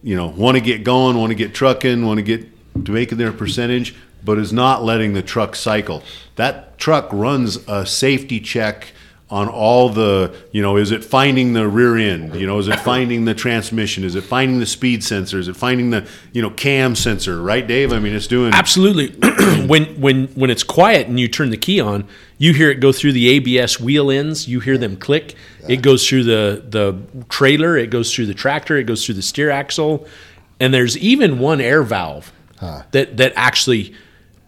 [0.03, 2.45] you know want to get going want to get trucking want to get
[2.85, 6.03] to making their percentage but is not letting the truck cycle
[6.35, 8.91] that truck runs a safety check
[9.31, 12.79] on all the you know is it finding the rear end you know is it
[12.81, 16.49] finding the transmission is it finding the speed sensor is it finding the you know
[16.51, 19.09] cam sensor right dave i mean it's doing Absolutely.
[19.67, 22.91] when when when it's quiet and you turn the key on, you hear it go
[22.91, 24.47] through the ABS wheel ends.
[24.47, 25.35] You hear them click.
[25.67, 27.77] It goes through the the trailer.
[27.77, 28.77] It goes through the tractor.
[28.77, 30.07] It goes through the steer axle.
[30.59, 32.31] And there's even one air valve
[32.91, 33.93] that that actually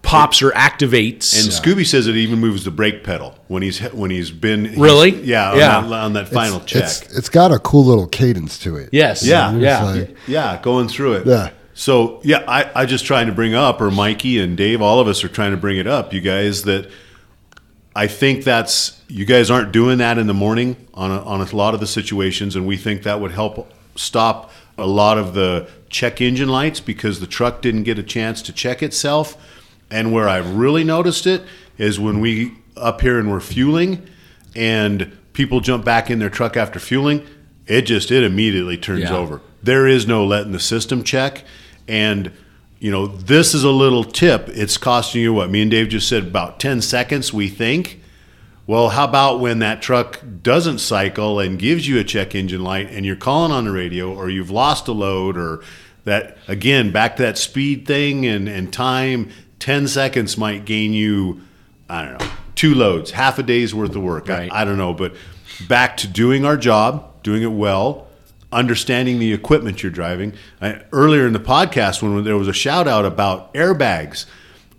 [0.04, 1.34] pops or activates.
[1.42, 4.78] and Scooby says it even moves the brake pedal when he's when he's been he's-
[4.78, 5.12] Really?
[5.24, 5.82] yeah on, Yeah.
[5.82, 8.90] That, on that final check It's, it's got a cool little cadence to it.
[8.92, 9.26] yes.
[9.26, 9.56] Yeah.
[9.56, 9.84] Yeah.
[9.84, 11.50] Like- yeah going through it Yeah.
[11.74, 15.08] so yeah I, I just trying to bring up or mikey and dave all of
[15.08, 16.90] us are trying to bring it up you guys that
[17.96, 21.56] i think that's you guys aren't doing that in the morning on a, on a
[21.56, 25.68] lot of the situations and we think that would help stop a lot of the
[25.90, 29.38] check engine lights because the truck didn't get a chance to check itself
[29.94, 31.42] and where i've really noticed it
[31.78, 33.92] is when we up here and we're fueling
[34.56, 37.26] and people jump back in their truck after fueling
[37.66, 39.16] it just it immediately turns Yeah.
[39.16, 39.40] over.
[39.64, 41.46] There is no letting the system check.
[41.88, 42.32] And
[42.80, 44.50] you know this is a little tip.
[44.50, 45.50] It's costing you what?
[45.50, 48.02] Me and dave just said about 10 seconds we think.
[48.68, 52.90] Well how about when that truck doesn't cycle and gives you a check engine light
[52.92, 55.62] and you're calling on the radio or you've lost a load or
[56.04, 59.30] that again back to that speed thing and, and time
[59.64, 61.42] 10 seconds might gain you
[61.90, 64.52] i don't know two loads half a day's worth of work Right.
[64.52, 65.16] I, I don't know but
[65.70, 68.08] back to doing our job doing it well
[68.52, 70.34] understanding the equipment you're driving.
[70.62, 74.26] I, earlier in the podcast, when there was a shout out about airbags,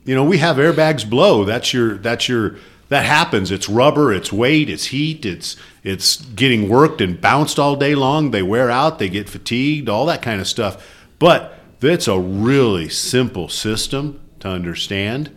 [0.04, 1.44] you know, we have airbags blow.
[1.44, 2.56] That's your that's your
[2.88, 3.50] that happens.
[3.50, 8.30] It's rubber, it's weight, it's heat, it's it's getting worked and bounced all day long.
[8.30, 10.86] They wear out, they get fatigued, all that kind of stuff.
[11.18, 15.36] But it's a really simple system to understand.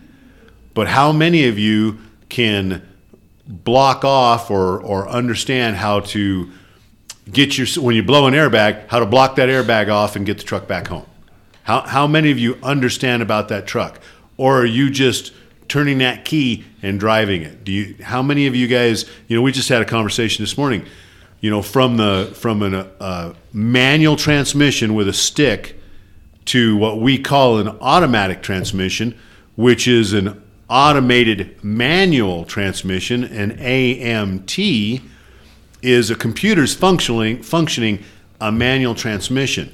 [0.73, 2.87] But how many of you can
[3.47, 6.51] block off or or understand how to
[7.31, 10.37] get your when you blow an airbag, how to block that airbag off and get
[10.37, 11.05] the truck back home.
[11.63, 13.99] How how many of you understand about that truck,
[14.37, 15.33] or are you just
[15.67, 17.63] turning that key and driving it?
[17.63, 17.95] Do you?
[18.03, 19.05] How many of you guys?
[19.27, 20.85] You know, we just had a conversation this morning.
[21.39, 25.76] You know, from the from an uh, manual transmission with a stick
[26.47, 29.17] to what we call an automatic transmission,
[29.55, 35.01] which is an automated manual transmission, an AMT
[35.81, 38.03] is a computer's functioning functioning
[38.41, 39.71] a manual transmission.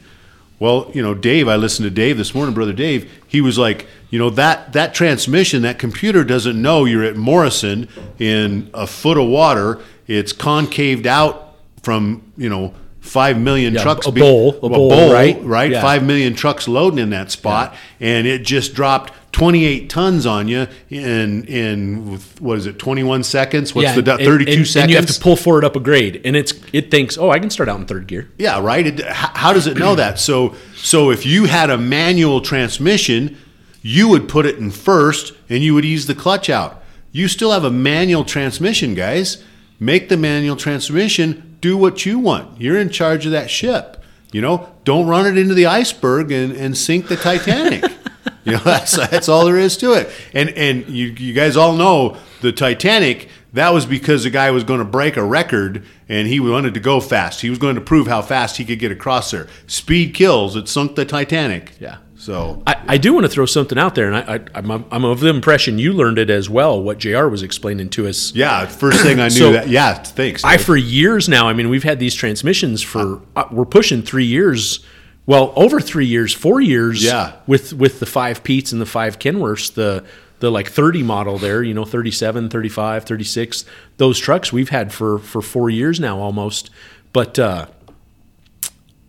[0.60, 3.12] Well, you know, Dave, I listened to Dave this morning, brother Dave.
[3.28, 7.88] He was like, you know, that that transmission, that computer doesn't know you're at Morrison
[8.20, 9.80] in a foot of water.
[10.08, 12.74] It's concaved out from, you know,
[13.04, 14.08] five million Yeah, trucks.
[14.08, 15.38] a bowl, a bowl, right?
[15.44, 15.82] Right, Yeah.
[15.82, 20.68] five million trucks loading in that spot, and it just dropped 28 tons on you
[20.90, 23.76] in in what is it, 21 seconds?
[23.76, 24.76] What's yeah, the 32 and, seconds?
[24.76, 27.40] And you have to pull forward up a grade, and it's it thinks, oh, I
[27.40, 28.30] can start out in third gear.
[28.38, 28.88] Yeah, right.
[28.88, 30.18] It, how does it know that?
[30.18, 33.38] So, so if you had a manual transmission,
[33.82, 36.82] you would put it in first, and you would ease the clutch out.
[37.12, 39.44] You still have a manual transmission, guys.
[39.80, 42.60] Make the manual transmission do what you want.
[42.60, 44.04] You're in charge of that ship.
[44.34, 47.84] You know, don't run it into the iceberg and, and sink the Titanic.
[48.44, 50.10] you know, that's that's all there is to it.
[50.34, 53.30] And and you you guys all know the Titanic.
[53.54, 56.80] That was because the guy was going to break a record and he wanted to
[56.80, 57.42] go fast.
[57.42, 59.48] He was going to prove how fast he could get across there.
[59.68, 60.56] Speed kills.
[60.56, 61.74] It sunk the Titanic.
[61.80, 61.98] Yeah.
[62.24, 65.04] So I, I do want to throw something out there, and I, I, I'm, I'm
[65.04, 66.82] of the impression you learned it as well.
[66.82, 67.28] What Jr.
[67.28, 68.34] was explaining to us.
[68.34, 69.68] yeah, first thing I knew So, that.
[69.68, 70.42] Yeah, thanks.
[70.46, 71.50] I for years now.
[71.50, 74.80] I mean, we've had these transmissions for uh, we're pushing three years.
[75.26, 77.04] Well, over three years, four years.
[77.04, 77.34] Yeah.
[77.46, 80.06] With with the five Pete's and the five Kenworths, the
[80.40, 83.66] the like 30 model there, you know, 37, 35, 36.
[83.98, 86.70] Those trucks we've had for for four years now almost.
[87.12, 87.68] But uh,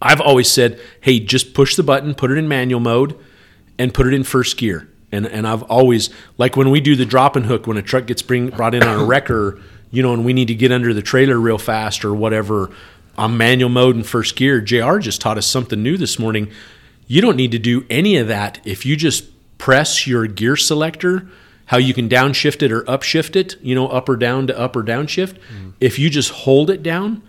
[0.05, 3.18] I've always said, hey, just push the button, put it in manual mode,
[3.78, 4.89] and put it in first gear.
[5.10, 8.06] And and I've always like when we do the drop and hook when a truck
[8.06, 9.60] gets bring brought in on a wrecker,
[9.90, 12.70] you know, and we need to get under the trailer real fast or whatever.
[13.16, 14.98] On manual mode and first gear, Jr.
[14.98, 16.51] just taught us something new this morning.
[17.06, 19.26] You don't need to do any of that if you just
[19.56, 21.28] press your gear selector.
[21.66, 24.76] How you can downshift it or upshift it, you know, up or down to up
[24.76, 25.35] or downshift.
[25.35, 25.70] Mm-hmm.
[25.81, 27.22] If you just hold it down,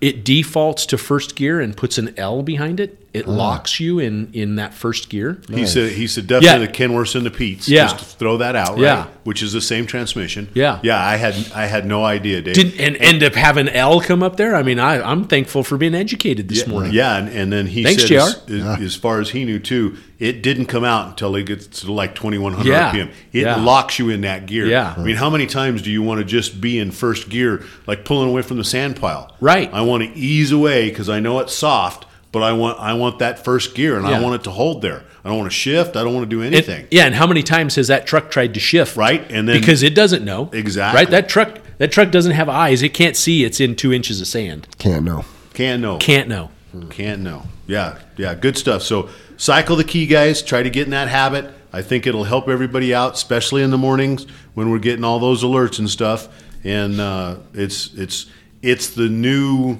[0.00, 3.30] it defaults to first gear and puts an L behind it it ah.
[3.30, 5.40] locks you in in that first gear.
[5.48, 6.66] He said he said definitely Yeah.
[6.66, 7.68] the Kenworth and the Pete's.
[7.68, 7.88] Yeah.
[7.88, 8.80] Just throw that out, right?
[8.80, 9.06] Yeah.
[9.24, 10.48] Which is the same transmission.
[10.54, 10.78] Yeah.
[10.82, 12.54] Yeah, I had I had no idea, Dave.
[12.54, 14.54] Didn't and end up having L come up there.
[14.54, 16.92] I mean, I I'm thankful for being educated this morning.
[16.92, 18.18] Yeah, and, and then he Thanks, said, JR.
[18.18, 21.80] as, as, as far as he knew too, it didn't come out until it gets
[21.80, 22.92] to like 2100 Yeah.
[22.92, 23.08] RPM.
[23.32, 23.56] It Yeah.
[23.56, 24.66] locks you in that gear.
[24.66, 24.94] Yeah.
[24.96, 28.04] I mean, how many times do you want to just be in first gear, like
[28.04, 29.34] pulling away from the sand pile?
[29.40, 29.72] Right.
[29.72, 32.06] I want to ease away because I know it's soft,
[32.36, 34.20] but I want I want that first gear and I Yeah.
[34.20, 35.04] want it to hold there.
[35.24, 35.96] I don't want to shift.
[35.96, 36.86] I don't want to do And- anything.
[36.90, 38.94] yeah, and how many times has that truck tried to shift?
[38.94, 40.98] Right, and then- because it doesn't know Exactly.
[41.00, 41.10] right.
[41.10, 42.82] That truck that truck doesn't have eyes.
[42.82, 43.42] It can't see.
[43.42, 44.66] It's in two inches of sand.
[44.78, 45.24] Can't know.
[45.54, 45.96] Can't know.
[45.96, 46.50] Can't know.
[46.90, 47.44] Can't know.
[47.66, 48.82] Yeah, yeah, good stuff.
[48.82, 49.08] So
[49.38, 50.42] cycle the key, guys.
[50.42, 51.46] Try to get in that habit.
[51.72, 55.42] I think it'll help everybody out, especially in the mornings when we're getting all those
[55.42, 56.28] alerts and stuff.
[56.64, 58.26] And uh, it's it's
[58.62, 59.78] it's the new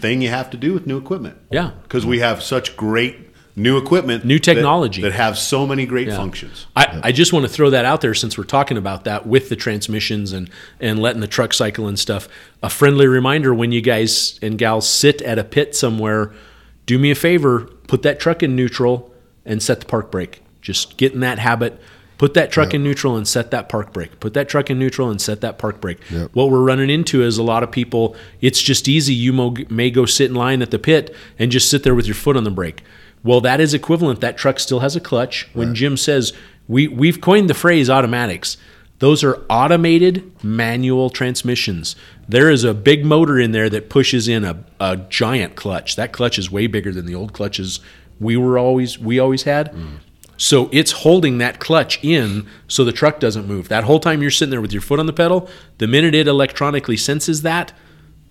[0.00, 1.36] thing you have to do with new equipment.
[1.50, 1.72] Yeah.
[1.82, 3.16] because we have such great
[3.54, 5.02] new equipment, New that- technology.
[5.02, 6.16] that, have so many great Yeah.
[6.16, 6.66] functions.
[6.74, 9.50] I, I just want to throw that out there since we're talking about that with
[9.50, 10.48] the transmissions and,
[10.80, 12.28] and letting the truck cycle and stuff.
[12.62, 16.32] A friendly reminder when you guys and gals sit at a pit somewhere,
[16.86, 19.12] do me a favor, put that truck in neutral
[19.44, 20.40] and set the park brake.
[20.62, 21.78] Just get in that habit.
[22.22, 24.20] Put that truck in neutral and set that park brake.
[24.20, 25.98] Put that truck in neutral and set that park brake.
[26.08, 26.30] Yep.
[26.34, 29.12] What we're running into is a lot of people, it's just easy.
[29.12, 32.06] You mo- may go sit in line at the pit and just sit there with
[32.06, 32.84] your foot on the brake.
[33.24, 34.20] Well, that is equivalent.
[34.20, 35.48] That truck still has a clutch.
[35.52, 36.32] When Jim says,
[36.68, 38.56] we, we've coined the phrase automatics,
[39.00, 41.96] those are automated manual transmissions.
[42.28, 45.96] There is a big motor in there that pushes in a, a giant clutch.
[45.96, 47.80] That clutch is way bigger than the old clutches
[48.20, 49.72] we were always we always had.
[49.72, 49.98] Mm.
[50.42, 53.68] So it's holding that clutch in so the truck doesn't move.
[53.68, 55.48] That whole time you're sitting there with your foot on the pedal,
[55.78, 57.72] the minute it electronically senses that,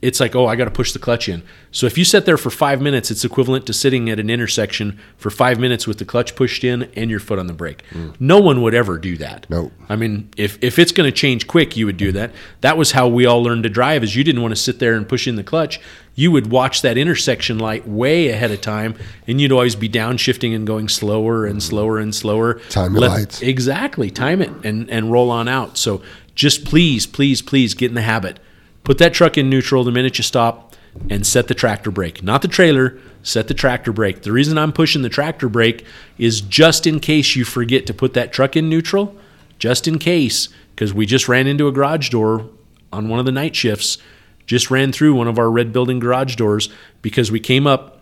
[0.01, 1.43] it's like, oh, I got to push the clutch in.
[1.71, 4.99] So if you sit there for five minutes, it's equivalent to sitting at an intersection
[5.17, 7.83] for five minutes with the clutch pushed in and your foot on the brake.
[7.91, 8.15] Mm.
[8.19, 9.45] No one would ever do that.
[9.49, 9.71] Nope.
[9.89, 12.31] I mean, if, if it's going to change quick, you would do that.
[12.61, 14.03] That was how we all learned to drive.
[14.03, 15.79] Is you didn't want to sit there and push in the clutch.
[16.15, 18.95] You would watch that intersection light way ahead of time,
[19.27, 21.61] and you'd always be downshifting and going slower and mm.
[21.61, 22.55] slower and slower.
[22.69, 23.41] Time your lights.
[23.41, 24.09] Exactly.
[24.09, 25.77] Time it and, and roll on out.
[25.77, 26.01] So
[26.33, 28.39] just please, please, please get in the habit.
[28.83, 30.75] Put that truck in neutral the minute you stop
[31.09, 32.23] and set the tractor brake.
[32.23, 34.23] Not the trailer, set the tractor brake.
[34.23, 35.85] The reason I'm pushing the tractor brake
[36.17, 39.15] is just in case you forget to put that truck in neutral,
[39.59, 42.49] just in case, because we just ran into a garage door
[42.91, 43.97] on one of the night shifts,
[44.45, 46.67] just ran through one of our red building garage doors
[47.01, 47.99] because we came up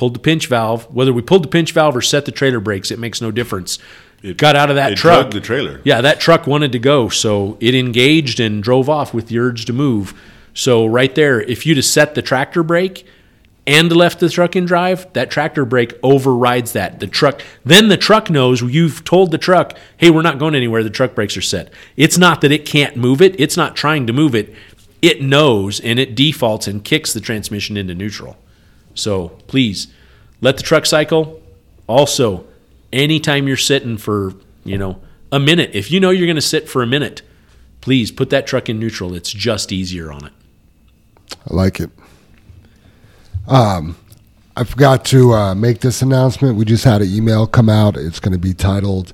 [0.00, 0.84] pulled the pinch valve.
[0.94, 3.78] Whether we pulled the pinch valve or set the trailer brakes, it makes no difference.
[4.22, 5.30] It- Got out of that it truck.
[5.30, 5.80] the trailer.
[5.84, 9.64] Yeah, that truck wanted to go, so it engaged and drove off with the urge
[9.66, 10.14] to move.
[10.52, 13.06] So right there, if you'd have set the tractor brake
[13.66, 16.98] and left the truck in drive, that tractor brake overrides that.
[17.00, 20.82] The truck then the truck knows you've told the truck, "Hey, we're not going anywhere.
[20.82, 23.36] The truck brakes are set." It's not that it can't move it.
[23.38, 24.52] It's not trying to move it.
[25.00, 28.36] It knows and it defaults and kicks the transmission into neutral.
[28.94, 29.86] So please
[30.42, 31.40] let the truck cycle.
[31.86, 32.44] Also,
[32.92, 34.34] anytime you're sitting for,
[34.64, 35.00] you know,
[35.32, 37.22] a minute, if you know you're going to sit for a minute,
[37.80, 39.14] please put that truck in neutral.
[39.14, 40.32] It's just easier on it.
[41.50, 41.90] I like it.
[43.46, 43.96] Um,
[44.56, 46.56] I forgot to uh, make this announcement.
[46.56, 47.96] We just had an email come out.
[47.96, 49.12] It's going to be titled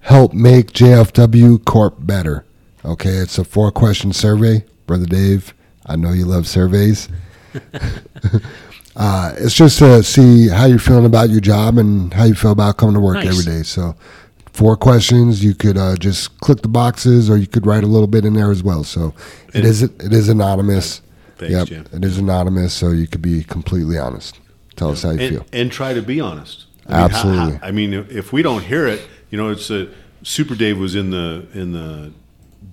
[0.00, 2.44] "Help Make JFW Corp Better."
[2.84, 5.54] Okay, it's a four-question survey, brother Dave.
[5.86, 7.08] I know you love surveys.
[8.96, 12.52] uh, it's just to see how you're feeling about your job and how you feel
[12.52, 13.26] about coming to work Nice.
[13.28, 13.62] every day.
[13.62, 13.94] So,
[14.52, 15.42] four questions.
[15.44, 18.34] You could uh, just click the boxes, or you could write a little bit in
[18.34, 18.84] there as well.
[18.84, 19.14] So,
[19.48, 21.00] it And- is it is anonymous.
[21.36, 21.86] Thanks, yep, Jim.
[21.92, 24.38] it is anonymous, so you could be completely honest.
[24.76, 25.46] Tell us how you and, feel.
[25.52, 26.66] and try to be honest.
[26.86, 27.52] I mean, how- Absolutely.
[27.56, 29.00] how- I mean, if if we don't hear it,
[29.30, 29.88] you know, it's a
[30.22, 32.12] Super Dave was in the in the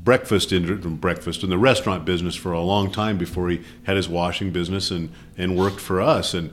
[0.04, 4.10] breakfast in breakfast in the restaurant business for a long time before he had his
[4.10, 6.34] washing business and and worked for us.
[6.34, 6.52] And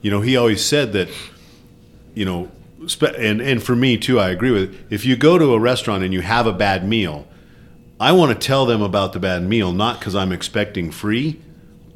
[0.00, 1.08] you know, he always said that,
[2.14, 2.50] you know,
[3.16, 4.74] and and for me too, I agree with.
[4.74, 4.80] It.
[4.90, 7.26] If you go to a restaurant and you have a bad meal,
[8.00, 11.40] I want to tell them about the bad meal, not because I'm expecting free,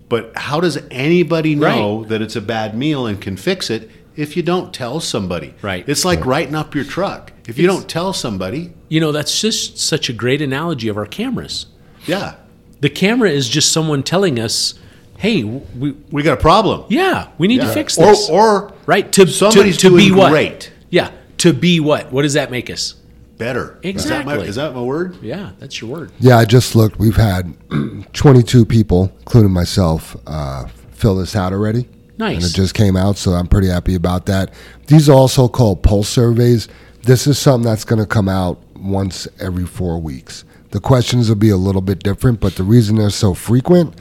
[0.09, 4.37] but how does anybody know that it's a bad meal and can fix it if
[4.37, 5.55] you don't tell somebody?
[5.63, 5.89] Right.
[5.89, 7.32] It's like writing up your truck.
[7.49, 11.07] If you don't tell somebody, You know, that's just such a great analogy of our
[11.07, 11.67] cameras.
[12.07, 12.35] yeah,
[12.81, 14.75] The camera is just someone telling us,
[15.19, 16.85] hey, we, we got a problem.
[16.89, 18.29] yeah, we need to fix or, this.
[18.31, 19.11] or right?
[19.13, 20.31] To, somebody's to, to be what?
[20.31, 20.73] great.
[20.91, 21.11] Yeah.
[21.39, 22.13] To be what?
[22.13, 22.95] What does that make us?
[23.39, 23.77] better.
[23.83, 24.49] Is that, my, Exactly.
[24.49, 25.17] is that my word?
[25.21, 26.13] Yeah, that's your word.
[26.21, 27.01] Yeah, I just looked.
[27.01, 27.53] We've had
[28.13, 31.89] 22 people, including myself, uh, fill this out already.
[32.19, 32.37] Nice.
[32.37, 34.55] And it just came out, so I'm pretty happy about that.
[34.87, 36.69] These are also called pulse surveys.
[37.03, 40.45] This is something that's going to come out once every four weeks.
[40.71, 43.95] The questions will be a little bit different, but the reason they're so frequent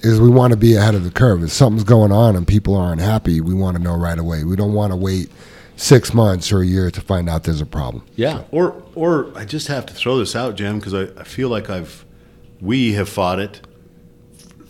[0.00, 1.42] is we want to be ahead of the curve.
[1.42, 4.44] If something's going on and people aren't happy, we want to know right away.
[4.44, 5.30] We don't want to wait
[5.76, 8.04] six months or a year to find out there's a problem.
[8.16, 8.42] yeah.
[8.50, 11.70] Or, or I just have to throw this out, Jim, because I, I feel like
[11.70, 12.04] I've,
[12.60, 13.60] we have fought it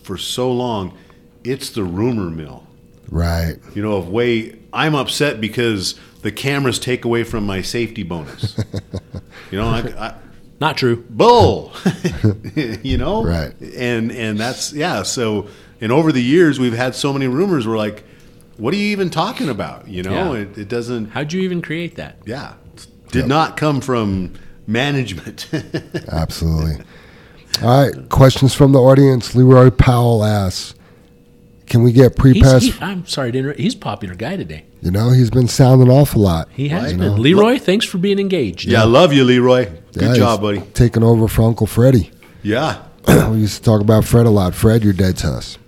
[0.03, 0.97] for so long.
[1.45, 2.67] It's the rumor mill.
[3.11, 3.57] Right.
[3.75, 8.57] You know, of way I'm upset because the cameras take away from my safety bonus.
[9.51, 9.79] you know, I,
[10.09, 10.15] I,
[10.61, 11.05] Not true.
[11.09, 11.73] bull.
[12.55, 13.55] you know, Right.
[13.61, 15.03] And and that's yeah.
[15.03, 15.49] So
[15.81, 17.67] and over the years, we've had so many rumors.
[17.67, 18.05] We're like,
[18.57, 19.87] what are you even talking about?
[19.89, 20.41] You know, Yeah.
[20.43, 21.11] it, it doesn't.
[21.11, 22.17] How'd you even create that?
[22.27, 22.55] Yeah,
[23.13, 24.35] did not come from
[24.67, 25.49] management.
[26.11, 26.85] Absolutely.
[27.63, 28.09] All right.
[28.09, 29.35] Questions from the audience.
[29.35, 30.75] Leroy Powell asks,
[31.69, 33.61] "Can we get He's, pre-pass?" he, I'm sorry to interrupt.
[33.61, 34.65] He's a popular guy today.
[34.81, 36.49] you know, he's been sounding off a lot.
[36.53, 37.07] He has You been.
[37.09, 37.21] know?
[37.21, 38.65] Leroy, thanks for being engaged.
[38.69, 39.67] yeah, I love you, Leroy.
[39.93, 40.61] Good Yeah, job, buddy.
[40.75, 42.11] Taking over for Uncle Freddie.
[42.43, 42.83] Yeah.
[43.31, 44.55] we used to talk about Fred a lot.
[44.55, 45.59] Fred, you're dead to us.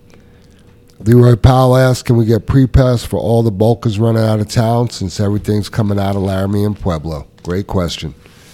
[0.99, 4.89] Leroy Powell asks, "Can we get pre-pass for all the bulkers running out of town
[4.91, 8.13] since everything's coming out of Laramie and Pueblo?" Great question.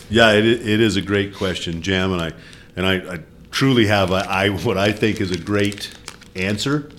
[0.09, 2.31] Yeah, it, it is a great question, Jam, and I
[2.77, 3.19] and I, I
[3.51, 5.91] truly have a, I what I think is a great
[6.37, 6.89] answer.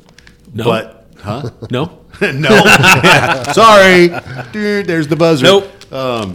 [0.52, 0.64] No.
[0.64, 1.50] But huh?
[1.70, 2.04] No?
[2.20, 2.48] no.
[2.48, 4.08] Yeah, Sorry.
[4.52, 5.44] Dude, there's the buzzer.
[5.44, 5.92] Nope.
[5.92, 6.34] Um,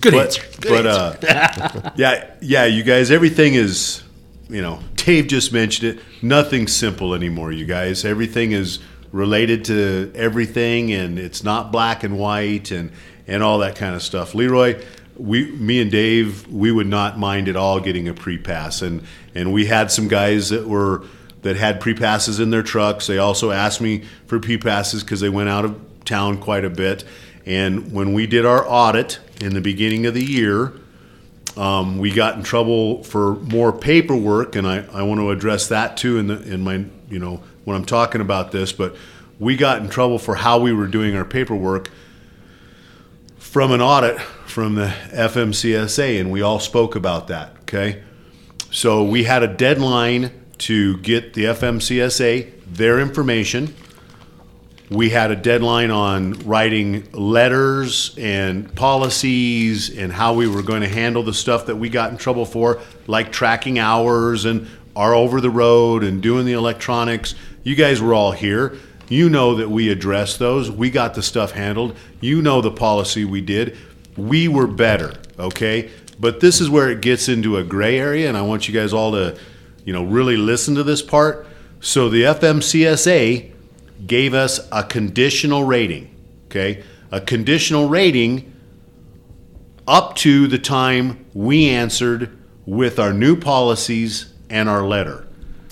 [0.00, 0.42] Good but, answer.
[0.60, 4.02] Good but uh, yeah, yeah, you guys, everything is,
[4.48, 6.04] you know, Dave just mentioned it.
[6.22, 8.04] Nothing's simple anymore, you guys.
[8.04, 8.78] Everything is
[9.12, 12.92] related to everything, and it's not black and white, and
[13.26, 14.34] and all that kind of stuff.
[14.34, 14.82] Leroy,
[15.16, 19.02] we, me and Dave, we would not mind at all getting a pre pass, and
[19.34, 21.04] and we had some guys that were
[21.42, 23.06] that had pre passes in their trucks.
[23.06, 26.70] They also asked me for pre passes because they went out of town quite a
[26.70, 27.04] bit.
[27.46, 30.74] And when we did our audit in the beginning of the year,
[31.56, 35.96] um, we got in trouble for more paperwork, and I, I want to address that
[35.96, 38.72] too in the in my you know when I'm talking about this.
[38.72, 38.96] But
[39.38, 41.90] we got in trouble for how we were doing our paperwork
[43.38, 47.52] from an audit from the FMCSA, and we all spoke about that.
[47.62, 48.02] Okay,
[48.70, 53.74] so we had a deadline to get the FMCSA their information.
[54.90, 60.88] We had a deadline on writing letters and policies and how we were going to
[60.88, 64.66] handle the stuff that we got in trouble for, like tracking hours and
[64.96, 67.34] are over the road and doing the electronics.
[67.62, 68.76] You guys were all here.
[69.08, 70.70] You know that we addressed those.
[70.70, 71.96] We got the stuff handled.
[72.20, 73.76] You know the policy we did.
[74.16, 75.90] We were better, okay?
[76.18, 78.92] But this is where it gets into a gray area, and I want you guys
[78.92, 79.38] all to,
[79.90, 81.44] you know, really listen to this part.
[81.80, 83.50] So the FMCSA
[84.06, 86.14] gave us a conditional rating,
[86.46, 86.84] okay?
[87.10, 88.52] A conditional rating
[89.88, 95.26] up to the time we answered with our new policies and our letter.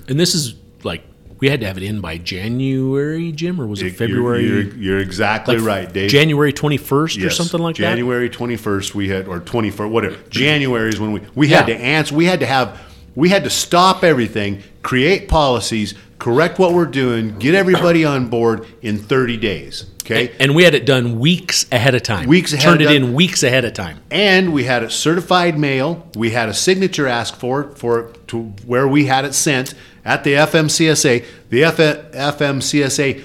[0.08, 1.04] And this is like,
[1.38, 4.44] we had to have it in by January, Jim, or was it You're- February?
[4.48, 6.10] You're, you're exactly Like right, Dave.
[6.10, 7.82] January 21st or something like that?
[7.82, 10.16] January 21st we had or 21st whatever.
[10.28, 12.80] January is when we we had to answer we had to have
[13.14, 18.66] we had to stop everything, create policies, correct what we're doing, get everybody on board
[18.82, 20.32] in 30 days, okay?
[20.40, 22.28] And we had it done weeks ahead of time.
[22.28, 23.98] Weeks ahead Turned it in weeks ahead of time.
[24.10, 26.08] and we had it certified mail.
[26.16, 29.74] We had a signature asked for for to where we had it sent
[30.04, 31.24] at the FMCSA.
[31.50, 33.24] The F- FMCSA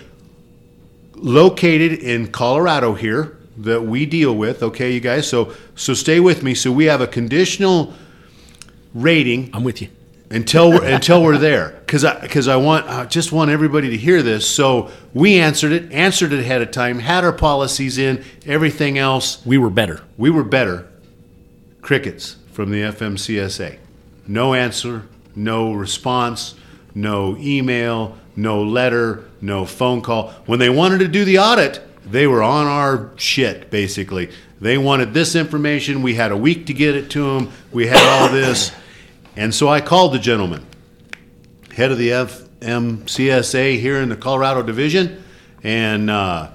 [1.15, 4.63] located in Colorado here that we deal with.
[4.63, 5.27] Okay, you guys.
[5.27, 6.53] So so stay with me.
[6.55, 7.93] So we have a conditional
[8.93, 9.89] rating I'm with you.
[10.29, 13.97] until we're, until we're there because I because I want I just want everybody to
[13.97, 14.47] hear this.
[14.47, 19.43] So we answered it, answered it ahead of time, had our policies in, everything else
[19.45, 20.01] We were better.
[20.17, 20.87] we were better.
[21.81, 23.77] Crickets from the FMCSA.
[24.27, 26.55] No answer, no response,
[26.95, 30.29] no email, no letter, no phone call.
[30.45, 34.29] When they wanted to do the audit, they were on our shit, basically.
[34.61, 36.01] They wanted this information.
[36.03, 37.51] We had a week to get it to them.
[37.73, 38.71] We had all this.
[39.35, 40.65] And so I called the gentleman,
[41.75, 45.23] head of the FMCSA here in the Colorado Division,
[45.63, 46.49] and uh,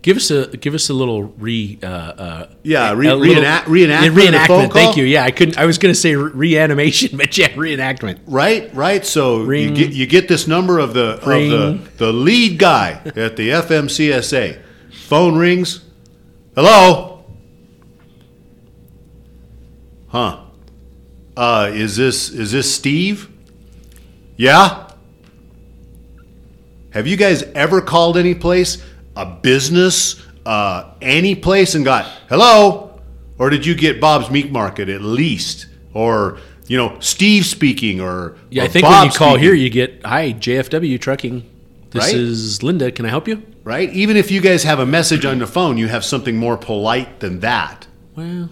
[0.00, 3.64] Give us a give us a little re uh, uh, Yeah, re- a little- reenact-
[3.64, 4.72] reenactment reenactment.
[4.72, 5.04] Thank you.
[5.04, 5.58] Yeah, I couldn't.
[5.58, 8.20] I was going to say re- reanimation, but yeah, reenactment.
[8.26, 9.04] Right, right.
[9.04, 11.52] So you get you get this number of the Ring.
[11.52, 14.62] of the the lead guy at the FMCSA.
[14.92, 15.84] Phone rings.
[16.54, 17.24] Hello.
[20.06, 20.44] Huh.
[21.38, 23.28] Uh, is this is this Steve?
[24.36, 24.90] Yeah.
[26.90, 28.82] Have you guys ever called any place,
[29.14, 33.00] a business, uh, any place, and got hello?
[33.38, 35.66] Or did you get Bob's Meat Market at least?
[35.94, 38.36] Or, you know, Steve speaking or.
[38.50, 41.44] Yeah, or I think Bob when you call speaking, here, you get, "Hi, JFW Trucking.
[41.90, 42.14] This Right?
[42.16, 42.90] is Linda.
[42.90, 43.92] Can I help you?" Right?
[43.92, 47.20] Even if you guys have a message on the phone, you have something more polite
[47.20, 47.86] than that.
[48.16, 48.50] Well,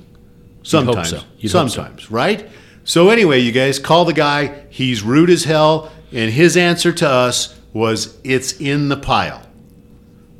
[0.62, 1.10] Sometimes.
[1.10, 1.16] so.
[1.16, 1.48] Hope so.
[1.48, 2.48] Sometimes, right?
[2.86, 4.62] So anyway, you guys call the guy.
[4.70, 9.42] He's rude as hell, and his answer to us was, "It's in the pile."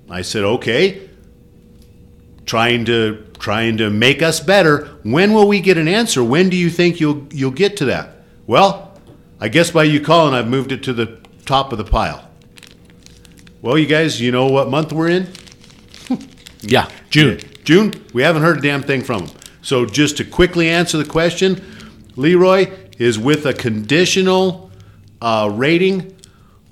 [0.09, 1.01] I said, "Okay."
[2.47, 4.89] Trying to trying to make us better.
[5.03, 6.23] When will we get an answer?
[6.23, 8.23] When do you think you'll you'll get to that?
[8.47, 8.93] Well,
[9.41, 12.31] I guess by you calling, I've moved it to the top of the pile.
[13.61, 15.27] Well, you guys, you know what month we're in?
[16.61, 17.41] yeah, June.
[17.65, 19.37] June, we haven't heard a damn thing from him.
[19.63, 21.61] So just to quickly answer the question,
[22.17, 24.71] Leroy is with a conditional
[25.21, 26.17] uh, rating.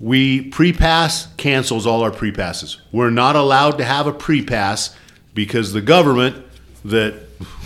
[0.00, 2.80] We pre-pass cancels all our pre-passes.
[2.92, 4.96] We're not allowed to have a pre-pass
[5.34, 6.44] because the government
[6.84, 7.14] that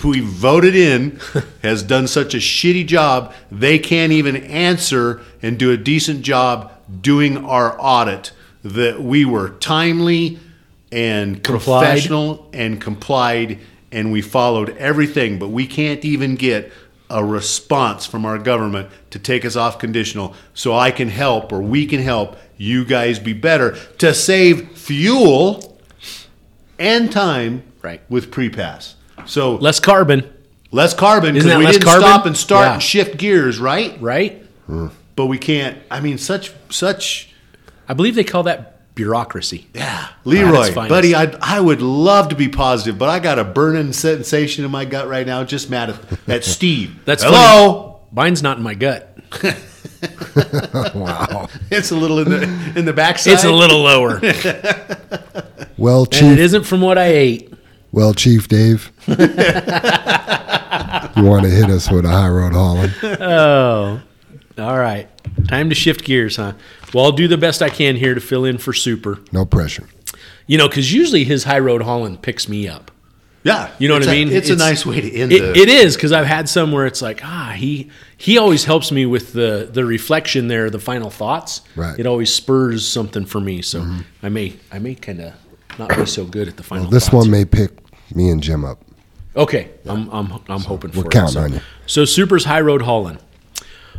[0.05, 1.21] we voted in
[1.63, 3.35] has done such a shitty job.
[3.51, 8.33] They can't even answer and do a decent job doing our audit.
[8.65, 10.39] That we were timely
[10.91, 11.85] and Complied.
[11.85, 13.59] professional and complied
[13.93, 16.73] and we followed everything but we can't even get
[17.11, 21.61] a response from our government to take us off conditional so i can help or
[21.63, 25.79] we can help you guys be better to save fuel
[26.79, 28.01] and time Right.
[28.09, 30.31] with pre-pass so Less carbon,
[30.71, 32.03] less carbon because we less didn't carbon?
[32.09, 32.73] stop and start Yeah.
[32.75, 34.45] and shift gears right right?
[35.17, 37.33] but we can't i mean such such
[37.89, 39.65] I believe they call that bureaucracy.
[39.75, 43.93] Yeah, Leroy, buddy, I I would love to be positive, but I got a burning
[43.93, 45.45] sensation in my gut right now.
[45.45, 46.99] Just mad at, at Steve.
[47.05, 48.01] That's hello.
[48.11, 49.17] Mine's not in my gut.
[50.95, 51.49] Wow.
[51.73, 52.43] It's a little in the
[52.77, 53.35] in the backside.
[53.35, 54.21] It's a little lower,
[55.77, 56.39] Well, and it Chief.
[56.39, 57.53] isn't from what I ate.
[57.91, 58.93] Well, Chief Dave.
[59.09, 59.15] you
[61.25, 62.91] want to hit us with a high road hauling?
[63.03, 64.01] Oh,
[64.59, 65.09] all right.
[65.47, 66.55] Time to shift gears, huh?
[66.93, 69.19] Well, I'll do the best I can here to fill in for Super.
[69.33, 69.87] No pressure.
[70.47, 72.91] You know, because usually his high road hauling picks me up.
[73.45, 74.35] Yeah, You know what it's I a- mean?
[74.35, 77.01] It's, a nice way to end It, it is because I've had some where it's
[77.01, 81.63] like, ah, he he always helps me with the the reflection there, the final thoughts.
[81.77, 81.99] Right.
[81.99, 83.63] It always spurs something for me.
[83.63, 83.87] So
[84.23, 85.35] I may I may kind of
[85.79, 86.91] not be so good at the final.
[86.91, 87.15] This thoughts.
[87.15, 87.71] one may pick
[88.15, 88.83] me and Jim up.
[89.37, 91.13] Okay, I'm I'm I'm hoping for we're it.
[91.13, 91.61] counting So- on you.
[91.87, 93.19] So Super's high road hauling.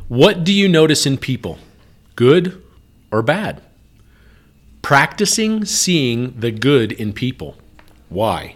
[0.10, 1.60] What do you notice in people,
[2.15, 2.64] good
[3.11, 3.61] or bad?
[4.81, 7.57] Practicing seeing the good in people.
[8.10, 8.56] Why?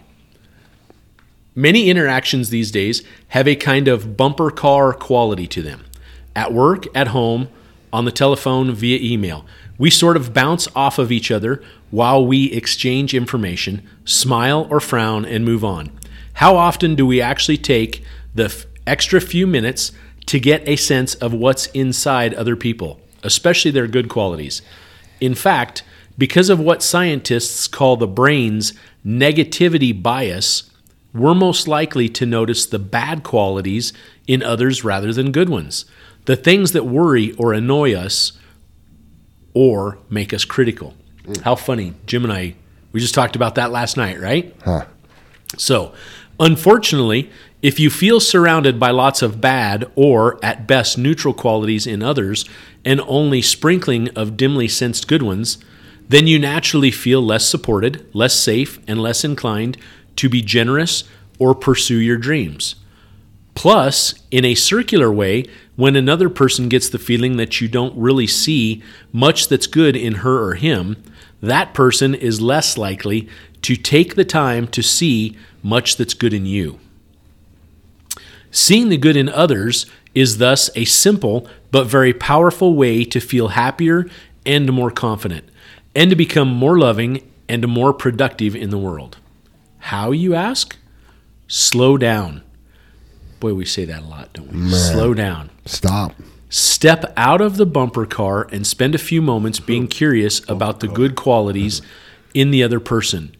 [1.54, 5.84] Many interactions these days have a kind of bumper car quality to them.
[6.34, 7.48] At work, at home,
[7.92, 9.46] on the telephone, via email.
[9.78, 11.62] We sort of bounce off of each other
[11.92, 15.92] while we exchange information, smile or frown, and move on.
[16.32, 18.02] How often do we actually take
[18.34, 19.92] the f- extra few minutes
[20.26, 24.62] to get a sense of what's inside other people, especially their good qualities?
[25.20, 25.82] In fact,
[26.16, 28.72] because of what scientists call the brain's
[29.04, 30.70] negativity bias,
[31.12, 33.92] we're most likely to notice the bad qualities
[34.26, 35.84] in others rather than good ones,
[36.24, 38.32] the things that worry or annoy us
[39.54, 40.94] or make us critical.
[41.42, 41.94] How funny.
[42.06, 42.54] Jim and I,
[42.92, 44.54] we just talked about that last night, right?
[44.64, 44.86] Huh.
[45.56, 45.94] So,
[46.38, 47.30] unfortunately,
[47.64, 52.44] if you feel surrounded by lots of bad or, at best, neutral qualities in others
[52.84, 55.56] and only sprinkling of dimly sensed good ones,
[56.06, 59.78] then you naturally feel less supported, less safe, and less inclined
[60.14, 61.04] to be generous
[61.38, 62.74] or pursue your dreams.
[63.54, 68.26] Plus, in a circular way, when another person gets the feeling that you don't really
[68.26, 71.02] see much that's good in her or him,
[71.40, 73.26] that person is less likely
[73.62, 76.78] to take the time to see much that's good in you.
[78.54, 83.48] Seeing the good in others is thus a simple but very powerful way to feel
[83.48, 84.06] happier
[84.46, 85.44] and more confident,
[85.92, 89.16] and to become more loving and more productive in the world.
[89.78, 90.76] How, you ask?
[91.48, 92.42] Slow down.
[93.40, 94.70] Boy, we say that a lot, don't we?
[94.70, 95.50] Slow down.
[95.66, 96.12] Stop.
[96.48, 100.86] Step out of the bumper car and spend a few moments being curious about the
[100.86, 101.82] good qualities
[102.34, 103.34] in the other person.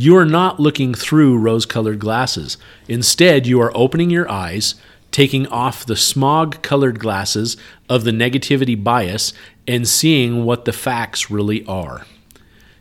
[0.00, 2.56] You are not looking through rose colored glasses.
[2.88, 4.76] Instead, you are opening your eyes,
[5.10, 9.34] taking off the smog colored glasses of the negativity bias,
[9.68, 12.06] and seeing what the facts really are.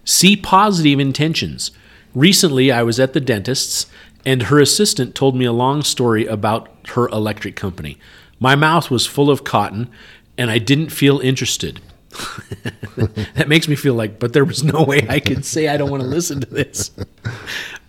[0.05, 1.71] See positive intentions.
[2.15, 3.87] Recently, I was at the dentist's,
[4.25, 7.97] and her assistant told me a long story about her electric company.
[8.39, 9.89] My mouth was full of cotton,
[10.37, 11.81] and I didn't feel interested.
[13.35, 15.89] that makes me feel like, but there was no way I could say I don't
[15.89, 16.91] want to listen to this.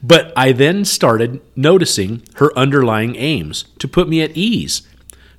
[0.03, 4.83] But I then started noticing her underlying aims to put me at ease,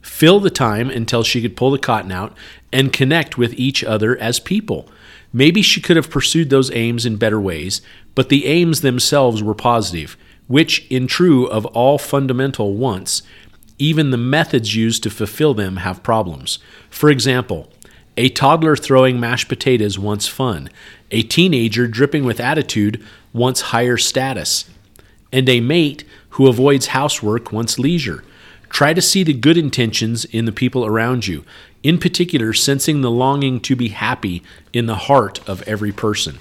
[0.01, 2.35] fill the time until she could pull the cotton out
[2.71, 4.89] and connect with each other as people.
[5.33, 7.81] Maybe she could have pursued those aims in better ways,
[8.15, 10.17] but the aims themselves were positive,
[10.47, 13.23] which, in true of all fundamental wants,
[13.79, 16.59] even the methods used to fulfill them have problems.
[16.89, 17.71] For example,
[18.17, 20.69] a toddler throwing mashed potatoes wants fun.
[21.11, 24.65] A teenager dripping with attitude wants higher status.
[25.31, 28.23] And a mate who avoids housework wants leisure.
[28.69, 31.43] Try to see the good intentions in the people around you,
[31.83, 36.39] in particular, sensing the longing to be happy in the heart of every person.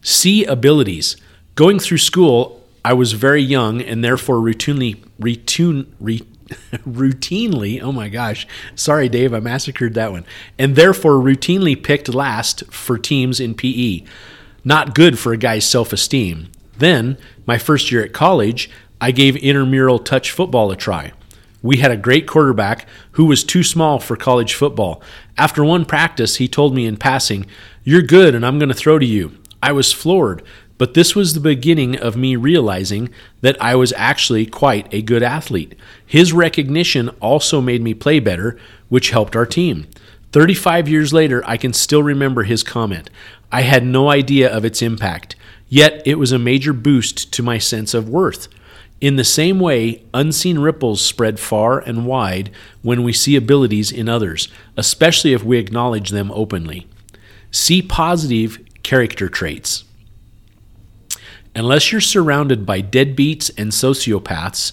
[0.00, 1.16] See abilities.
[1.54, 6.22] Going through school, I was very young and therefore routinely, retune, re,
[6.86, 10.24] routinely, oh my gosh, sorry, Dave, I massacred that one,
[10.58, 14.04] and therefore routinely picked last for teams in PE.
[14.64, 16.48] Not good for a guy's self esteem.
[16.78, 18.70] Then, my first year at college,
[19.00, 21.12] I gave intramural touch football a try.
[21.62, 25.02] We had a great quarterback who was too small for college football.
[25.38, 27.46] After one practice, he told me in passing,
[27.84, 29.36] You're good, and I'm going to throw to you.
[29.62, 30.42] I was floored,
[30.78, 35.22] but this was the beginning of me realizing that I was actually quite a good
[35.22, 35.74] athlete.
[36.04, 38.58] His recognition also made me play better,
[38.88, 39.86] which helped our team.
[40.32, 43.10] 35 years later, I can still remember his comment.
[43.50, 45.36] I had no idea of its impact,
[45.68, 48.48] yet it was a major boost to my sense of worth.
[49.02, 52.50] In the same way, unseen ripples spread far and wide
[52.82, 56.86] when we see abilities in others, especially if we acknowledge them openly.
[57.50, 59.84] See positive character traits.
[61.54, 64.72] Unless you're surrounded by deadbeats and sociopaths,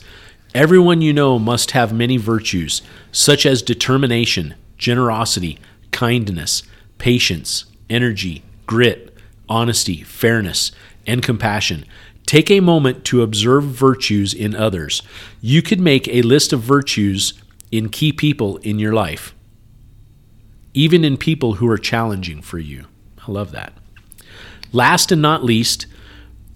[0.56, 2.82] everyone you know must have many virtues,
[3.12, 5.60] such as determination, generosity,
[5.92, 6.64] kindness,
[6.98, 9.14] patience, energy, grit,
[9.50, 10.72] honesty, fairness,
[11.06, 11.84] and compassion.
[12.26, 15.02] Take a moment to observe virtues in others.
[15.42, 17.34] You could make a list of virtues
[17.72, 19.36] in key people in your life,
[20.74, 22.86] even in people who are challenging for you.
[23.28, 23.74] I love that.
[24.72, 25.88] Last and not least,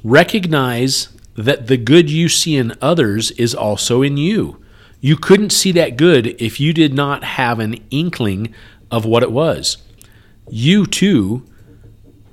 [0.03, 4.61] recognize that the good you see in others is also in you.
[5.01, 8.53] You couldn't see that good if you did not have an inkling
[8.91, 9.77] of what it was.
[10.49, 11.45] You too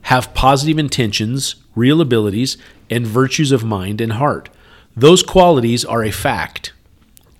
[0.03, 2.57] have positive intentions, real abilities,
[2.91, 4.49] and virtues of mind and heart.
[4.97, 6.73] Those qualities are a fact,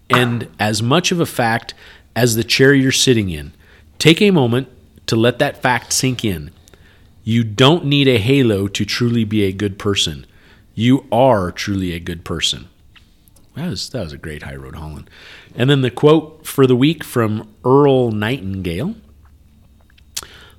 [0.09, 1.75] and as much of a fact
[2.15, 3.53] as the chair you're sitting in.
[3.99, 4.69] Take a moment
[5.07, 6.51] to let that fact sink in.
[7.23, 10.27] You don't need a halo to truly be a good person.
[10.75, 12.69] You are truly a good person.
[13.55, 15.09] That was, that was a great High Road Hauling.
[15.55, 18.95] And then the quote for the week from Earl Nightingale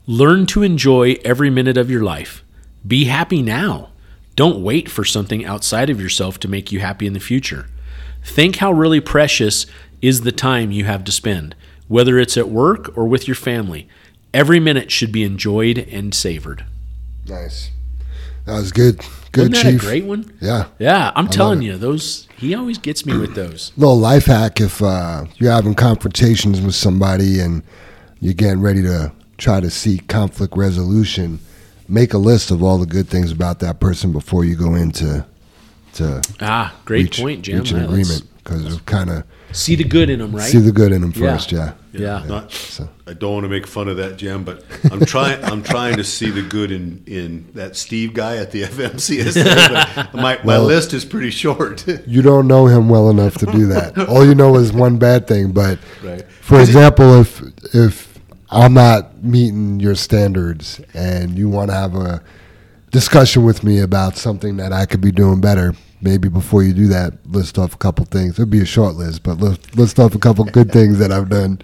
[0.07, 2.43] Learn to enjoy every minute of your life.
[2.85, 3.89] Be happy now.
[4.35, 7.67] Don't wait for something outside of yourself to make you happy in the future.
[8.23, 9.67] Think how really precious
[10.01, 11.55] is the time you have to spend,
[11.87, 13.87] whether it's at work or with your family.
[14.33, 16.65] Every minute should be enjoyed and savored.
[17.27, 17.71] Nice.
[18.45, 19.01] That was good.
[19.31, 19.81] Good, Wasn't that Chief.
[19.81, 20.33] a great one?
[20.41, 20.67] Yeah.
[20.79, 23.71] Yeah, I'm love telling you, those he always gets me with those.
[23.77, 27.61] Little life hack if uh, you're having confrontations with somebody and
[28.19, 31.39] you're getting ready to try to seek conflict resolution,
[31.87, 35.25] make a list of all the good things about that person before you go into
[35.93, 37.59] to Ah, great reach, point, Jim.
[37.59, 40.49] reach an agreement because kind of See the good in them, right?
[40.49, 41.33] see the good in them Yeah.
[41.33, 41.51] first.
[41.51, 41.73] Yeah.
[41.93, 42.23] yeah.
[42.27, 45.43] Not, So- I don't want to make fun of that, Jim, but I'm trying.
[45.43, 49.95] I'm trying to see the good in in that Steve guy at the FMCSA.
[49.95, 51.85] But my my Well- list is pretty short.
[52.07, 53.97] You don't know him well enough to do that.
[54.09, 55.51] All you know is one bad thing.
[55.51, 56.23] But Right.
[56.41, 57.41] for example, if
[57.73, 58.07] if
[58.49, 62.21] I'm not meeting your standards and you want to have a
[62.91, 66.87] discussion with me about something that I could be doing better, maybe before you do
[66.87, 68.33] that, list off a couple things.
[68.33, 71.29] It'll be a short list, but list, list off a couple good things that I've
[71.29, 71.61] done.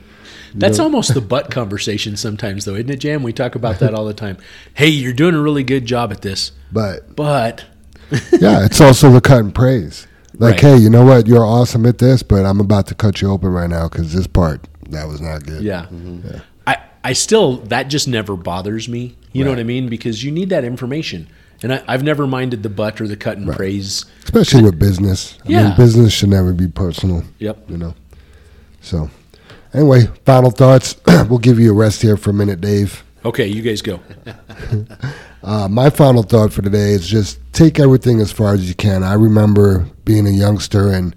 [0.56, 3.22] That's almost the butt conversation sometimes, though, isn't it, Jam?
[3.22, 4.38] We talk about that all the time.
[4.74, 7.66] Hey, you're doing a really good job at this, But but
[8.40, 10.08] yeah, it's also the cut and praise.
[10.40, 10.62] Like, Right.
[10.62, 11.28] hey, you know what?
[11.28, 14.28] You're awesome at this, but I'm about to cut you open right now because this
[14.28, 15.64] part that was not good.
[15.64, 15.88] yeah.
[15.92, 16.38] Mm-hmm.
[16.66, 19.18] I, I still, that just never bothers me.
[19.34, 19.90] You know what I mean?
[19.90, 21.28] Because you need that information.
[21.64, 24.06] And I, I've never minded the butt or the cut and praise.
[24.24, 25.38] especially with business.
[25.46, 25.68] I Yeah.
[25.70, 27.24] mean, business should never be personal.
[27.40, 27.70] Yep.
[27.70, 27.96] You know.
[28.82, 29.10] So,
[29.74, 30.96] anyway, final thoughts.
[31.30, 33.04] we'll give you a rest here for a minute, Dave.
[33.26, 34.00] Okay, you guys go.
[35.44, 39.02] Uh, my final thought for today is just take everything as far as you can.
[39.04, 41.16] I remember being a youngster and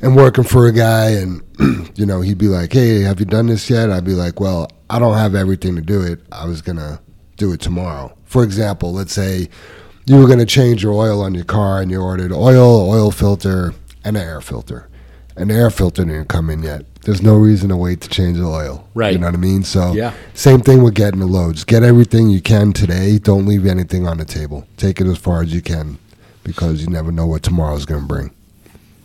[0.00, 1.42] and working for a guy, and
[1.96, 4.68] you know, he'd be like, "Hey, have you done this yet?" I'd be like, "Well,
[4.90, 6.20] I don't have everything to do it.
[6.32, 7.00] I was gonna
[7.36, 9.50] do it tomorrow." For example, let's say
[10.06, 13.74] you were gonna change your oil on your car, and you ordered oil, oil filter,
[14.04, 14.88] and an air filter,
[15.36, 16.86] and the air filter didn't come in yet.
[17.02, 18.88] There's no reason to wait to change the oil.
[18.94, 19.12] Right.
[19.12, 19.64] You know what I mean?
[19.64, 20.14] So Yeah.
[20.32, 21.64] same thing with getting the loads.
[21.64, 23.18] Get everything you can today.
[23.18, 24.66] Don't leave anything on the table.
[24.78, 25.98] Take it as far as you can,
[26.42, 28.30] because you never know what tomorrow's gonna bring.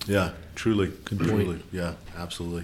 [0.07, 0.93] Yeah, truly.
[1.05, 1.61] Truly.
[1.73, 2.63] Yeah, absolutely.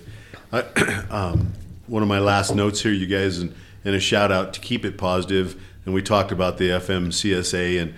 [0.54, 0.62] I,
[1.10, 1.52] um,
[1.88, 3.54] one of my last notes here, you guys, and,
[3.84, 5.58] and a shout out to keep it positive.
[5.86, 7.94] And we talked about the FMCSA and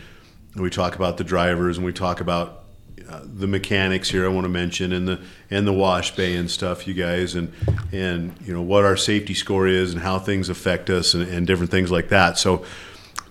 [0.55, 2.63] we talk about the drivers and we talk about
[3.09, 5.21] uh, the mechanics here I want to mention and the
[5.51, 7.53] and the wash bay and stuff you guys and
[7.91, 11.45] and you know what our safety score is and how things affect us and, and
[11.45, 12.65] different things like that so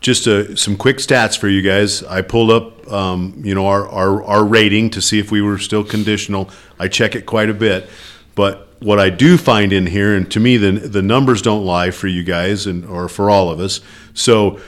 [0.05, 2.03] just uh, some quick stats for you guys.
[2.03, 5.57] I pulled up, um, you know, our, our, our rating to see if we were
[5.57, 6.51] still conditional.
[6.79, 7.89] I check it quite a bit,
[8.35, 11.91] but what I do find in here, and to me, the the numbers don't lie
[11.91, 13.81] for you guys and or for all of us.
[14.15, 14.61] So,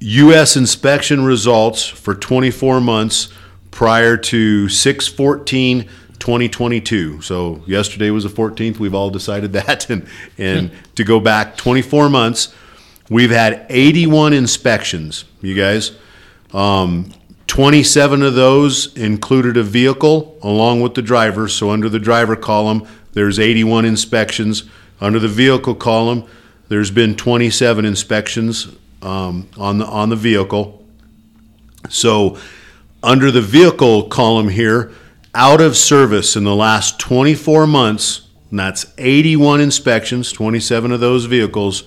[0.00, 0.56] U.S.
[0.56, 3.32] inspection results for 24 months
[3.70, 5.88] prior to 614
[6.18, 7.20] 2022.
[7.20, 8.78] So yesterday was the 14th.
[8.78, 10.06] We've all decided that, and
[10.36, 12.54] and to go back 24 months.
[13.10, 15.92] We've had 81 inspections, you guys.
[16.52, 17.12] Um,
[17.46, 21.48] 27 of those included a vehicle along with the driver.
[21.48, 22.86] So under the driver column,
[23.18, 24.62] there's 81 inspections.
[25.00, 26.24] Under the vehicle column,
[26.68, 28.68] there's been 27 inspections
[29.02, 30.86] um, on the on the vehicle.
[31.88, 32.38] So
[33.02, 34.92] under the vehicle column here,
[35.34, 41.24] out of service in the last 24 months, and that's 81 inspections, 27 of those
[41.24, 41.82] vehicles.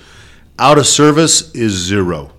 [0.59, 2.33] Out of service is zero.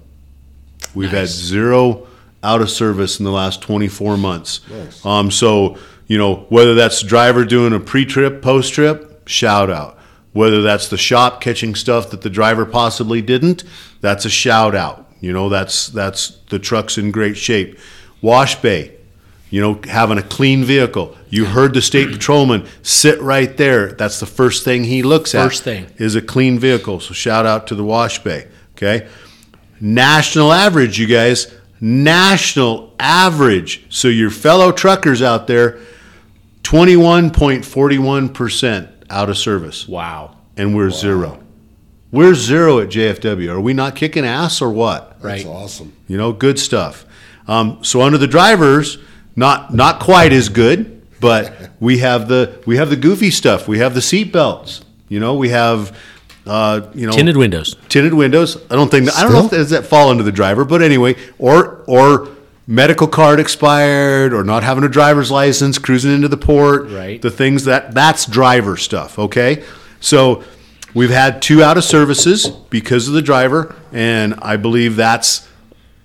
[0.95, 2.07] We've had zero
[2.43, 4.61] out of service in the last 24 months.
[5.07, 9.99] Um, so, you know, whether that's the driver doing a pre-trip, post-trip, shout out.
[10.33, 13.65] Whether that's the shop catching stuff that the driver possibly didn't,
[14.01, 15.11] that's a shout out.
[15.21, 17.79] You know, that's that's the truck's in great shape.
[18.23, 18.97] Wash bay,
[19.51, 21.17] you know, having a clean vehicle.
[21.29, 23.93] You heard the state patrolman sit right there.
[23.93, 25.45] That's the first thing he looks at.
[25.45, 25.87] First thing.
[25.99, 26.99] is a clean vehicle.
[27.01, 28.49] So shout out to the wash bay.
[28.73, 29.07] Okay.
[29.81, 31.53] National average, you guys.
[31.81, 33.85] National average.
[33.91, 35.79] So your fellow truckers out there,
[36.63, 39.89] 21.41% out of service.
[39.89, 40.37] Wow.
[40.57, 41.39] And we're zero.
[42.11, 43.51] We're zero at JFW.
[43.51, 45.21] Are we not kicking ass or what?
[45.23, 45.47] That's Right.
[45.47, 45.93] awesome.
[46.09, 47.07] You know, good stuff.
[47.49, 48.99] Um, so under the drivers,
[49.35, 53.67] not not quite as good, but we have the we have the goofy stuff.
[53.67, 54.83] We have the seat belts.
[55.09, 55.97] You know, we have
[56.47, 57.77] uh, you know Tinted windows.
[57.89, 58.57] tinted windows.
[58.71, 59.59] I don't think I don't know if Still?
[59.59, 62.29] does that fall under the driver, but anyway, or or
[62.67, 66.91] medical card expired, or not having a driver's license, cruising into the port.
[66.91, 67.21] Right.
[67.21, 69.19] The things that that's driver stuff.
[69.19, 69.65] Okay,
[70.01, 70.43] so
[70.95, 75.49] we've had two out of services because of the driver, and I believe that's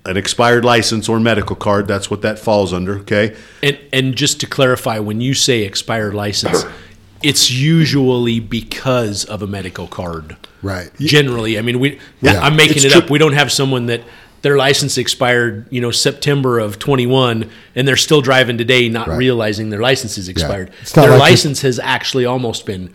[0.05, 1.87] an expired license or medical card.
[1.87, 2.99] That's what that falls under.
[2.99, 3.35] Okay.
[3.61, 6.63] And and just to clarify, when you say expired license,
[7.23, 10.37] it's usually because of a medical card.
[10.63, 10.91] Right.
[10.97, 11.99] Generally, I mean, we.
[12.21, 12.39] Yeah.
[12.39, 13.09] I'm making It's it up.
[13.09, 14.01] We don't have someone that
[14.47, 19.17] their license expired, you know, September of 21, and they're still driving today, not Right.
[19.17, 20.69] realizing their license is expired.
[20.95, 22.91] Not Their like license has actually almost been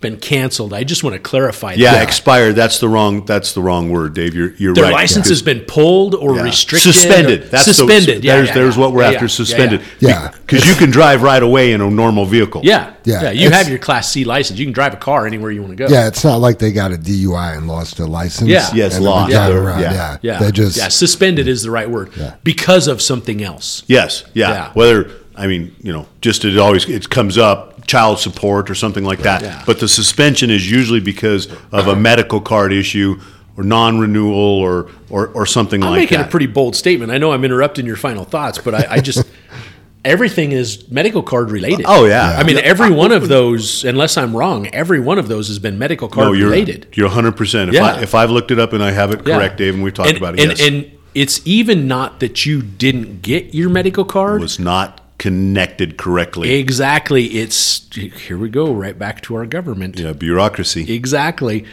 [0.00, 0.74] been canceled.
[0.74, 1.72] I just want to clarify.
[1.72, 2.02] Yeah, that.
[2.02, 2.54] expired.
[2.54, 3.24] That's the wrong.
[3.24, 4.34] That's the wrong word, Dave.
[4.34, 4.92] You're you're their right.
[4.92, 6.42] license has been pulled or Yeah.
[6.42, 7.42] restricted, suspended.
[7.44, 8.22] or- That's suspended.
[8.22, 8.80] The, yeah, there's yeah, there's yeah.
[8.82, 9.24] what we're Yeah, after.
[9.24, 9.82] yeah, Suspended.
[10.00, 10.30] Yeah.
[10.46, 12.60] Because you can drive right away in a normal vehicle.
[12.64, 13.30] Yeah, Yeah, yeah.
[13.30, 14.58] You it's- have your Class C license.
[14.58, 15.92] You can drive a car anywhere you want to go.
[15.92, 18.48] Yeah, it's not like they got a DUI and lost their license.
[18.50, 18.68] Yeah.
[18.74, 19.32] Yeah, it's and they'll be lost.
[19.32, 19.48] Yeah.
[19.48, 19.90] Yeah.
[19.92, 20.16] Yeah.
[20.22, 20.38] yeah.
[20.40, 20.88] They just yeah.
[20.88, 22.34] Suspended is the right word Yeah.
[22.44, 23.82] because of something else.
[23.86, 24.24] Yes.
[24.34, 24.50] Yeah.
[24.50, 24.70] Yeah.
[24.74, 29.04] Whether I mean, you know, just it always it comes up child support or something
[29.04, 29.42] like that.
[29.42, 29.62] Yeah.
[29.66, 33.20] But the suspension is usually because of a medical card issue
[33.56, 35.92] or non-renewal or or, or something like that.
[35.92, 36.26] I'm like making that.
[36.28, 37.10] a pretty bold statement.
[37.12, 39.26] I know I'm interrupting your final thoughts, but I, I just
[40.04, 41.84] everything is medical card related.
[41.88, 42.36] Oh, yeah.
[42.38, 45.78] I mean, every one of those, unless I'm wrong, every one of those has been
[45.78, 46.88] medical card no, you're related.
[46.94, 47.32] you're 100.
[47.32, 47.84] percent If Yeah.
[47.86, 49.36] I if I've looked it up and I have it Yeah.
[49.36, 52.44] correct, Dave, and we've talked And- about it, and, yes, and it's even not that
[52.44, 54.42] you didn't get your medical card.
[54.42, 56.54] was not connected correctly.
[56.54, 57.26] Exactly.
[57.26, 59.98] It's here we go right back to our government.
[59.98, 60.92] yeah, bureaucracy.
[60.92, 61.64] Exactly.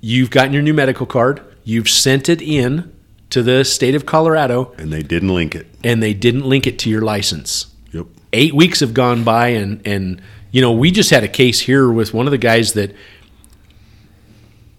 [0.00, 1.40] You've gotten your new medical card.
[1.64, 2.92] You've sent it in
[3.30, 5.66] to the state of Colorado, and they didn't link it.
[5.82, 7.66] and they didn't link it to your license.
[7.92, 8.06] Yep.
[8.32, 10.22] Eight weeks have gone by, and and
[10.52, 12.94] you know we just had a case here with one of the guys that.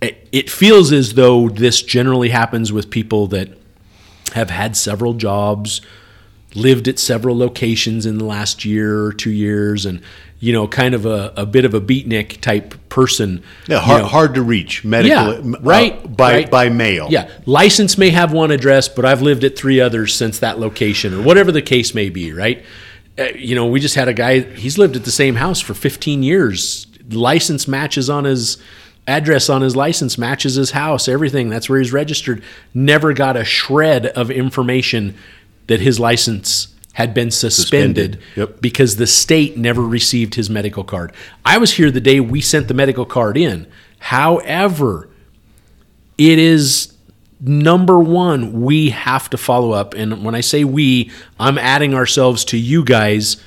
[0.02, 3.50] It it feels as though this generally happens with people that
[4.34, 5.82] have had several jobs,
[6.58, 10.02] lived at several locations in the last year or two years, and
[10.40, 13.44] you know, kind of a, a bit of a beatnik type person.
[13.68, 14.08] Yeah, you hard, know.
[14.08, 16.52] hard to reach medical, Yeah, uh, right, by right.
[16.52, 17.08] by mail.
[17.10, 21.14] Yeah, license may have one address, but I've lived at three others since that location,
[21.14, 22.34] or whatever the case may be.
[22.34, 22.64] Right?
[23.18, 24.42] Uh, you know, we just had a guy.
[24.42, 26.86] He's lived at the same house for 15 years.
[27.10, 28.58] License matches on his
[29.08, 31.08] address on his license matches his house.
[31.08, 31.50] Everything.
[31.50, 32.44] That's where he's registered.
[32.74, 35.16] Never got a shred of information
[35.68, 38.24] that his license had been suspended, Suspended.
[38.36, 38.62] Yep.
[38.62, 41.14] because the state never received his medical card.
[41.46, 43.68] I was here the day we sent the medical card in.
[44.00, 45.10] However,
[46.18, 46.94] it is
[47.40, 52.44] number one we have to follow up and when i say we i'm adding ourselves
[52.44, 53.38] to you guys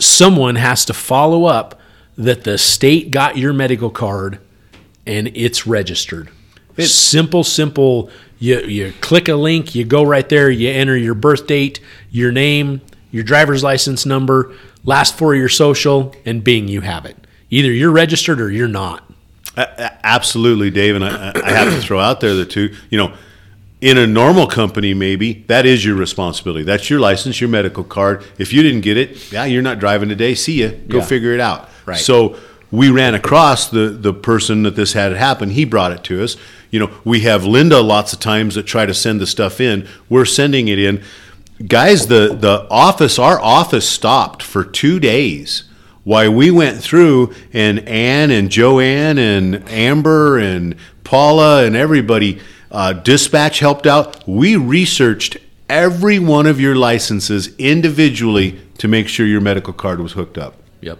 [0.00, 1.78] someone has to follow up
[2.16, 4.38] that the state got your medical card
[5.06, 6.30] and it's registered
[6.78, 11.46] simple simple you, you click a link you go right there you enter your birth
[11.46, 11.80] date
[12.10, 12.80] your name
[13.10, 14.52] your driver's license number
[14.84, 17.16] last four of your social and bing you have it
[17.50, 19.04] either you're registered or you're not
[19.56, 22.74] a- Absolutely, Dave, and I, I have to throw out there the two.
[22.88, 23.14] You know,
[23.82, 26.64] in a normal company, maybe that is your responsibility.
[26.64, 28.24] That's your license, your medical card.
[28.38, 30.34] If you didn't get it, yeah, you're not driving today.
[30.34, 30.70] See ya.
[30.88, 31.04] Go Yeah.
[31.04, 31.68] figure it out.
[31.84, 31.98] Right.
[31.98, 32.36] So
[32.72, 35.50] we ran across the the person that this had happen.
[35.50, 36.36] He brought it to us.
[36.70, 39.86] You know, we have Linda lots of times that try to send the stuff in.
[40.08, 41.02] We're sending it in.
[41.64, 45.64] Guys, the the office, our office stopped for two days
[46.02, 50.74] why we went through and Ann and Joanne and Amber and
[51.04, 52.40] Paula and everybody,
[52.72, 54.26] uh, dispatch helped out.
[54.26, 55.36] We researched
[55.68, 60.56] every one of your licenses individually to make sure your medical card was hooked up.
[60.80, 60.98] yep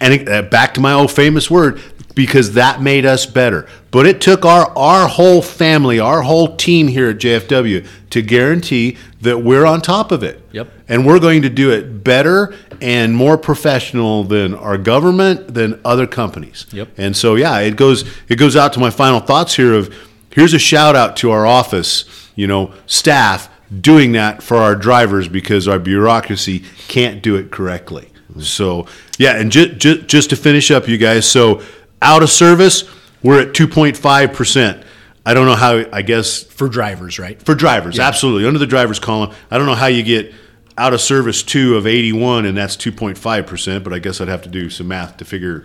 [0.00, 1.80] And it, uh, back to my old famous word,
[2.18, 3.64] because that made us better.
[3.92, 8.96] But it took our our whole family, our whole team here at JFW to guarantee
[9.20, 10.42] that we're on top of it.
[10.50, 10.68] Yep.
[10.88, 16.08] And we're going to do it better and more professional than our government, than other
[16.08, 16.66] companies.
[16.72, 16.88] Yep.
[16.96, 19.94] And so yeah, it goes it goes out to my final thoughts here of
[20.32, 22.04] here's a shout out to our office,
[22.34, 23.48] you know, staff
[23.80, 28.07] doing that for our drivers because our bureaucracy can't do it correctly.
[28.40, 28.86] So
[29.18, 31.28] yeah, and ju- ju- just to finish up, you guys.
[31.28, 31.62] So
[32.02, 32.84] out of service,
[33.22, 34.84] we're at two point five percent.
[35.26, 35.84] I don't know how.
[35.92, 39.34] I guess for drivers right for drivers, absolutely under the drivers column.
[39.50, 40.32] I don't know how you get
[40.76, 43.84] out of service two of eighty one, and that's two point five percent.
[43.84, 45.64] But I guess I'd have to do some math to figure.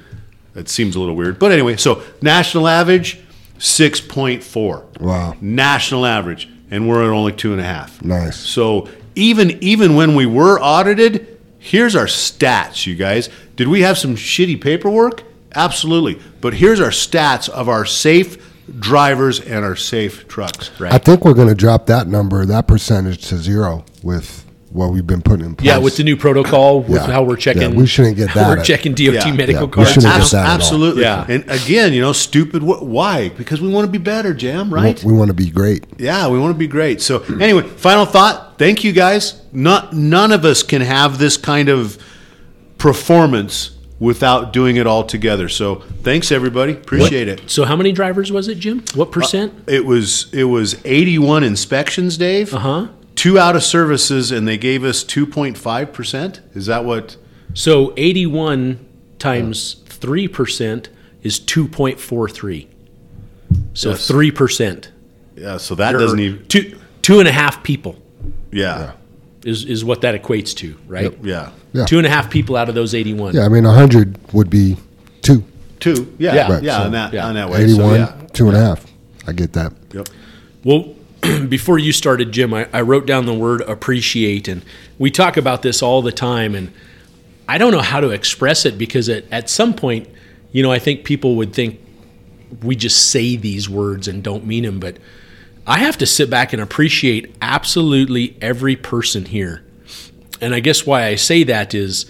[0.54, 1.40] That seems a little weird.
[1.40, 3.20] But anyway, so national average
[3.58, 4.86] six point four.
[5.00, 5.36] Wow.
[5.42, 8.02] National average, and we're at only two and a half.
[8.02, 8.38] Nice.
[8.38, 11.33] So even even when we were audited,
[11.64, 13.30] here's our stats, you guys.
[13.56, 15.24] Did we have some shitty paperwork?
[15.56, 16.22] Absolutely.
[16.42, 20.78] But here's our stats of our safe drivers and our safe trucks.
[20.80, 24.43] right I think we're going to drop that number, that percentage to zero with
[24.74, 25.68] what we've been putting in place.
[25.68, 27.12] Yeah, with the new protocol, with Yeah.
[27.12, 27.62] how we're checking.
[27.62, 29.32] Yeah, we shouldn't get that We're at- checking DOT Yeah.
[29.34, 29.90] medical Yeah, we cards.
[29.92, 30.20] shouldn't now.
[30.20, 30.52] get that at all.
[30.56, 31.02] absolutely.
[31.04, 31.26] Yeah.
[31.30, 32.64] And again, you know, stupid.
[32.64, 33.30] Why?
[33.30, 34.74] Because we want to be better, Jam.
[34.74, 35.02] Right?
[35.04, 35.86] We want to be great.
[35.98, 37.02] Yeah, we want to be great.
[37.02, 38.58] So anyway, final thought.
[38.58, 39.42] Thank you guys.
[39.52, 41.98] Not none of us can have this kind of
[42.78, 45.48] performance without doing it all together.
[45.50, 46.74] So thanks everybody.
[46.74, 47.50] Appreciate it.
[47.50, 48.84] So, how many drivers was it, Jim?
[48.96, 49.54] What percent?
[49.68, 52.54] It was it was 81 inspections, Dave.
[52.54, 52.88] Uh huh.
[53.16, 56.42] Two out of services, and they gave us 2.5 percent.
[56.54, 57.16] Is that what?
[57.54, 58.84] So, eighty-one
[59.20, 60.90] times three percent
[61.22, 62.68] is two point four three.
[63.74, 64.08] So, Yes.
[64.08, 64.92] three percent.
[65.36, 65.58] Yeah.
[65.58, 66.46] So that doesn't even.
[66.48, 68.02] two two and a half people
[68.52, 68.94] Yeah.
[69.46, 71.16] is is what that equates to, right?
[71.24, 71.52] Yeah.
[71.74, 71.86] Yeah.
[71.86, 73.36] Two and a half people out of those eighty-one.
[73.36, 74.78] Yeah, I mean, 100 would be
[75.22, 75.44] two.
[75.80, 76.14] Two.
[76.18, 76.34] Yeah.
[76.36, 76.60] Yeah.
[76.62, 76.78] Yeah.
[76.80, 77.28] So- on that yeah.
[77.28, 77.64] on that way.
[77.64, 78.28] 81, So, yeah.
[78.34, 78.86] two and a half.
[79.28, 79.74] I get that.
[79.94, 80.08] Yep.
[80.64, 80.96] Well,
[81.50, 84.64] before you started, Jim, I, I wrote down the word appreciate, and
[84.98, 86.72] we talk about this all the time, and
[87.48, 90.10] I don't know how to express it because at, at some point,
[90.52, 91.80] you know, I think people would think
[92.62, 94.98] we just say these words and don't mean them, but
[95.66, 99.64] I have to sit back and appreciate absolutely every person here.
[100.42, 102.06] And I guess why I say that is,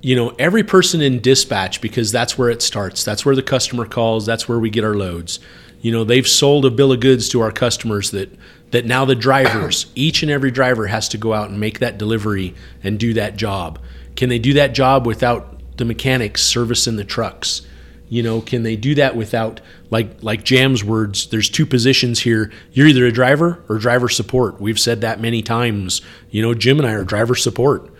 [0.00, 3.04] you know, every person in dispatch, because that's where it starts.
[3.04, 4.26] That's where the customer calls.
[4.26, 5.40] That's where we get our loads.
[5.84, 8.30] You know, they've sold a bill of goods to our customers that
[8.70, 11.98] that now the drivers, each and every driver has to go out and make that
[11.98, 13.78] delivery and do that job.
[14.16, 17.60] Can they do that job without the mechanics servicing the trucks?
[18.08, 21.26] You know, can they do that without like like Jam's words?
[21.26, 22.50] There's two positions here.
[22.72, 24.62] You're either a driver or driver support.
[24.62, 26.00] We've said that many times.
[26.30, 27.92] You know, Jim and I are driver support.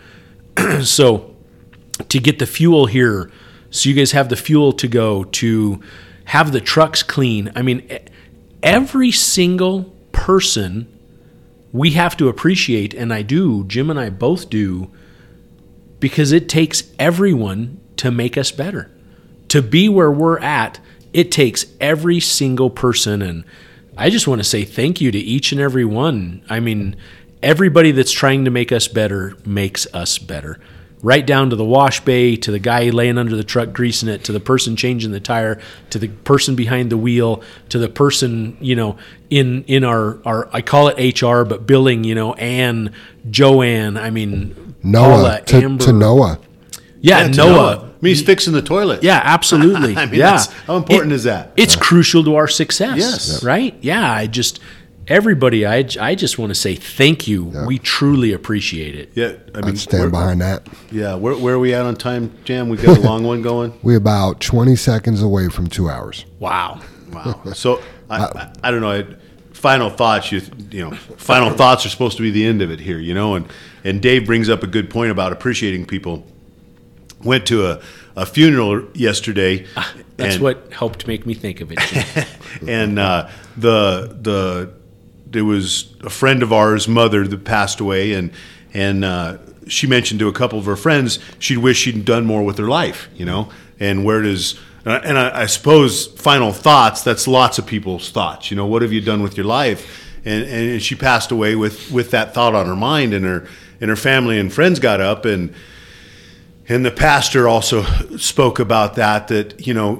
[0.81, 1.35] so
[2.09, 3.29] to get the fuel here,
[3.69, 5.83] so you guys have the fuel to go to
[6.25, 7.51] have the trucks clean.
[7.55, 7.87] I mean,
[8.61, 10.91] every single person
[11.71, 14.91] we have to appreciate, and I do, Jim and I both do,
[15.99, 18.91] because it takes everyone to make us better.
[19.49, 20.79] To be where we're at,
[21.13, 23.21] it takes every single person.
[23.21, 23.43] And
[23.97, 26.43] I just want to say thank you to each and every one.
[26.49, 26.95] I mean,
[27.43, 30.59] everybody that's trying to make us better makes us better.
[31.05, 34.23] Right down to the wash bay, to the guy laying under the truck greasing it,
[34.23, 35.61] to the person changing the tire,
[35.91, 38.97] to the person behind the wheel, to the person, you know,
[39.29, 42.91] in in our, our I call it HR, but billing, you know, Anne,
[43.29, 45.83] Joanne, I mean Noah Paula, to, Amber.
[45.85, 46.39] to Noah.
[47.01, 47.77] Yeah, Yeah, to Noah.
[47.77, 49.03] I mean, he's fixing the toilet.
[49.03, 49.95] Yeah, absolutely.
[49.95, 50.43] I mean, yeah.
[50.65, 51.51] how important It- is that?
[51.55, 52.97] It's crucial to our success.
[52.97, 53.43] Yes.
[53.43, 53.75] Right?
[53.81, 54.11] Yeah.
[54.11, 54.59] I just,
[55.07, 57.45] everybody, I, I just want to say thank you.
[57.65, 59.11] We truly appreciate it.
[59.13, 60.67] Yeah, I mean, I'd stand behind that.
[60.91, 62.69] Yeah, where, where are we at on time, Jam?
[62.69, 63.77] We got a long one going.
[63.83, 66.25] We're about 20 seconds away from two hours.
[66.39, 66.81] Wow.
[67.11, 67.41] Wow.
[67.53, 68.91] So I, I, I don't know.
[68.91, 69.05] I,
[69.53, 70.31] final thoughts.
[70.31, 72.99] You you know, final thoughts are supposed to be the end of it here.
[72.99, 73.51] You know, and
[73.83, 76.25] and Dave brings up a good point about appreciating people.
[77.23, 77.81] Went to a,
[78.15, 79.65] a funeral yesterday.
[80.17, 82.27] That's and- what helped make me think of it.
[82.67, 84.73] And uh, the the
[85.35, 88.31] there was a friend of ours, mother, that passed away, and
[88.73, 89.37] and uh,
[89.67, 92.67] she mentioned to a couple of her friends she'd wish she'd done more with her
[92.67, 93.49] life, you know.
[93.79, 97.03] And where does uh, and I, I suppose final thoughts.
[97.03, 98.49] That's lots of people's thoughts.
[98.49, 100.03] You know, what have you done with your life?
[100.23, 103.47] And and she passed away with with that thought on her mind, and her
[103.81, 105.53] and her family and friends got up and.
[106.67, 107.83] And the pastor also
[108.17, 109.97] spoke about that, that, you know,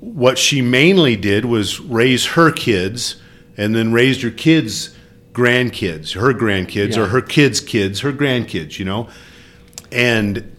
[0.00, 3.21] what she mainly did was raise her kids
[3.56, 4.94] and then raised her kids'
[5.32, 7.02] grandkids, her grandkids, Yeah.
[7.02, 9.08] or her kids' kids, her grandkids, you know.
[9.90, 10.50] And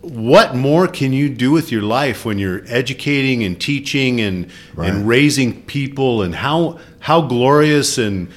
[0.00, 4.46] what more can you do with your life when you're educating and teaching and
[4.78, 8.28] and raising people and how how glorious and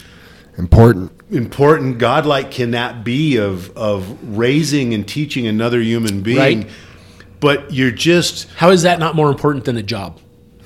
[0.57, 1.11] Important.
[1.31, 6.69] important godlike can that be of of raising and teaching another human being Right.
[7.40, 10.19] but you're just How is that not more important than a job?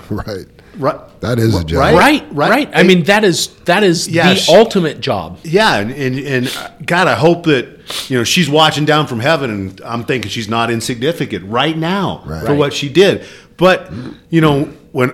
[0.09, 0.45] Right.
[0.77, 1.79] Right That is a job.
[1.79, 1.95] Right.
[1.95, 2.49] Right, right.
[2.49, 2.69] right.
[2.73, 4.47] I mean, that is that is Yes.
[4.47, 5.39] the ultimate job.
[5.43, 7.65] yeah and, and and uh, god i hope that
[8.09, 12.23] you know she's watching down from heaven and i'm thinking she's not insignificant right now
[12.25, 12.45] Right.
[12.45, 13.25] for what she did
[13.57, 13.91] but
[14.29, 15.11] you know when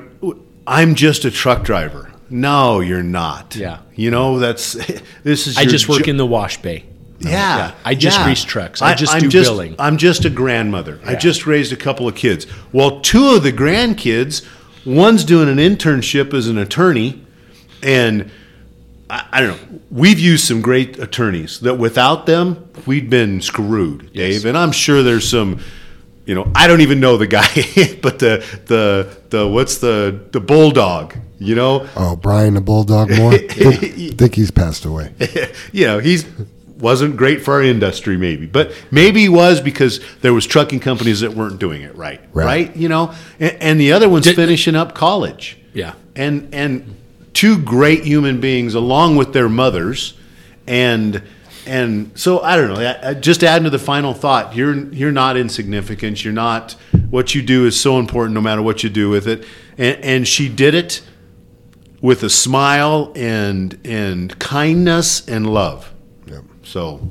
[0.66, 3.80] i'm just a truck driver no you're not Yeah.
[3.96, 4.74] you know that's
[5.24, 6.86] this is I your just work jo- in the wash bay.
[7.22, 8.24] Yeah, I just yeah.
[8.24, 8.82] grease trucks.
[8.82, 9.76] I just I'm do just, billing.
[9.78, 11.02] I'm just a grandmother.
[11.06, 12.48] I just raised a couple of kids.
[12.72, 14.46] Well, two of the grandkids,
[14.86, 17.26] one's doing an internship as an attorney,
[17.84, 18.30] and
[19.10, 19.80] I, I don't know.
[19.92, 24.46] We've used some great attorneys that without them, we'd been screwed, Dave.
[24.46, 25.60] And I'm sure there's some.
[26.26, 27.48] You know, I don't even know the guy,
[28.04, 31.16] but the the the what's the the bulldog?
[31.40, 33.34] You know, Oh, Brian the Bulldog more.
[33.34, 35.14] I think he's passed away.
[35.72, 36.26] you know, he's
[36.80, 41.34] wasn't great for our industry, maybe, but maybe was because there was trucking companies that
[41.34, 42.46] weren't doing it right, Right.
[42.46, 42.76] right?
[42.76, 45.94] You know, and, and the other one's Did- finishing up college, Yeah.
[46.16, 46.96] and and
[47.34, 50.14] two great human beings along with their mothers,
[50.68, 51.22] and
[51.68, 52.80] and so I don't know.
[52.82, 56.24] I, I- just adding to the final thought, you're you're not insignificant.
[56.24, 56.76] You're not.
[57.10, 59.46] What you do is so important, no matter what you do with it.
[59.78, 61.02] And, and she did it
[62.02, 65.92] with a smile and and kindness and love.
[66.70, 66.74] Yep.
[66.74, 67.08] So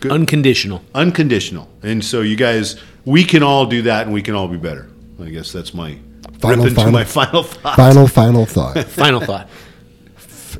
[0.00, 0.82] good, Unconditional.
[0.94, 1.68] unconditional.
[1.82, 4.88] And so you guys, we can all do that, and we can all be better.
[5.22, 5.98] I guess that's my
[6.40, 7.76] Final, final- my final thought.
[7.76, 9.48] Final, final thought Final thought.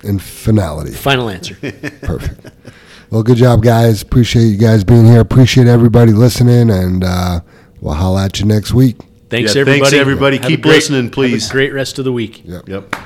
[0.03, 0.93] and finality.
[0.93, 1.55] Final answer.
[2.03, 2.51] Perfect.
[3.11, 4.03] Well, good job, guys.
[4.03, 5.21] Appreciate you guys being here.
[5.21, 7.41] Appreciate everybody listening, and uh,
[7.81, 8.97] we'll holla at you next week.
[9.31, 9.81] Thanks, Yeah, everybody.
[9.81, 10.37] thanks, everybody.
[10.39, 11.51] Have Keep great- listening, have a please.
[11.51, 12.43] great rest of the week.
[12.45, 12.69] Yep.
[12.69, 12.97] Yep.